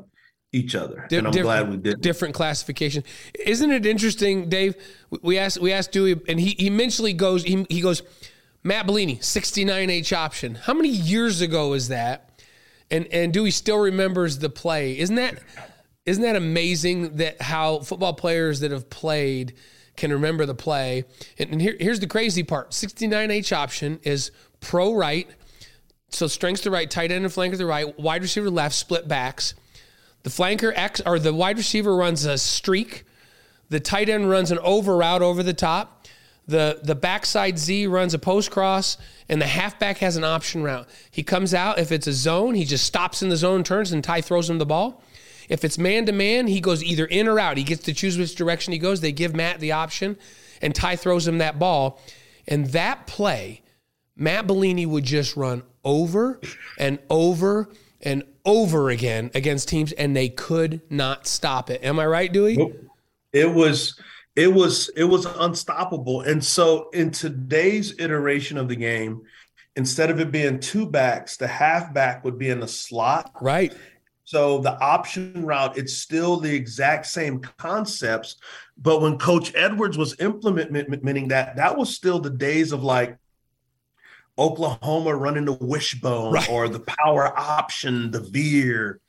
[0.52, 1.06] each other.
[1.10, 2.02] Di- and I'm glad we did.
[2.02, 3.04] Different classification.
[3.46, 4.76] Isn't it interesting, Dave?
[5.22, 8.02] We asked we asked Dewey, and he he mentally goes he, he goes,
[8.64, 10.56] Matt Bellini, 69H option.
[10.56, 12.42] How many years ago is that?
[12.90, 14.98] And and Dewey still remembers the play.
[14.98, 15.40] Isn't that
[16.10, 19.54] isn't that amazing that how football players that have played
[19.96, 21.04] can remember the play?
[21.38, 25.28] And, and here, here's the crazy part: 69H option is pro right.
[26.10, 29.54] So strengths to right, tight end and flanker to right, wide receiver left, split backs.
[30.24, 33.04] The flanker X or the wide receiver runs a streak.
[33.70, 36.08] The tight end runs an over route over the top.
[36.48, 38.98] The the backside Z runs a post cross,
[39.30, 40.90] and the halfback has an option route.
[41.12, 44.04] He comes out if it's a zone, he just stops in the zone, turns, and
[44.04, 45.04] Ty throws him the ball.
[45.50, 47.58] If it's man to man, he goes either in or out.
[47.58, 49.02] He gets to choose which direction he goes.
[49.02, 50.18] They give Matt the option,
[50.62, 52.00] and Ty throws him that ball.
[52.48, 53.62] And that play,
[54.16, 56.40] Matt Bellini would just run over
[56.78, 57.70] and over
[58.02, 61.84] and over again against teams, and they could not stop it.
[61.84, 62.58] Am I right, Dewey?
[62.58, 62.76] Nope.
[63.34, 64.00] It was
[64.36, 66.22] it was it was unstoppable.
[66.22, 69.24] And so in today's iteration of the game,
[69.76, 73.32] instead of it being two backs, the halfback would be in the slot.
[73.42, 73.74] Right.
[74.30, 78.36] So the option route, it's still the exact same concepts.
[78.78, 83.18] But when Coach Edwards was implementing that, that was still the days of like
[84.38, 86.48] Oklahoma running the wishbone right.
[86.48, 89.00] or the power option, the veer.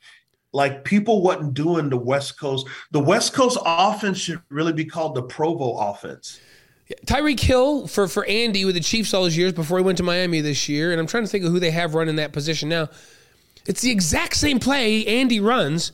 [0.53, 2.65] Like people wasn't doing the West Coast.
[2.89, 6.39] The West Coast offense should really be called the Provo offense.
[7.05, 10.03] Tyreek Hill for for Andy with the Chiefs all those years before he went to
[10.03, 12.69] Miami this year, and I'm trying to think of who they have running that position
[12.69, 12.89] now.
[13.65, 15.91] It's the exact same play Andy runs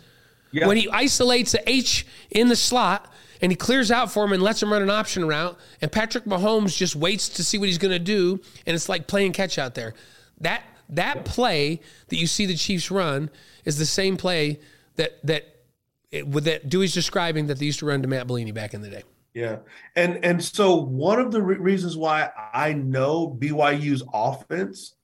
[0.51, 0.67] yeah.
[0.67, 3.11] when he isolates the H in the slot
[3.41, 5.57] and he clears out for him and lets him run an option route.
[5.81, 9.07] And Patrick Mahomes just waits to see what he's going to do, and it's like
[9.07, 9.93] playing catch out there.
[10.41, 13.29] That that play that you see the Chiefs run
[13.65, 14.59] is the same play
[14.95, 15.57] that that
[16.11, 18.89] it, that Dewey's describing that they used to run to Matt Bellini back in the
[18.89, 19.03] day.
[19.33, 19.57] Yeah,
[19.95, 24.95] and and so one of the re- reasons why I know BYU's offense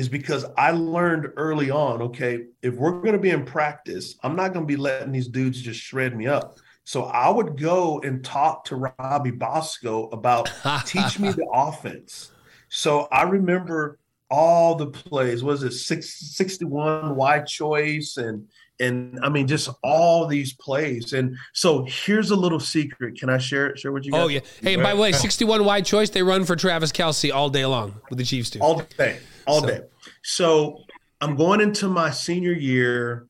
[0.00, 4.34] is because I learned early on, okay, if we're going to be in practice, I'm
[4.34, 6.56] not going to be letting these dudes just shred me up.
[6.84, 10.50] So I would go and talk to Robbie Bosco about
[10.86, 12.32] teach me the offense.
[12.70, 13.98] So I remember
[14.30, 15.44] all the plays.
[15.44, 18.48] Was it six, 61 wide choice and
[18.78, 21.12] and I mean just all these plays.
[21.12, 23.20] And so here's a little secret.
[23.20, 23.78] Can I share it?
[23.78, 24.24] Share with you oh, guys?
[24.24, 24.40] Oh yeah.
[24.62, 26.08] Hey, by the way, 61 wide choice.
[26.08, 28.60] They run for Travis Kelce all day long with the Chiefs too.
[28.60, 29.18] All day
[29.50, 29.66] all so.
[29.66, 29.80] day.
[30.22, 30.84] So
[31.20, 33.26] I'm going into my senior year.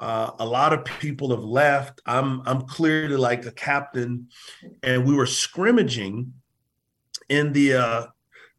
[0.00, 2.00] Uh, a lot of people have left.
[2.04, 4.28] I'm I'm clearly like a captain,
[4.82, 6.32] and we were scrimmaging
[7.28, 8.06] in the uh,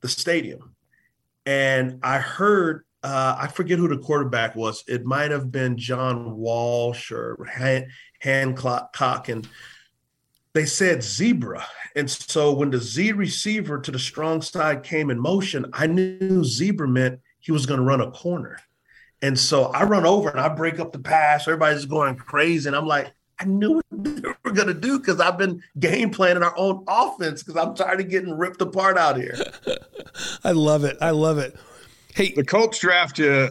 [0.02, 0.76] the stadium,
[1.46, 4.86] and I heard uh, I forget who the quarterback was.
[4.88, 7.90] It might have been John Walsh or Han-
[8.20, 9.46] Hancock, and
[10.54, 11.66] they said zebra.
[11.96, 16.44] And so when the Z receiver to the strong side came in motion, I knew
[16.44, 18.58] zebra meant he was going to run a corner.
[19.22, 21.48] And so I run over and I break up the pass.
[21.48, 22.68] Everybody's going crazy.
[22.68, 26.10] And I'm like, I knew what they were going to do because I've been game
[26.10, 29.36] planning our own offense because I'm tired of getting ripped apart out here.
[30.44, 30.98] I love it.
[31.02, 31.56] I love it.
[32.16, 33.50] Hey, the Colts draft you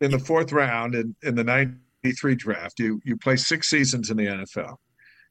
[0.00, 2.78] in the fourth round in, in the 93 draft.
[2.80, 4.76] You, you play six seasons in the NFL.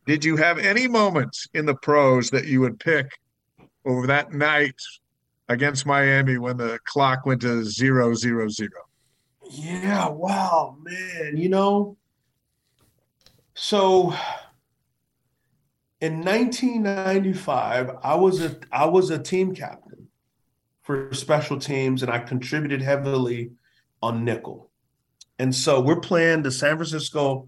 [0.06, 3.12] Did you have any moments in the pros that you would pick
[3.86, 4.76] over that night
[5.50, 8.82] against Miami when the clock went to zero zero zero?
[9.52, 11.38] Yeah, wow, man.
[11.38, 11.98] You know,
[13.54, 14.16] so
[16.00, 20.08] in 1995, I was a I was a team captain
[20.82, 23.52] for special teams, and I contributed heavily
[24.02, 24.72] on nickel.
[25.38, 27.48] And so we're playing the San Francisco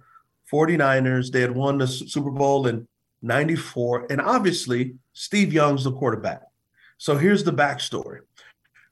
[0.53, 1.31] 49ers.
[1.31, 2.87] They had won the Super Bowl in
[3.23, 4.07] 94.
[4.11, 6.41] And obviously, Steve Young's the quarterback.
[6.97, 8.19] So here's the backstory.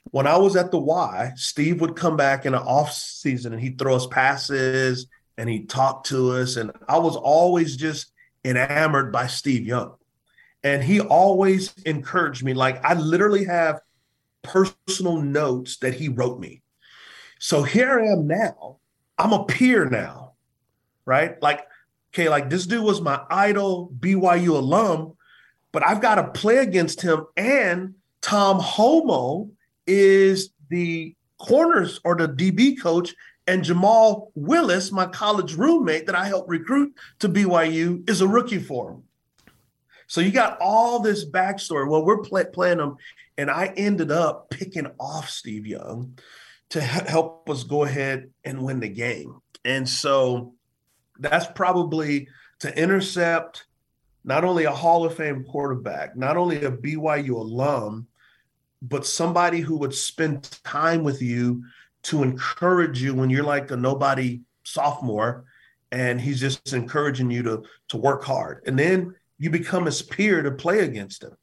[0.06, 3.62] When I was at the Y, Steve would come back in an off season and
[3.62, 5.06] he'd throw us passes
[5.38, 6.56] and he'd talk to us.
[6.56, 8.12] And I was always just
[8.44, 9.96] enamored by Steve Young.
[10.64, 12.54] And he always encouraged me.
[12.54, 13.80] Like I literally have
[14.42, 16.64] personal notes that he wrote me.
[17.40, 18.78] So here I am now.
[19.18, 20.21] I'm a peer now
[21.06, 21.42] right?
[21.42, 21.66] Like,
[22.14, 25.14] okay, like this dude was my idol, BYU alum,
[25.72, 27.26] but I've got to play against him.
[27.38, 29.50] And Tom Holmoe
[29.88, 33.16] is the corners or the DB coach,
[33.48, 38.60] and Jamal Willis, my college roommate that I helped recruit to BYU, is a rookie
[38.60, 39.04] for him.
[40.08, 41.90] So you got all this backstory.
[41.90, 42.98] Well, we're play, playing them,
[43.38, 46.18] and I ended up picking off Steve Young
[46.70, 49.42] to help us go ahead and win the game.
[49.66, 50.54] And so
[51.22, 52.28] that's probably
[52.60, 53.66] to intercept
[54.24, 58.08] not only a Hall of Fame quarterback, not only a BYU alum,
[58.82, 61.64] but somebody who would spend time with you
[62.04, 65.46] to encourage you when you're like a nobody sophomore
[65.92, 68.64] and he's just encouraging you to to work hard.
[68.66, 71.36] And then you become his peer to play against him.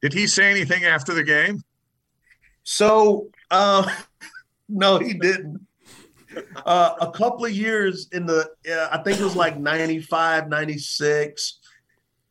[0.00, 1.62] Did he say anything after the game?
[2.62, 3.90] So uh
[4.68, 5.66] no, he didn't
[6.64, 11.58] uh, a couple of years in the, uh, I think it was like 95, 96.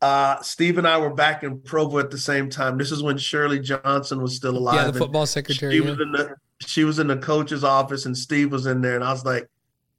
[0.04, 2.76] Uh, Steve and I were back in Provo at the same time.
[2.76, 4.74] This is when Shirley Johnson was still alive.
[4.74, 5.72] Yeah, the football secretary.
[5.72, 8.96] She was in the she was in the coach's office, and Steve was in there,
[8.96, 9.48] and I was like,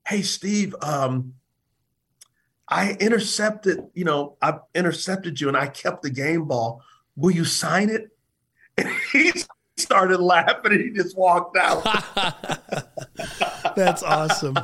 [0.07, 1.34] "Hey, Steve, um,
[2.69, 3.80] I intercepted.
[3.95, 6.84] You know, I intercepted you, and I kept the game ball.
[7.15, 8.11] Will you sign it?"
[8.77, 9.32] And he
[9.77, 11.84] started laughing, and he just walked out.
[13.76, 14.57] That's awesome.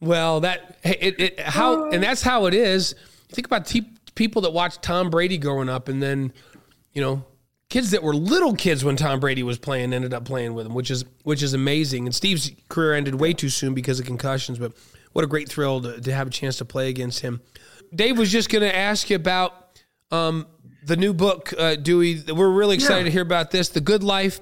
[0.00, 2.94] Well, that it, it how and that's how it is.
[3.28, 6.32] Think about te- people that watch Tom Brady growing up, and then
[6.94, 7.24] you know
[7.68, 10.74] kids that were little kids when Tom Brady was playing ended up playing with him,
[10.74, 12.06] which is which is amazing.
[12.06, 14.72] And Steve's career ended way too soon because of concussions, but
[15.12, 17.40] what a great thrill to, to have a chance to play against him.
[17.94, 19.78] Dave was just going to ask you about
[20.10, 20.46] um,
[20.84, 22.22] the new book, uh, Dewey.
[22.28, 23.04] We're really excited yeah.
[23.04, 24.40] to hear about this, The Good Life,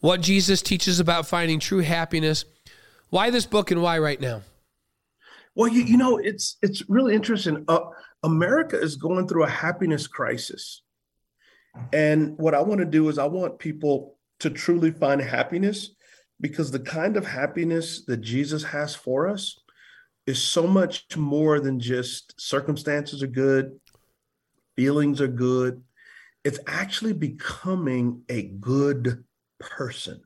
[0.00, 2.44] what Jesus teaches about finding true happiness.
[3.10, 4.42] Why this book and why right now?
[5.54, 7.64] Well, you, you know, it's it's really interesting.
[7.66, 7.80] Uh,
[8.22, 10.82] America is going through a happiness crisis.
[11.92, 15.90] And what I want to do is I want people to truly find happiness
[16.40, 19.58] because the kind of happiness that Jesus has for us
[20.26, 23.78] is so much more than just circumstances are good,
[24.80, 25.82] feelings are good.
[26.42, 29.24] It's actually becoming a good
[29.58, 30.22] person.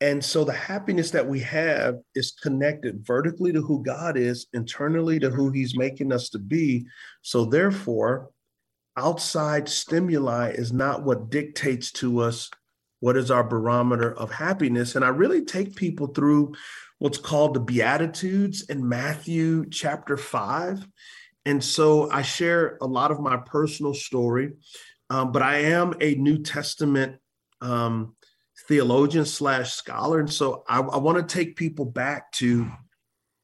[0.00, 5.20] And so the happiness that we have is connected vertically to who God is, internally
[5.20, 6.84] to who He's making us to be.
[7.20, 8.30] So therefore,
[8.96, 12.50] outside stimuli is not what dictates to us
[12.98, 14.96] what is our barometer of happiness.
[14.96, 16.54] And I really take people through
[16.98, 20.88] what's called the Beatitudes in Matthew chapter 5.
[21.44, 24.52] And so I share a lot of my personal story,
[25.10, 27.16] um, but I am a New Testament
[27.60, 28.14] um,
[28.68, 30.20] theologian slash scholar.
[30.20, 32.70] And so I, I want to take people back to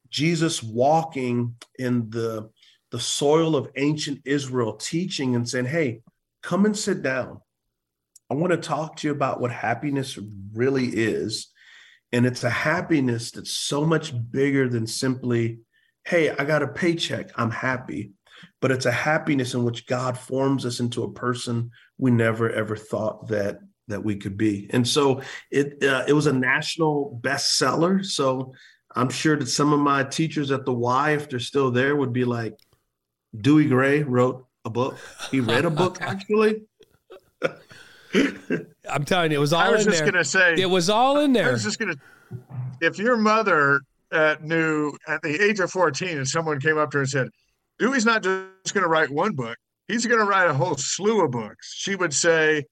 [0.09, 2.49] Jesus walking in the,
[2.91, 6.01] the soil of ancient Israel, teaching and saying, Hey,
[6.41, 7.41] come and sit down.
[8.29, 10.17] I want to talk to you about what happiness
[10.53, 11.47] really is.
[12.11, 15.59] And it's a happiness that's so much bigger than simply,
[16.05, 17.31] Hey, I got a paycheck.
[17.35, 18.11] I'm happy.
[18.61, 22.75] But it's a happiness in which God forms us into a person we never ever
[22.75, 24.69] thought that that we could be.
[24.71, 25.21] And so
[25.51, 28.05] it uh, it was a national bestseller.
[28.05, 28.53] So
[28.95, 32.13] I'm sure that some of my teachers at the Y, if they're still there, would
[32.13, 32.57] be like,
[33.39, 34.97] Dewey Gray wrote a book.
[35.31, 36.63] He read a book actually.
[38.89, 39.61] I'm telling you, it was all.
[39.61, 40.11] I was just there.
[40.11, 41.49] gonna say it was all in there.
[41.49, 41.95] I was just gonna.
[42.81, 46.97] If your mother uh, knew at the age of 14, and someone came up to
[46.97, 47.29] her and said,
[47.77, 49.57] "Dewey's not just going to write one book;
[49.87, 52.65] he's going to write a whole slew of books," she would say,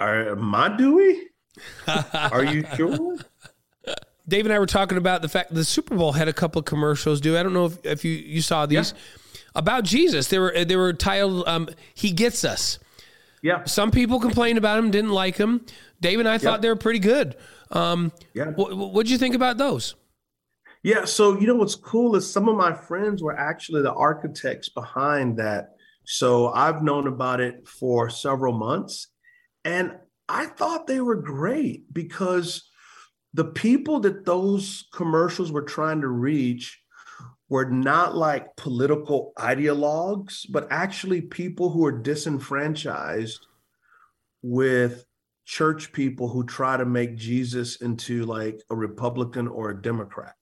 [0.00, 1.28] are my Dewey?
[2.12, 3.16] Are you sure?
[4.28, 6.66] Dave and I were talking about the fact the Super Bowl had a couple of
[6.66, 7.20] commercials.
[7.20, 9.40] Do I don't know if, if you, you saw these yeah.
[9.54, 10.28] about Jesus.
[10.28, 12.78] They were they were titled um, "He Gets Us."
[13.42, 13.64] Yeah.
[13.64, 15.64] Some people complained about him, didn't like him.
[16.00, 16.62] Dave and I thought yeah.
[16.62, 17.36] they were pretty good.
[17.70, 18.50] Um, yeah.
[18.50, 19.94] What did you think about those?
[20.86, 21.04] Yeah.
[21.04, 25.36] So you know what's cool is some of my friends were actually the architects behind
[25.38, 25.70] that.
[26.04, 29.08] So I've known about it for several months,
[29.64, 29.96] and
[30.28, 32.70] I thought they were great because
[33.34, 36.80] the people that those commercials were trying to reach
[37.48, 43.44] were not like political ideologues, but actually people who are disenfranchised
[44.40, 45.04] with
[45.46, 50.36] church people who try to make Jesus into like a Republican or a Democrat.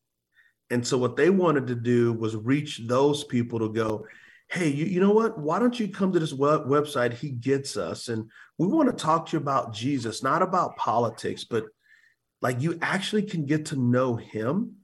[0.74, 4.08] And so what they wanted to do was reach those people to go,
[4.48, 5.38] hey, you, you know what?
[5.38, 7.12] Why don't you come to this web- website?
[7.12, 8.08] He gets us.
[8.08, 8.28] And
[8.58, 11.66] we want to talk to you about Jesus, not about politics, but
[12.42, 14.78] like you actually can get to know him.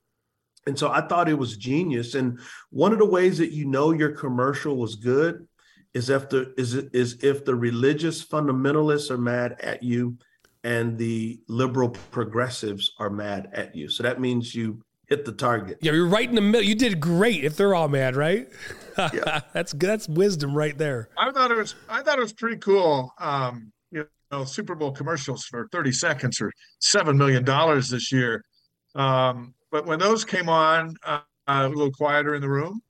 [0.65, 2.15] And so I thought it was genius.
[2.15, 2.39] And
[2.71, 5.49] one of the ways that you know your commercial was good
[5.93, 10.19] is if the is is if the religious fundamentalists are mad at you
[10.63, 13.89] and the liberal progressives are mad at you.
[13.89, 15.79] So that means you hit the target.
[15.83, 16.63] Yeah, you're right in the middle.
[16.63, 18.49] You did great if they're all mad, right?
[19.13, 19.41] Yeah.
[19.53, 19.89] that's good.
[19.89, 21.09] That's wisdom right there.
[21.19, 23.13] I thought it was I thought it was pretty cool.
[23.19, 28.45] Um, you know, Super Bowl commercials for 30 seconds or seven million dollars this year.
[28.95, 32.81] Um, but when those came on, uh, a little quieter in the room,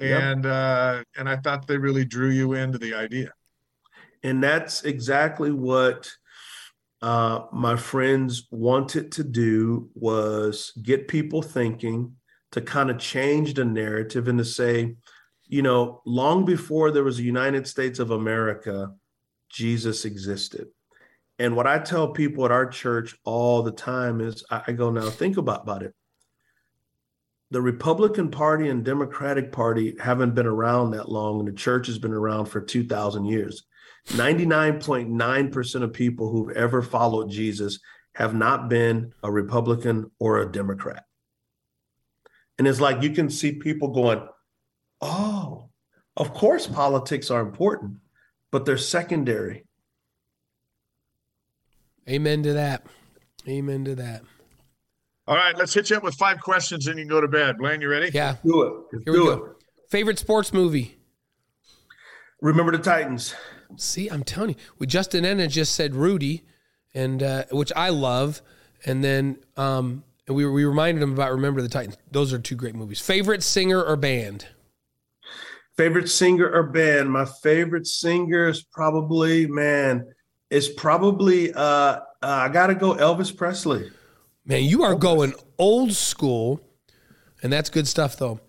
[0.00, 0.52] and yep.
[0.52, 3.32] uh, and I thought they really drew you into the idea.
[4.22, 6.08] And that's exactly what
[7.00, 12.14] uh, my friends wanted to do was get people thinking
[12.52, 14.96] to kind of change the narrative and to say,
[15.46, 18.92] you know, long before there was a United States of America,
[19.48, 20.68] Jesus existed.
[21.38, 25.08] And what I tell people at our church all the time is I go, now
[25.08, 25.94] think about, about it.
[27.50, 31.98] The Republican Party and Democratic Party haven't been around that long, and the church has
[31.98, 33.64] been around for 2,000 years.
[34.08, 37.78] 99.9% of people who've ever followed Jesus
[38.14, 41.04] have not been a Republican or a Democrat.
[42.58, 44.26] And it's like you can see people going,
[45.00, 45.68] oh,
[46.16, 47.98] of course politics are important,
[48.50, 49.64] but they're secondary.
[52.08, 52.84] Amen to that.
[53.46, 54.22] Amen to that.
[55.28, 57.58] All right, let's hit you up with five questions and you can go to bed.
[57.58, 58.10] Blaine, you ready?
[58.12, 58.36] Yeah.
[58.44, 58.72] Do it.
[58.92, 59.32] Let's Here do go.
[59.32, 59.42] It.
[59.90, 60.98] Favorite sports movie?
[62.40, 63.34] Remember the Titans.
[63.76, 66.44] See, I'm telling you, we Justin Ena just said Rudy,
[66.94, 68.42] and uh, which I love,
[68.86, 71.96] and then um, and we we reminded him about Remember the Titans.
[72.10, 73.00] Those are two great movies.
[73.00, 74.46] Favorite singer or band?
[75.76, 77.10] Favorite singer or band?
[77.10, 80.06] My favorite singer is probably man.
[80.50, 83.90] It's probably uh, uh I gotta go Elvis Presley.
[84.44, 85.00] Man, you are Elvis.
[85.00, 86.60] going old school,
[87.42, 88.40] and that's good stuff though.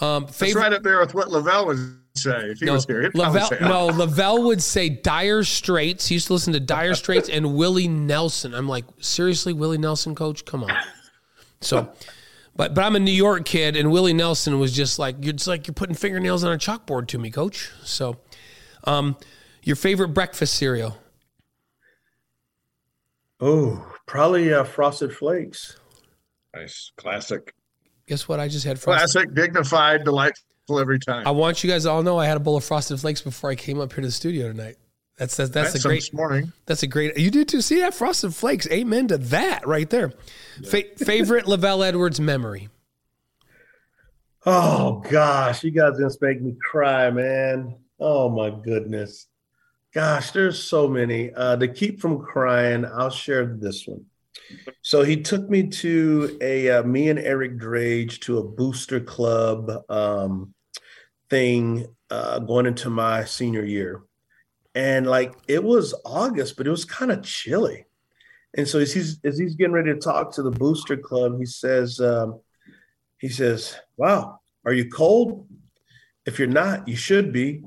[0.00, 1.80] Um, favorite, that's right up there with what LaVell was
[2.16, 3.10] say if he no, was here.
[3.10, 6.08] LaVell, say, no, LaVell would say Dire Straits.
[6.08, 8.54] He used to listen to Dire Straits and Willie Nelson.
[8.54, 10.44] I'm like, seriously, Willie Nelson, coach?
[10.44, 10.72] Come on.
[11.60, 11.90] So,
[12.54, 15.48] but but I'm a New York kid, and Willie Nelson was just like you're just
[15.48, 17.70] like you're putting fingernails on a chalkboard to me, coach.
[17.84, 18.18] So,
[18.84, 19.16] um,
[19.62, 20.98] your favorite breakfast cereal?
[23.40, 25.78] Oh, probably uh, Frosted Flakes.
[26.54, 27.52] Nice, classic.
[28.06, 28.40] Guess what?
[28.40, 29.12] I just had frosted.
[29.12, 31.26] classic, dignified, delightful every time.
[31.26, 33.50] I want you guys to all know I had a bowl of frosted flakes before
[33.50, 34.76] I came up here to the studio tonight.
[35.18, 36.52] That's that's, that's a great morning.
[36.66, 37.16] That's a great.
[37.16, 37.62] You did too.
[37.62, 38.68] See that frosted flakes.
[38.70, 40.12] Amen to that right there.
[40.60, 40.70] Yeah.
[40.70, 42.68] Fa- favorite LaVell Edwards memory.
[44.44, 47.76] Oh gosh, you guys just make me cry, man.
[47.98, 49.28] Oh my goodness.
[49.94, 51.32] Gosh, there's so many.
[51.32, 54.04] Uh, to keep from crying, I'll share this one.
[54.82, 59.70] So he took me to a uh, me and Eric Drage to a booster club
[59.88, 60.52] um,
[61.30, 64.02] thing uh, going into my senior year,
[64.74, 67.86] and like it was August, but it was kind of chilly.
[68.56, 71.46] And so as he's as he's getting ready to talk to the booster club, he
[71.46, 72.40] says, um,
[73.18, 75.46] he says, "Wow, are you cold?
[76.24, 77.62] If you're not, you should be."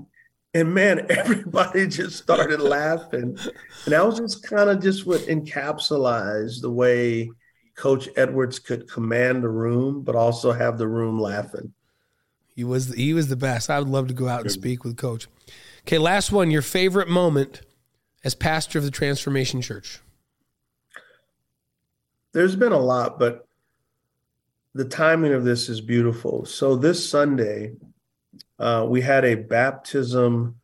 [0.54, 3.38] And man, everybody just started laughing.
[3.86, 7.30] And that was just kind of just what encapsulates the way
[7.78, 11.74] Coach Edwards could command the room, but also have the room laughing.
[12.60, 13.70] He was he was the best.
[13.70, 15.30] I would love to go out and speak with Coach.
[15.84, 16.52] Okay, last one.
[16.52, 17.62] Your favorite moment
[18.26, 20.02] as pastor of the Transformation Church.
[22.34, 23.48] There's been a lot, but
[24.74, 26.44] the timing of this is beautiful.
[26.44, 27.76] So this Sunday,
[28.60, 30.60] uh, we had a baptism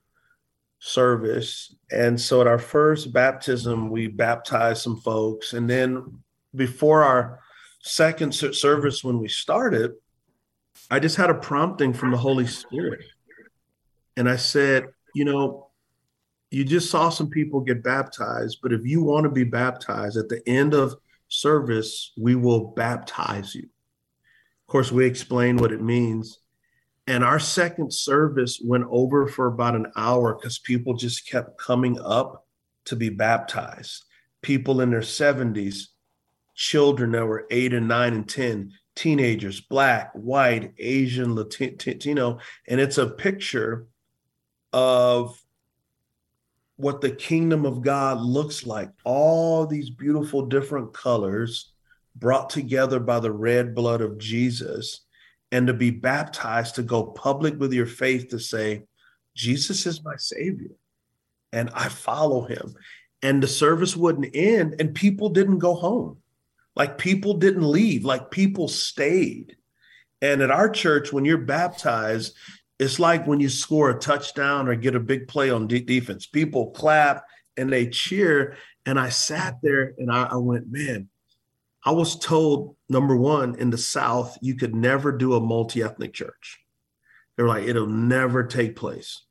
[0.80, 1.74] service.
[1.92, 5.54] And so at our first baptism, we baptized some folks.
[5.54, 6.20] And then
[6.54, 7.40] before our
[7.80, 9.94] second service, when we started,
[10.90, 13.04] I just had a prompting from the Holy Spirit.
[14.18, 15.70] And I said, you know,
[16.52, 20.30] you just saw some people get baptized, but if you want to be baptized at
[20.30, 20.96] the end of
[21.28, 23.64] service, we will baptize you.
[23.64, 26.40] Of course, we explain what it means.
[27.08, 32.00] And our second service went over for about an hour because people just kept coming
[32.04, 32.46] up
[32.86, 34.06] to be baptized.
[34.42, 35.88] People in their 70s,
[36.56, 42.40] children that were eight and nine and 10, teenagers, black, white, Asian, Latino.
[42.68, 43.88] And it's a picture
[44.74, 45.42] of
[46.78, 48.90] what the kingdom of God looks like.
[49.04, 51.74] All these beautiful different colors
[52.16, 55.02] brought together by the red blood of Jesus
[55.52, 58.84] and to be baptized to go public with your faith to say,
[59.36, 60.72] Jesus is my savior
[61.52, 62.76] and I follow him.
[63.22, 66.18] And the service wouldn't end and people didn't go home.
[66.76, 69.56] Like people didn't leave, like people stayed.
[70.22, 72.36] And at our church, when you're baptized,
[72.80, 76.26] it's like when you score a touchdown or get a big play on de- defense.
[76.26, 77.24] People clap
[77.56, 78.58] and they cheer.
[78.86, 81.10] And I sat there and I, I went, man,
[81.84, 86.14] I was told number one in the South, you could never do a multi ethnic
[86.14, 86.60] church.
[87.36, 89.24] They're like, it'll never take place.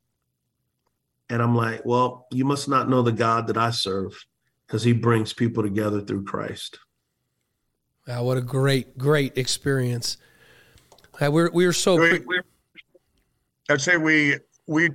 [1.29, 4.25] And I'm like, well, you must not know the God that I serve
[4.65, 6.79] because he brings people together through Christ.
[8.07, 10.17] Wow, what a great, great experience.
[11.19, 11.99] Uh, we're, we're so.
[11.99, 12.41] We, we,
[13.69, 14.37] I'd say we,
[14.67, 14.91] we,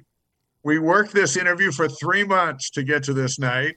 [0.63, 3.77] we worked this interview for three months to get to this night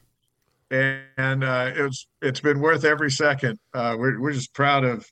[0.74, 3.60] and uh, it's it's been worth every second.
[3.74, 5.06] Uh, we're we're just proud of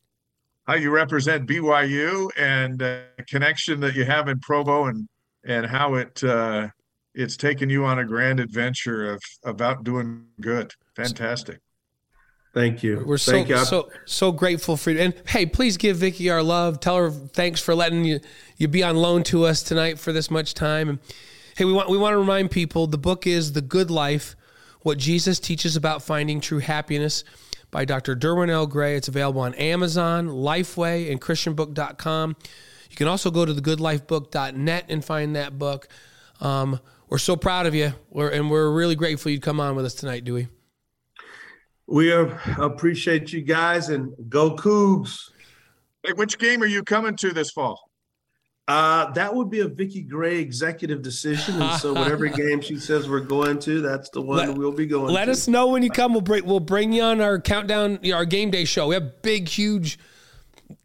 [0.65, 5.07] how you represent BYU and uh, connection that you have in Provo and
[5.45, 6.67] and how it uh,
[7.13, 10.73] it's taken you on a grand adventure of about doing good.
[10.95, 11.59] Fantastic.
[12.53, 13.03] Thank you.
[13.05, 13.57] We're so you.
[13.59, 14.99] so so grateful for you.
[14.99, 16.79] And hey, please give Vicky our love.
[16.81, 18.19] Tell her thanks for letting you
[18.57, 20.89] you be on loan to us tonight for this much time.
[20.89, 20.99] And
[21.55, 24.35] hey, we want we want to remind people the book is The Good Life
[24.81, 27.23] what Jesus Teaches About Finding True Happiness
[27.69, 28.15] by Dr.
[28.15, 28.67] Derwin L.
[28.67, 28.95] Gray.
[28.95, 32.35] It's available on Amazon, Lifeway, and ChristianBook.com.
[32.89, 35.87] You can also go to thegoodlifebook.net and find that book.
[36.41, 39.85] Um, we're so proud of you, we're, and we're really grateful you'd come on with
[39.85, 40.47] us tonight, Dewey.
[41.91, 45.29] We appreciate you guys and go Cougs.
[46.03, 47.91] Hey, which game are you coming to this fall?
[48.69, 53.09] Uh, that would be a Vicky Gray executive decision, and so whatever game she says
[53.09, 55.13] we're going to, that's the one let, we'll be going.
[55.13, 55.31] Let to.
[55.31, 56.13] us know when you come.
[56.13, 58.87] We'll bring we'll bring you on our countdown, our game day show.
[58.87, 59.99] We have big, huge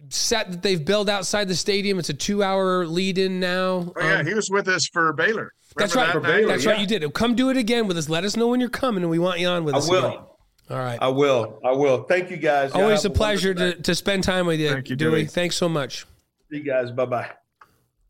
[0.08, 2.00] set that they've built outside the stadium.
[2.00, 3.92] It's a two-hour lead-in now.
[3.94, 5.52] Oh, yeah, um, he was with us for Baylor.
[5.76, 6.12] Remember that's right.
[6.14, 6.72] That Baylor, that's yeah.
[6.72, 6.80] right.
[6.80, 7.14] You did.
[7.14, 8.08] Come do it again with us.
[8.08, 9.88] Let us know when you're coming, and we want you on with I us.
[9.88, 10.06] I will.
[10.06, 10.20] Again.
[10.68, 10.98] All right.
[11.00, 11.60] I will.
[11.64, 12.02] I will.
[12.02, 12.72] Thank you, guys.
[12.72, 15.26] Always a pleasure to, to spend time with you, Thank you, Dewey.
[15.26, 16.06] Thanks so much.
[16.50, 16.90] See you guys.
[16.90, 17.30] Bye bye.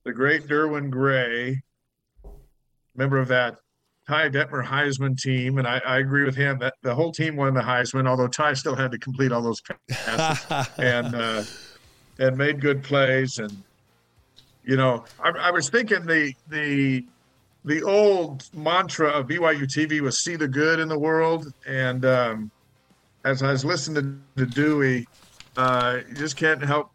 [0.04, 1.62] The great Derwin Gray,
[2.94, 3.58] member of that
[4.08, 7.54] Ty Detmer Heisman team, and I, I, agree with him that the whole team won
[7.54, 11.42] the Heisman, although Ty still had to complete all those passes and uh,
[12.18, 13.38] and made good plays.
[13.38, 13.64] And
[14.64, 17.04] you know, I, I was thinking the the
[17.66, 22.50] the old mantra of BYU TV was "see the good in the world," and um,
[23.24, 25.06] as I was listening to Dewey,
[25.56, 26.90] uh, you just can't help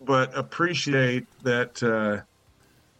[0.00, 2.22] but appreciate that uh,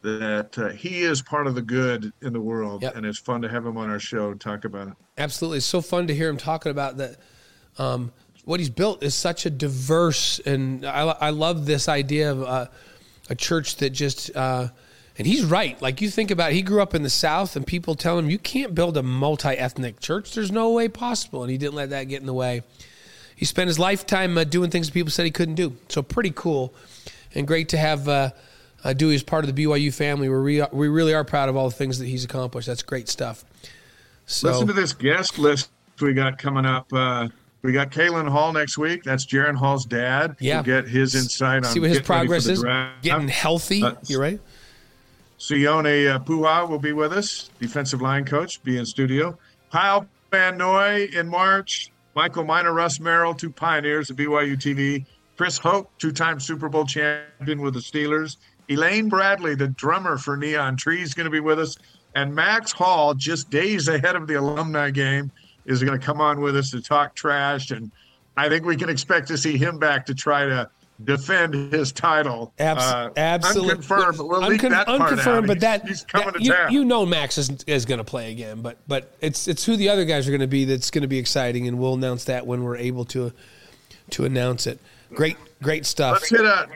[0.03, 2.95] that uh, he is part of the good in the world, yep.
[2.97, 4.95] and it's fun to have him on our show and talk about it.
[5.17, 7.17] Absolutely, it's so fun to hear him talking about that.
[7.79, 8.13] Um,
[8.45, 12.67] what he's built is such a diverse, and I, I love this idea of uh,
[13.29, 14.69] a church that just uh,
[15.19, 15.81] and he's right.
[15.81, 18.29] Like you think about, it, he grew up in the South, and people tell him
[18.29, 20.35] you can't build a multi-ethnic church.
[20.35, 22.63] There's no way possible, and he didn't let that get in the way.
[23.35, 25.77] He spent his lifetime uh, doing things that people said he couldn't do.
[25.89, 26.75] So pretty cool,
[27.35, 28.31] and great to have uh,
[28.85, 30.29] uh, Dewey as part of the BYU family.
[30.29, 32.67] we we really are proud of all the things that he's accomplished.
[32.67, 33.45] That's great stuff.
[34.27, 35.71] So, Listen to this guest list
[36.01, 36.93] we got coming up.
[36.93, 37.29] Uh,
[37.63, 39.03] we got Kalin Hall next week.
[39.03, 40.37] That's Jaren Hall's dad.
[40.41, 40.63] Yeah.
[40.63, 42.63] get his insight on see what his progress is.
[43.03, 43.83] Getting healthy.
[43.83, 44.41] Uh, You're right.
[45.39, 49.39] Sione uh, Po'uha will be with us, defensive line coach, be in studio.
[49.71, 51.91] Kyle Van Noy in March.
[52.15, 55.05] Michael Miner, Russ Merrill, two pioneers of BYU TV.
[55.37, 58.39] Chris Hope, two-time Super Bowl champion with the Steelers.
[58.71, 61.77] Elaine Bradley, the drummer for Neon Tree, is going to be with us.
[62.15, 65.31] And Max Hall, just days ahead of the alumni game,
[65.67, 67.71] is going to come on with us to talk trash.
[67.71, 67.93] And
[68.39, 70.71] I think we can expect to see him back to try to
[71.05, 72.53] defend his title.
[72.59, 73.71] Abs- uh, absolutely.
[73.73, 76.73] Unconfirmed, but we'll Uncon- leave that unconfirmed, but that he's, coming that, to you, town.
[76.73, 79.89] You know Max is, is going to play again, but but it's it's who the
[79.89, 82.47] other guys are going to be that's going to be exciting, and we'll announce that
[82.47, 83.33] when we're able to
[84.11, 84.81] to announce it.
[85.15, 86.15] Great great stuff.
[86.15, 86.69] Let's hit a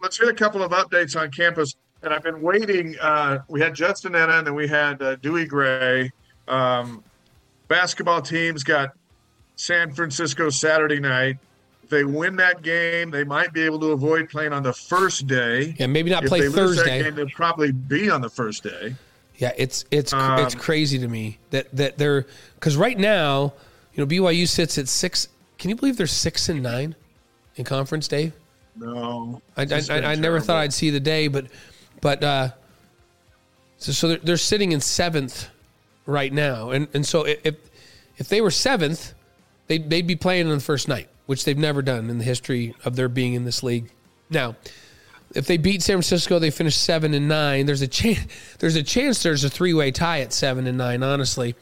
[0.00, 1.74] let's hit a couple of updates on campus.
[2.02, 2.96] And I've been waiting.
[2.98, 6.10] Uh, we had Justin Ena and then we had uh, Dewey Gray.
[6.48, 7.04] Um,
[7.68, 8.92] basketball teams got
[9.56, 11.36] San Francisco Saturday night
[11.90, 15.74] they win that game, they might be able to avoid playing on the first day.
[15.78, 17.02] Yeah, maybe not if play Thursday.
[17.02, 18.94] Game, they'll probably be on the first day.
[19.36, 23.54] Yeah, it's it's um, it's crazy to me that that they're because right now,
[23.94, 25.28] you know, BYU sits at six.
[25.58, 26.94] Can you believe they're six and nine
[27.56, 28.32] in conference, Dave?
[28.76, 31.46] No, I I, I, I never thought I'd see the day, but
[32.00, 32.48] but uh,
[33.78, 35.48] so so they're, they're sitting in seventh
[36.04, 37.56] right now, and and so if
[38.18, 39.14] if they were seventh,
[39.68, 42.74] they they'd be playing on the first night which they've never done in the history
[42.84, 43.88] of their being in this league.
[44.30, 44.56] Now,
[45.32, 47.66] if they beat San Francisco, they finish seven and nine.
[47.66, 48.26] There's a chance.
[48.58, 49.22] There's a chance.
[49.22, 51.04] There's a three way tie at seven and nine.
[51.04, 51.54] Honestly,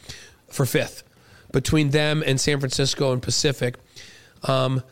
[0.49, 1.05] for fifth
[1.53, 3.75] between them and San Francisco and Pacific.
[4.45, 4.83] Um,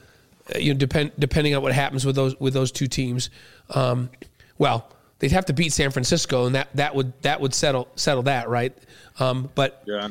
[0.54, 3.30] you know, depend, depending on what happens with those with those two teams.
[3.70, 4.10] Um,
[4.58, 8.24] well, they'd have to beat San Francisco, and that, that would that would settle settle
[8.24, 8.76] that, right?
[9.20, 10.10] Um, but yeah.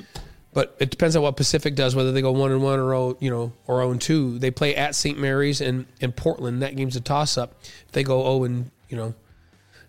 [0.55, 3.17] But it depends on what Pacific does, whether they go one and one or oh,
[3.19, 4.39] you know or zero oh and two.
[4.39, 5.19] They play at St.
[5.19, 6.61] Mary's and in Portland.
[6.61, 7.55] That game's a toss up.
[7.87, 9.13] If they go zero oh and you know,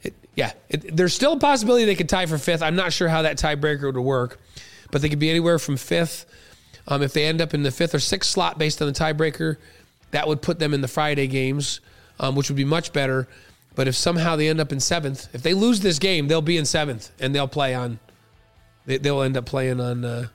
[0.02, 2.62] it, yeah, it, there's still a possibility they could tie for fifth.
[2.62, 4.40] I'm not sure how that tiebreaker would work,
[4.90, 6.26] but they could be anywhere from fifth.
[6.88, 9.58] Um, if they end up in the fifth or sixth slot based on the tiebreaker,
[10.10, 11.80] that would put them in the Friday games,
[12.18, 13.28] um, which would be much better.
[13.76, 16.56] But if somehow they end up in seventh, if they lose this game, they'll be
[16.56, 18.00] in seventh and they'll play on.
[18.86, 20.28] They, will end up playing on uh,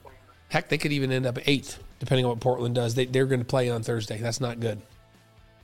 [0.52, 2.94] Heck, they could even end up eighth, depending on what Portland does.
[2.94, 4.18] They, they're going to play on Thursday.
[4.18, 4.82] That's not good.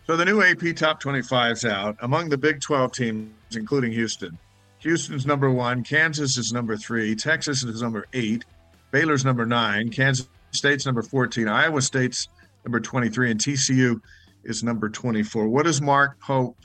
[0.07, 1.99] So the new AP Top 25 is out.
[2.01, 4.39] Among the Big 12 teams, including Houston,
[4.79, 8.47] Houston's number one, Kansas is number three, Texas is number eight,
[8.91, 12.29] Baylor's number nine, Kansas State's number 14, Iowa State's
[12.65, 14.01] number 23, and TCU
[14.45, 15.49] is number 24.
[15.49, 16.57] What does Mark Pope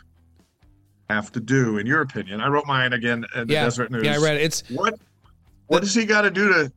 [1.09, 2.39] have to do, in your opinion?
[2.39, 4.05] I wrote mine again in the yeah, Deseret News.
[4.05, 4.43] Yeah, I read it.
[4.43, 4.97] It's what
[5.67, 6.71] what does he got to do to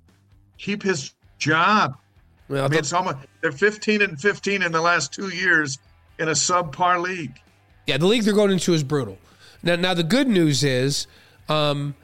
[0.59, 1.97] keep his job.
[2.49, 5.79] Well, I mean, it's almost they're 15 and 15 in the last two years
[6.19, 7.41] in a subpar league.
[7.87, 9.19] Yeah, the league they're going into is brutal.
[9.63, 11.07] Now, now the good news is,
[11.49, 11.95] um,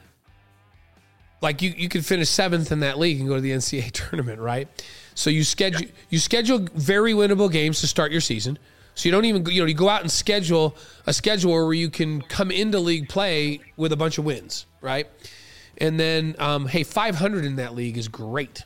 [1.41, 4.41] like you, you could finish seventh in that league and go to the NCAA tournament,
[4.41, 4.69] right?
[5.15, 5.93] So you schedule yeah.
[6.09, 8.59] you schedule very winnable games to start your season.
[8.95, 10.77] So you don't even you know you go out and schedule
[11.07, 15.09] a schedule where you can come into league play with a bunch of wins, right?
[15.79, 18.65] And then um, hey, 500 in that league is great.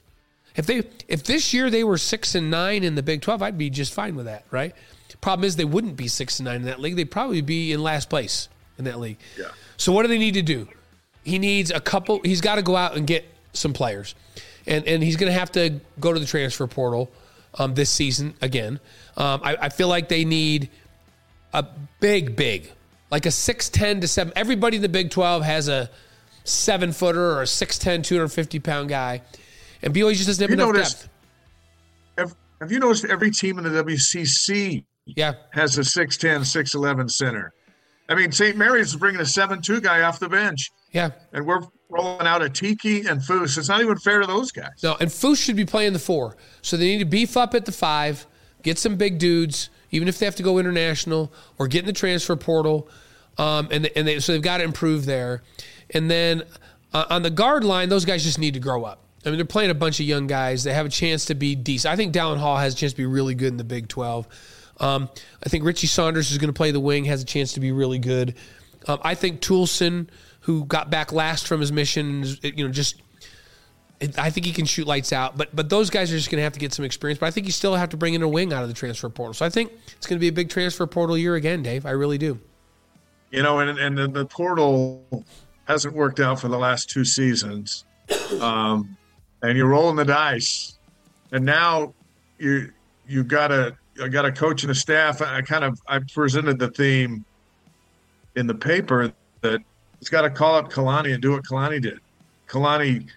[0.56, 3.58] If they if this year they were six and nine in the Big 12, I'd
[3.58, 4.74] be just fine with that, right?
[5.20, 6.96] Problem is they wouldn't be six and nine in that league.
[6.96, 9.18] They'd probably be in last place in that league.
[9.38, 9.46] Yeah.
[9.76, 10.68] So what do they need to do?
[11.24, 12.20] He needs a couple.
[12.22, 14.14] He's got to go out and get some players,
[14.66, 17.10] and and he's going to have to go to the transfer portal
[17.54, 18.78] um, this season again.
[19.16, 20.70] Um, I, I feel like they need
[21.52, 21.64] a
[21.98, 22.70] big, big,
[23.10, 24.32] like a six ten to seven.
[24.36, 25.90] Everybody in the Big Twelve has a
[26.46, 29.20] seven footer or a 6'10", 250 pound guy,
[29.82, 31.08] and BYU just doesn't have You enough noticed- depth.
[32.18, 37.52] Have, have you noticed every team in the WCC Yeah, has a 6'10, 6'11 center?
[38.08, 38.56] I mean, St.
[38.56, 41.10] Mary's is bringing a 7'2 guy off the bench, yeah.
[41.32, 43.58] and we're rolling out Atiki and Fousse.
[43.58, 44.70] It's not even fair to those guys.
[44.82, 46.36] No, and Fousse should be playing the four.
[46.62, 48.26] So they need to beef up at the five,
[48.62, 51.92] get some big dudes, even if they have to go international or get in the
[51.92, 52.88] transfer portal.
[53.38, 55.42] Um, and and they, so they've got to improve there.
[55.90, 56.44] And then
[56.94, 59.02] uh, on the guard line, those guys just need to grow up.
[59.26, 60.64] I mean, they're playing a bunch of young guys.
[60.64, 61.92] They have a chance to be decent.
[61.92, 64.28] I think Dallin Hall has a chance to be really good in the Big 12.
[64.78, 65.08] Um,
[65.44, 67.72] I think Richie Saunders is going to play the wing, has a chance to be
[67.72, 68.36] really good.
[68.86, 70.08] Um, I think Toolson,
[70.40, 73.02] who got back last from his mission, you know, just
[74.18, 76.42] I think he can shoot lights out, but but those guys are just going to
[76.42, 77.18] have to get some experience.
[77.18, 79.08] But I think you still have to bring in a wing out of the transfer
[79.08, 79.32] portal.
[79.32, 81.86] So I think it's going to be a big transfer portal year again, Dave.
[81.86, 82.38] I really do.
[83.30, 85.24] You know, and and the, the portal
[85.64, 87.84] hasn't worked out for the last two seasons,
[88.40, 88.95] um,
[89.46, 90.78] and you're rolling the dice,
[91.32, 91.94] and now
[92.38, 92.72] you
[93.06, 95.22] you got a I got a coach and a staff.
[95.22, 97.24] I kind of I presented the theme
[98.34, 99.12] in the paper
[99.42, 99.60] that
[100.00, 102.00] it's got to call up Kalani and do what Kalani did.
[102.48, 103.08] Kalani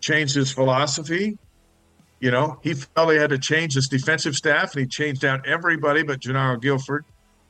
[0.00, 1.38] changed his philosophy.
[2.18, 5.46] You know, he felt he had to change his defensive staff, and he changed out
[5.46, 7.04] everybody but Jernaro Gilford.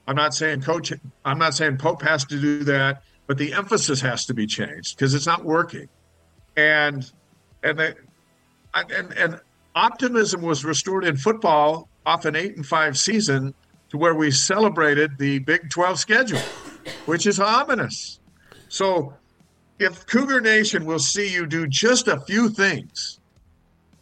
[0.06, 0.92] I'm not saying coach.
[1.24, 4.96] I'm not saying Pope has to do that, but the emphasis has to be changed
[4.96, 5.88] because it's not working.
[6.56, 7.10] And
[7.62, 7.96] and the,
[8.90, 9.40] and and
[9.74, 13.54] optimism was restored in football off an eight and five season
[13.90, 16.40] to where we celebrated the Big 12 schedule,
[17.04, 18.18] which is ominous.
[18.68, 19.14] So
[19.78, 23.20] if Cougar Nation will see you do just a few things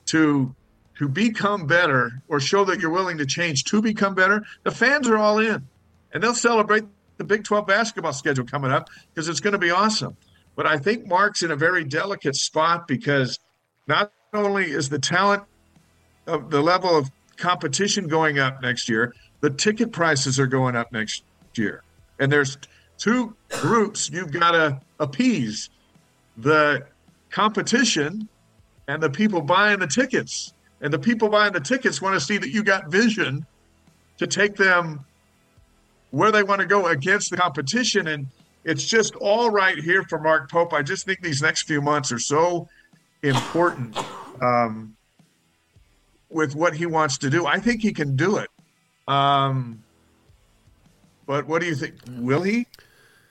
[0.06, 0.54] to
[0.98, 5.08] to become better or show that you're willing to change to become better, the fans
[5.08, 5.66] are all in.
[6.12, 6.84] And they'll celebrate
[7.16, 10.16] the Big 12 basketball schedule coming up because it's going to be awesome.
[10.54, 13.40] But I think Mark's in a very delicate spot because
[13.88, 15.42] not only is the talent
[16.26, 20.92] of the level of competition going up next year, the ticket prices are going up
[20.92, 21.22] next
[21.54, 21.82] year.
[22.18, 22.56] And there's
[22.98, 25.70] two groups you've got to appease
[26.36, 26.86] the
[27.30, 28.28] competition
[28.88, 30.52] and the people buying the tickets.
[30.80, 33.46] And the people buying the tickets want to see that you got vision
[34.18, 35.04] to take them
[36.10, 38.08] where they want to go against the competition.
[38.08, 38.26] And
[38.64, 40.72] it's just all right here for Mark Pope.
[40.72, 42.68] I just think these next few months are so
[43.22, 43.96] important
[44.40, 44.96] um,
[46.30, 47.46] with what he wants to do.
[47.46, 48.50] I think he can do it.
[49.06, 49.82] Um,
[51.26, 51.94] but what do you think?
[52.18, 52.66] Will he?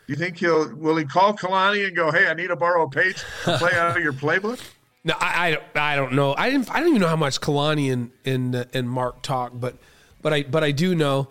[0.05, 2.83] Do you think he'll will he call Kalani and go, "Hey, I need to borrow
[2.83, 4.61] a page to play out of your playbook"?
[5.05, 5.63] No, I, I don't.
[5.75, 6.33] I don't know.
[6.37, 6.71] I didn't.
[6.71, 9.75] I don't even know how much Kalani and and uh, and Mark talk, but
[10.21, 11.27] but I but I do know.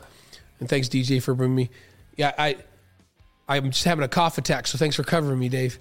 [0.61, 1.71] And thanks DJ for bringing me.
[2.19, 2.59] Yeah, I
[3.49, 5.79] I'm just having a cough attack, so thanks for covering me, Dave.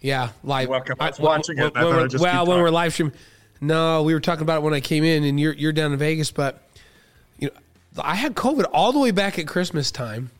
[0.00, 0.68] Yeah, live.
[0.68, 0.96] Welcome.
[1.00, 3.14] I was I- watching it, I when well, when we're live streaming,
[3.60, 5.98] no, we were talking about it when I came in, and you're you're down in
[5.98, 6.62] Vegas, but
[7.38, 10.30] you know, I had COVID all the way back at Christmas time,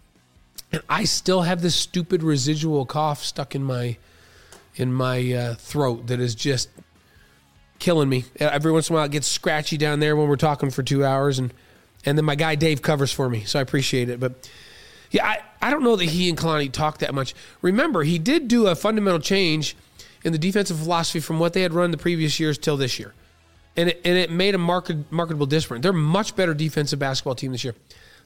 [0.72, 3.96] and I still have this stupid residual cough stuck in my
[4.76, 6.68] in my uh, throat that is just
[7.80, 8.24] killing me.
[8.38, 11.04] Every once in a while, it gets scratchy down there when we're talking for two
[11.04, 11.52] hours, and
[12.06, 14.20] and then my guy Dave covers for me, so I appreciate it.
[14.20, 14.48] But
[15.10, 17.34] yeah, I, I don't know that he and Kalani talked that much.
[17.62, 19.76] Remember, he did do a fundamental change
[20.24, 23.14] in the defensive philosophy from what they had run the previous years till this year,
[23.76, 25.82] and it, and it made a market, marketable difference.
[25.82, 27.74] They're much better defensive basketball team this year.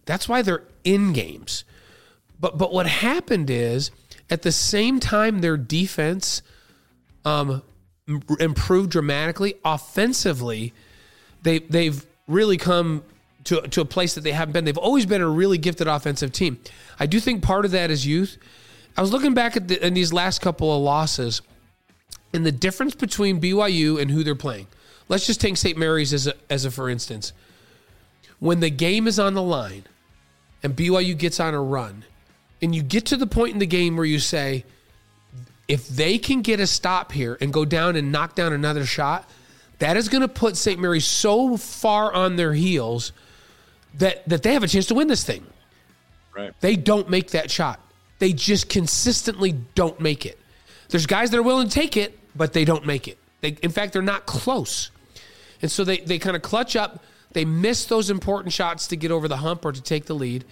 [0.04, 1.64] That's why they're in games.
[2.40, 3.90] But but what happened is
[4.28, 6.42] at the same time their defense
[7.24, 7.62] um,
[8.40, 10.72] improved dramatically offensively.
[11.42, 13.04] They they've really come
[13.44, 14.64] to to a place that they haven't been.
[14.64, 16.58] They've always been a really gifted offensive team.
[16.98, 18.38] I do think part of that is youth.
[18.96, 21.40] I was looking back at the, in these last couple of losses
[22.32, 24.66] and the difference between BYU and who they're playing.
[25.08, 25.76] Let's just take St.
[25.76, 27.32] Mary's as a, as a for instance.
[28.38, 29.84] When the game is on the line
[30.62, 32.04] and BYU gets on a run,
[32.60, 34.64] and you get to the point in the game where you say,
[35.66, 39.28] if they can get a stop here and go down and knock down another shot,
[39.78, 40.80] that is going to put St.
[40.80, 43.12] Mary's so far on their heels
[43.94, 45.46] that that they have a chance to win this thing.
[46.34, 46.52] Right.
[46.60, 47.80] They don't make that shot.
[48.18, 50.38] They just consistently don't make it.
[50.88, 53.18] There's guys that are willing to take it, but they don't make it.
[53.40, 54.90] They, in fact, they're not close.
[55.60, 57.02] And so they, they kind of clutch up.
[57.32, 60.44] They miss those important shots to get over the hump or to take the lead.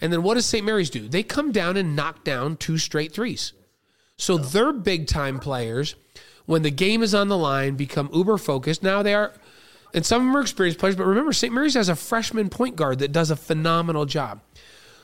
[0.00, 0.64] And then what does St.
[0.64, 1.08] Mary's do?
[1.08, 3.52] They come down and knock down two straight threes.
[4.16, 5.94] So they're big time players.
[6.46, 8.82] When the game is on the line, become uber focused.
[8.82, 9.32] Now they are,
[9.94, 11.52] and some of them are experienced players, but remember, St.
[11.52, 14.40] Mary's has a freshman point guard that does a phenomenal job.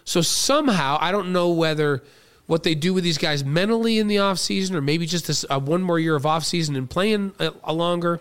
[0.04, 2.02] So somehow, I don't know whether
[2.46, 5.58] what they do with these guys mentally in the offseason or maybe just this, uh,
[5.58, 8.20] one more year of offseason and playing a, a longer,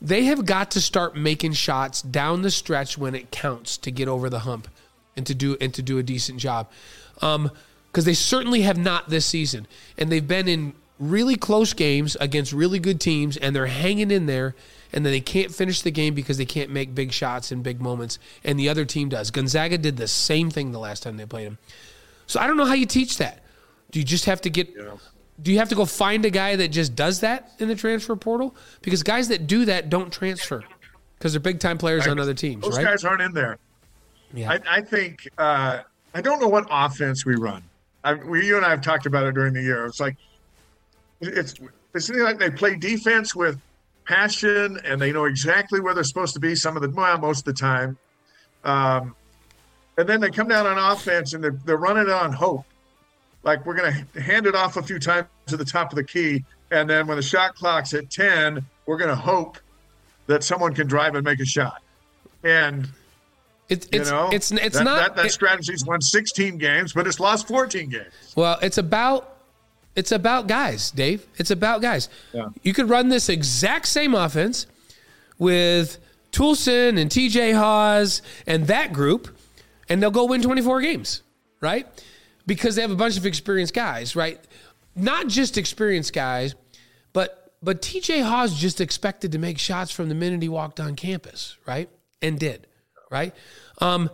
[0.00, 4.08] they have got to start making shots down the stretch when it counts to get
[4.08, 4.68] over the hump
[5.16, 6.70] and to do and to do a decent job.
[7.20, 7.50] Um,
[7.90, 9.66] because they certainly have not this season.
[9.96, 14.26] And they've been in really close games against really good teams, and they're hanging in
[14.26, 14.54] there,
[14.92, 17.80] and then they can't finish the game because they can't make big shots in big
[17.80, 19.30] moments, and the other team does.
[19.30, 21.58] Gonzaga did the same thing the last time they played them.
[22.26, 23.42] So I don't know how you teach that.
[23.90, 24.72] Do you just have to get.
[24.76, 24.96] Yeah.
[25.40, 28.16] Do you have to go find a guy that just does that in the transfer
[28.16, 28.56] portal?
[28.82, 30.64] Because guys that do that don't transfer
[31.16, 32.64] because they're big time players on other teams.
[32.64, 32.86] Those right?
[32.86, 33.58] guys aren't in there.
[34.34, 34.52] Yeah.
[34.52, 35.82] I, I think uh,
[36.14, 37.62] I don't know what offense we run.
[38.04, 39.84] I, we, you and I have talked about it during the year.
[39.86, 40.16] It's like
[41.20, 41.54] it's
[41.94, 43.60] it's like they play defense with
[44.08, 46.54] passion and they know exactly where they're supposed to be.
[46.54, 47.98] Some of the well, most of the time,
[48.64, 49.14] um,
[49.96, 52.64] and then they come down on offense and they're, they're running on hope.
[53.44, 56.04] Like we're going to hand it off a few times to the top of the
[56.04, 59.58] key, and then when the shot clock's at ten, we're going to hope
[60.26, 61.80] that someone can drive and make a shot.
[62.42, 62.88] And
[63.68, 66.92] it's it's, you know, it's it's that, not that, that it, strategy's won 16 games,
[66.92, 68.34] but it's lost 14 games.
[68.36, 69.37] Well, it's about
[69.98, 71.26] it's about guys, Dave.
[71.36, 72.08] It's about guys.
[72.32, 72.48] Yeah.
[72.62, 74.66] You could run this exact same offense
[75.38, 75.98] with
[76.32, 79.36] Toolson and TJ Haws and that group,
[79.88, 81.22] and they'll go win 24 games,
[81.60, 81.86] right?
[82.46, 84.40] Because they have a bunch of experienced guys, right?
[84.94, 86.54] Not just experienced guys,
[87.12, 90.94] but but TJ Haws just expected to make shots from the minute he walked on
[90.94, 91.88] campus, right?
[92.22, 92.68] And did
[93.10, 93.34] right?
[93.78, 94.10] Um,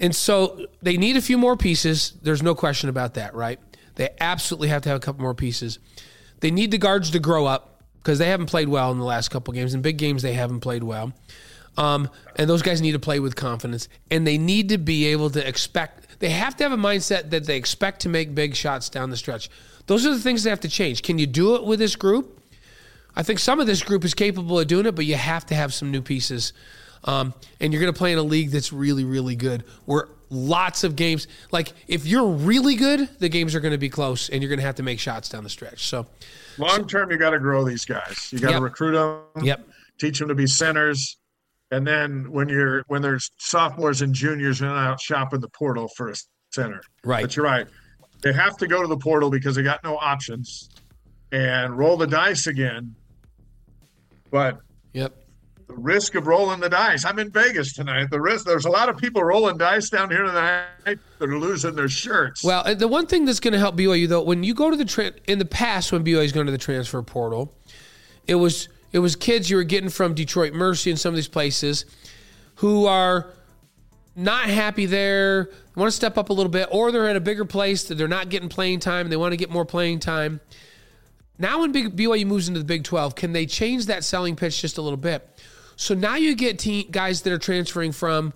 [0.00, 2.14] and so they need a few more pieces.
[2.22, 3.60] There's no question about that, right?
[3.96, 5.78] They absolutely have to have a couple more pieces.
[6.40, 9.30] They need the guards to grow up because they haven't played well in the last
[9.30, 9.74] couple games.
[9.74, 11.12] In big games, they haven't played well.
[11.76, 13.88] Um, and those guys need to play with confidence.
[14.10, 17.46] And they need to be able to expect, they have to have a mindset that
[17.46, 19.50] they expect to make big shots down the stretch.
[19.86, 21.02] Those are the things that have to change.
[21.02, 22.40] Can you do it with this group?
[23.16, 25.54] I think some of this group is capable of doing it, but you have to
[25.54, 26.52] have some new pieces
[27.04, 30.84] um, and you're going to play in a league that's really, really good, where lots
[30.84, 34.42] of games, like if you're really good, the games are going to be close, and
[34.42, 35.86] you're going to have to make shots down the stretch.
[35.86, 36.06] So,
[36.58, 38.28] long term, you got to grow these guys.
[38.32, 38.62] You got to yep.
[38.62, 39.44] recruit them.
[39.44, 39.68] Yep.
[39.98, 41.18] Teach them to be centers,
[41.70, 45.88] and then when you're when there's sophomores and juniors, you're not out shopping the portal
[45.96, 46.14] for a
[46.50, 46.82] center.
[47.04, 47.22] Right.
[47.22, 47.66] But you're right.
[48.22, 50.68] They have to go to the portal because they got no options,
[51.32, 52.94] and roll the dice again.
[54.30, 54.58] But
[54.92, 55.23] yep
[55.66, 57.04] the risk of rolling the dice.
[57.04, 58.10] I'm in Vegas tonight.
[58.10, 61.74] The risk there's a lot of people rolling dice down here tonight that are losing
[61.74, 62.44] their shirts.
[62.44, 64.84] Well, the one thing that's going to help BYU though, when you go to the
[64.84, 67.54] tra- in the past when BYU's going to the transfer portal,
[68.26, 71.28] it was it was kids you were getting from Detroit Mercy and some of these
[71.28, 71.84] places
[72.56, 73.32] who are
[74.16, 77.44] not happy there, want to step up a little bit, or they're at a bigger
[77.44, 79.08] place that they're not getting playing time.
[79.08, 80.40] They want to get more playing time.
[81.36, 84.78] Now, when BYU moves into the Big 12, can they change that selling pitch just
[84.78, 85.28] a little bit?
[85.76, 88.32] So now you get team, guys that are transferring from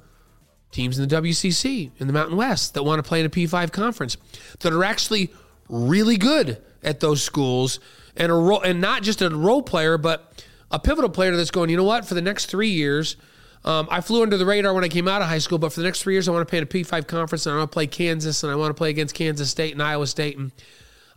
[0.71, 3.73] teams in the WCC in the Mountain West that want to play in a P5
[3.73, 4.17] conference
[4.61, 5.33] that are actually
[5.69, 7.81] really good at those schools
[8.17, 11.71] and a role, and not just a role player, but a pivotal player that's going.
[11.71, 12.05] You know what?
[12.05, 13.17] For the next three years,
[13.65, 15.81] um, I flew under the radar when I came out of high school, but for
[15.81, 17.71] the next three years, I want to play in a P5 conference, and I want
[17.71, 20.53] to play Kansas, and I want to play against Kansas State and Iowa State, and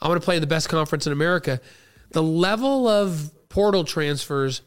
[0.01, 1.59] I want to play in the best conference in America.
[2.11, 4.61] The level of portal transfers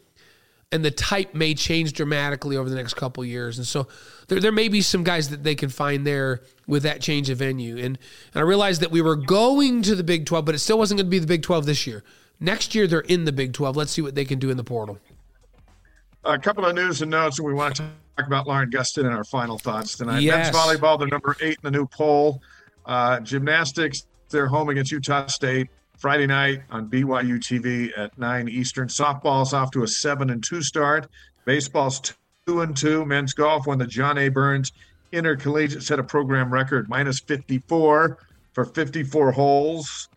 [0.75, 3.59] and the type may change dramatically over the next couple years.
[3.59, 3.87] And so
[4.27, 7.39] there, there may be some guys that they can find there with that change of
[7.39, 7.77] venue.
[7.77, 7.97] And, and
[8.35, 11.07] I realized that we were going to the Big 12, but it still wasn't going
[11.07, 12.03] to be the Big 12 this year.
[12.41, 13.77] Next year, they're in the Big 12.
[13.77, 14.99] Let's see what they can do in the portal.
[16.25, 17.83] A couple of news and notes, and we want to
[18.17, 20.23] talk about Lauren Gustin and our final thoughts tonight.
[20.23, 20.53] Yes.
[20.53, 22.43] Men's volleyball, they're number eight in the new poll.
[22.85, 25.69] Uh, gymnastics, they're home against Utah State.
[25.99, 28.89] Friday night on BYU TV at 9 Eastern.
[28.89, 31.09] Softball's off to a 7 and 2 start.
[31.45, 32.01] Baseball's
[32.47, 33.05] 2 and 2.
[33.05, 34.29] Men's golf won the John A.
[34.29, 34.73] Burns
[35.15, 38.19] Intercollegiate set a program record minus 54
[38.53, 40.09] for 54 holes.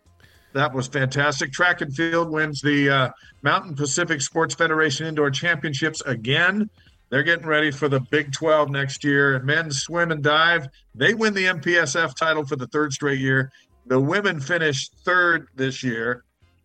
[0.54, 1.54] That was fantastic.
[1.54, 3.10] Track and field wins the uh,
[3.44, 6.70] Mountain Pacific Sports Federation Indoor Championships again.
[7.10, 9.36] They're getting ready for the Big 12 next year.
[9.36, 13.52] And men's swim and dive, they win the MPSF title for the third straight year.
[13.88, 16.24] The women finished third this year.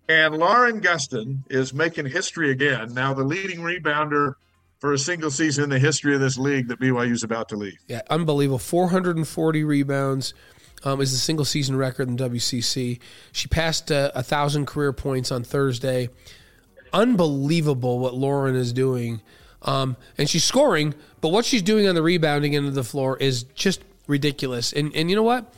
[0.09, 2.93] And Lauren Gustin is making history again.
[2.93, 4.35] Now, the leading rebounder
[4.81, 7.57] for a single season in the history of this league that BYU is about to
[7.57, 7.79] leave.
[7.87, 8.59] Yeah, unbelievable.
[8.59, 10.35] 440 rebounds
[10.83, 12.99] um, is the single season record in WCC.
[13.31, 16.11] She passed uh, a thousand career points on Thursday.
[16.93, 19.23] Unbelievable what Lauren is doing.
[19.63, 23.17] Um, and she's scoring, but what she's doing on the rebounding end of the floor
[23.19, 24.73] is just ridiculous.
[24.73, 25.55] And and you know what?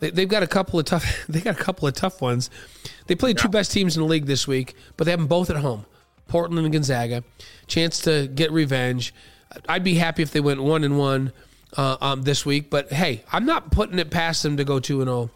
[0.00, 1.04] They, have got a couple of tough.
[1.28, 2.50] They got a couple of tough ones.
[3.06, 3.42] They played yeah.
[3.42, 5.86] two best teams in the league this week, but they have them both at home.
[6.26, 7.24] Portland and Gonzaga,
[7.66, 9.12] chance to get revenge.
[9.68, 11.32] I'd be happy if they went one and one
[11.76, 15.00] uh, um, this week, but hey, I'm not putting it past them to go two
[15.00, 15.30] and zero oh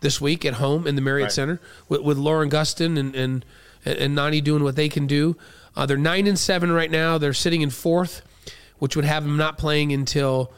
[0.00, 1.32] this week at home in the Marriott right.
[1.32, 3.44] Center with, with Lauren Gustin and and
[3.84, 5.36] and Nani doing what they can do.
[5.76, 7.18] Uh, they're nine and seven right now.
[7.18, 8.22] They're sitting in fourth,
[8.78, 10.52] which would have them not playing until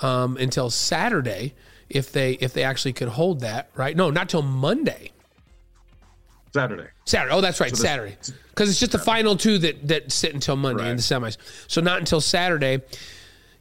[0.00, 1.54] um, until Saturday
[1.92, 3.70] if they if they actually could hold that.
[3.74, 3.96] Right?
[3.96, 5.12] No, not till Monday.
[6.52, 6.88] Saturday.
[7.06, 7.34] Saturday.
[7.34, 8.16] Oh, that's right, so Saturday.
[8.50, 10.90] Because it's just the final two that that sit until Monday right.
[10.90, 11.36] in the semis.
[11.68, 12.82] So not until Saturday.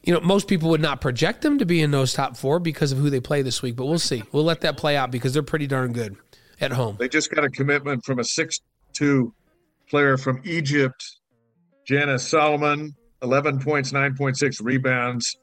[0.03, 2.91] You know, most people would not project them to be in those top four because
[2.91, 4.23] of who they play this week, but we'll see.
[4.31, 6.15] We'll let that play out because they're pretty darn good
[6.59, 6.95] at home.
[6.99, 9.31] They just got a commitment from a six-two
[9.87, 11.05] player from Egypt,
[11.85, 15.37] Janice Solomon, 11 points, 9.6 rebounds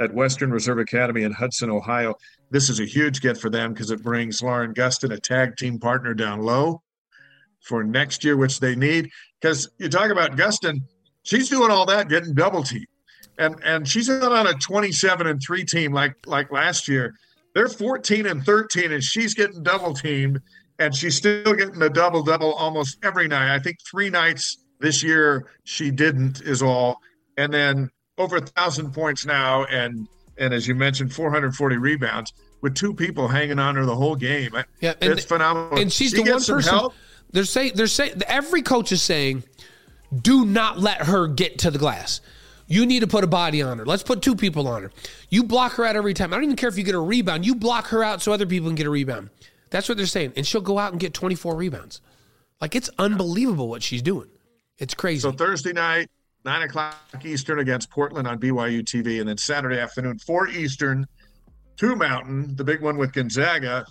[0.00, 2.14] at Western Reserve Academy in Hudson, Ohio
[2.50, 5.78] this is a huge get for them because it brings Lauren Gustin, a tag team
[5.78, 6.82] partner down low
[7.60, 9.08] for next year, which they need.
[9.40, 10.80] Because you talk about Gustin,
[11.22, 12.86] she's doing all that, getting double team.
[13.38, 17.14] And and she's not on a 27 and 3 team like like last year.
[17.54, 20.40] They're 14 and 13, and she's getting double teamed,
[20.78, 23.54] and she's still getting a double double almost every night.
[23.54, 26.98] I think three nights this year she didn't is all.
[27.36, 27.90] And then
[28.20, 30.06] over a thousand points now and
[30.38, 32.32] and as you mentioned, 440 rebounds
[32.62, 34.52] with two people hanging on her the whole game.
[34.80, 35.78] Yeah, and, it's phenomenal.
[35.78, 36.72] And she's she the one person.
[36.72, 36.94] Help.
[37.30, 39.44] They're saying they're saying every coach is saying,
[40.16, 42.20] do not let her get to the glass.
[42.66, 43.84] You need to put a body on her.
[43.84, 44.92] Let's put two people on her.
[45.28, 46.32] You block her out every time.
[46.32, 47.44] I don't even care if you get a rebound.
[47.44, 49.30] You block her out so other people can get a rebound.
[49.70, 50.32] That's what they're saying.
[50.36, 52.00] And she'll go out and get 24 rebounds.
[52.60, 54.28] Like it's unbelievable what she's doing.
[54.78, 55.20] It's crazy.
[55.20, 56.10] So Thursday night,
[56.44, 61.06] nine o'clock Eastern against Portland on BYU TV, and then Saturday afternoon, four Eastern,
[61.76, 63.84] two Mountain, the big one with Gonzaga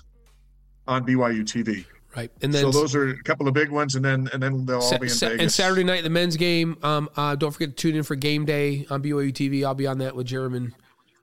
[0.88, 1.86] on BYU TV.
[2.16, 4.66] Right, and then so those are a couple of big ones, and then and then
[4.66, 5.42] they'll all be in sa- Vegas.
[5.42, 6.78] And Saturday night, the men's game.
[6.82, 9.64] Um, uh, don't forget to tune in for game day on BYU TV.
[9.64, 10.74] I'll be on that with Jeremy and,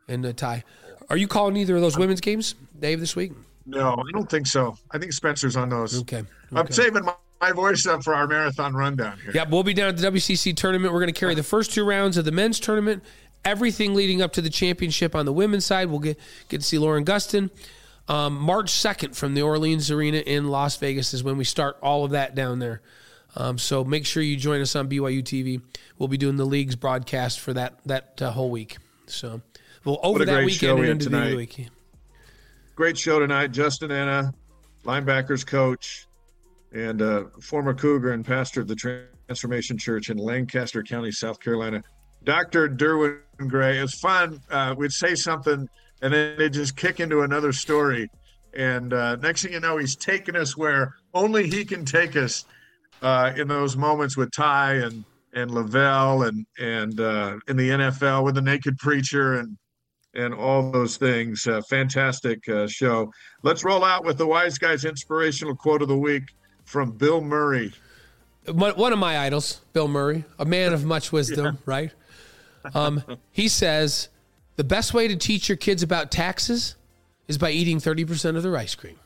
[0.06, 0.62] and uh, Ty.
[1.10, 3.32] Are you calling either of those women's games, Dave, this week?
[3.64, 4.76] No, I don't think so.
[4.92, 6.00] I think Spencer's on those.
[6.02, 6.18] Okay.
[6.18, 6.26] okay.
[6.52, 9.32] I'm saving my my voice up for our marathon rundown here.
[9.34, 10.92] Yep, we'll be down at the WCC tournament.
[10.92, 13.02] We're going to carry the first two rounds of the men's tournament,
[13.44, 15.88] everything leading up to the championship on the women's side.
[15.88, 16.18] We'll get
[16.48, 17.50] get to see Lauren Gustin.
[18.08, 22.04] Um, March 2nd from the Orleans Arena in Las Vegas is when we start all
[22.04, 22.80] of that down there.
[23.34, 25.60] Um, so make sure you join us on BYU TV.
[25.98, 28.78] We'll be doing the league's broadcast for that that uh, whole week.
[29.06, 29.42] So
[29.84, 31.30] well over that weekend and into tonight.
[31.30, 31.68] the week.
[32.74, 33.52] Great show tonight.
[33.52, 34.32] Justin Ena,
[34.84, 36.05] linebackers coach,
[36.76, 41.82] and uh, former Cougar and pastor of the Transformation Church in Lancaster County, South Carolina.
[42.24, 42.68] Dr.
[42.68, 43.78] Derwin Gray.
[43.78, 44.40] It's fun.
[44.50, 45.68] Uh, we'd say something,
[46.02, 48.10] and then they just kick into another story.
[48.52, 52.44] And uh, next thing you know, he's taking us where only he can take us
[53.00, 55.04] uh, in those moments with Ty and
[55.34, 59.56] and LaVell and and uh, in the NFL with the Naked Preacher and
[60.14, 61.46] and all those things.
[61.46, 63.10] Uh, fantastic uh, show.
[63.42, 66.24] Let's roll out with the Wise Guys inspirational quote of the week
[66.66, 67.72] from Bill Murray.
[68.46, 71.52] One of my idols, Bill Murray, a man of much wisdom, yeah.
[71.64, 71.92] right?
[72.74, 74.08] Um, he says
[74.56, 76.76] the best way to teach your kids about taxes
[77.28, 78.98] is by eating 30% of their ice cream.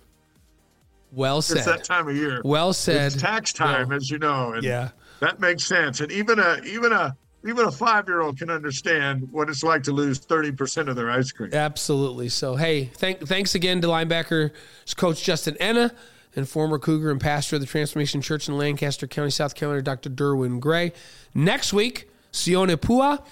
[1.13, 1.59] Well said.
[1.59, 2.41] It's that time of year.
[2.45, 3.13] Well said.
[3.13, 4.53] It's tax time, well, as you know.
[4.53, 4.91] And yeah.
[5.21, 6.01] That makes sense.
[6.01, 9.83] And even a even a even a five year old can understand what it's like
[9.85, 11.53] to lose 30% of their ice cream.
[11.53, 12.29] Absolutely.
[12.29, 14.51] So, hey, thank, thanks again to linebacker
[14.97, 15.93] coach Justin Ena
[16.37, 20.11] and former Cougar and pastor of the Transformation Church in Lancaster County, South Carolina, Dr.
[20.11, 20.93] Derwin Gray.
[21.35, 23.23] Next week, Sione Po'uha,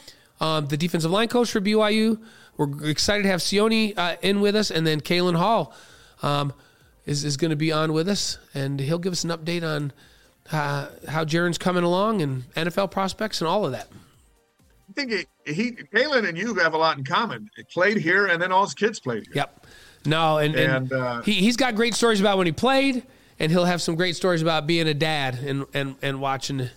[0.41, 2.21] um, the defensive line coach for BYU.
[2.57, 5.73] We're excited to have Sione uh, in with us, and then Kalin Hall
[6.23, 6.53] um,
[7.07, 9.93] is, is going to be on with us, and he'll give us an update on
[10.51, 13.89] uh, how Jaren's coming along and NFL prospects and all of that.
[14.89, 17.49] I think he, he, Kalin and you have a lot in common.
[17.55, 19.37] He played here, and then all his kids played here.
[19.37, 19.67] Yep.
[20.07, 23.03] No, and, and, and uh, he, he's got great stories about when he played,
[23.39, 26.69] and he'll have some great stories about being a dad and, and, and watching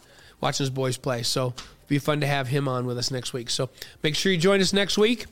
[0.41, 1.21] watching his boys play.
[1.23, 1.53] So
[1.87, 3.49] be fun to have him on with us next week.
[3.49, 3.69] So
[4.03, 5.25] make sure you join us next week.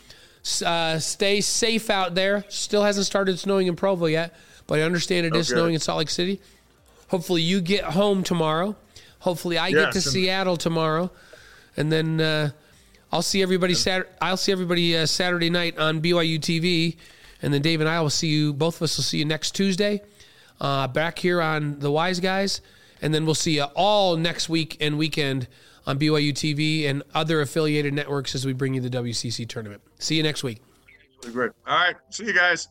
[0.66, 2.45] Uh, stay safe out there.
[2.49, 4.36] Still hasn't started snowing in Provo yet,
[4.68, 5.57] but I understand it is Okay.
[5.57, 6.40] snowing in Salt Lake City.
[7.10, 8.76] Hopefully you get home tomorrow.
[9.20, 11.11] Hopefully I get to Seattle tomorrow,
[11.76, 12.52] and then uh,
[13.11, 13.76] I'll see everybody.
[14.22, 16.95] I'll see everybody uh, Saturday night on BYU TV,
[17.41, 18.53] and then Dave and I will see you.
[18.53, 20.02] Both of us will see you next Tuesday,
[20.60, 22.61] uh, back here on the Wise Guys,
[23.02, 25.48] and then we'll see you all next week and weekend
[25.86, 29.82] on BYU TV and other affiliated networks as we bring you the WCC tournament.
[29.99, 30.61] See you next week.
[31.32, 31.52] Great.
[31.68, 31.95] All right.
[32.10, 32.68] See you guys.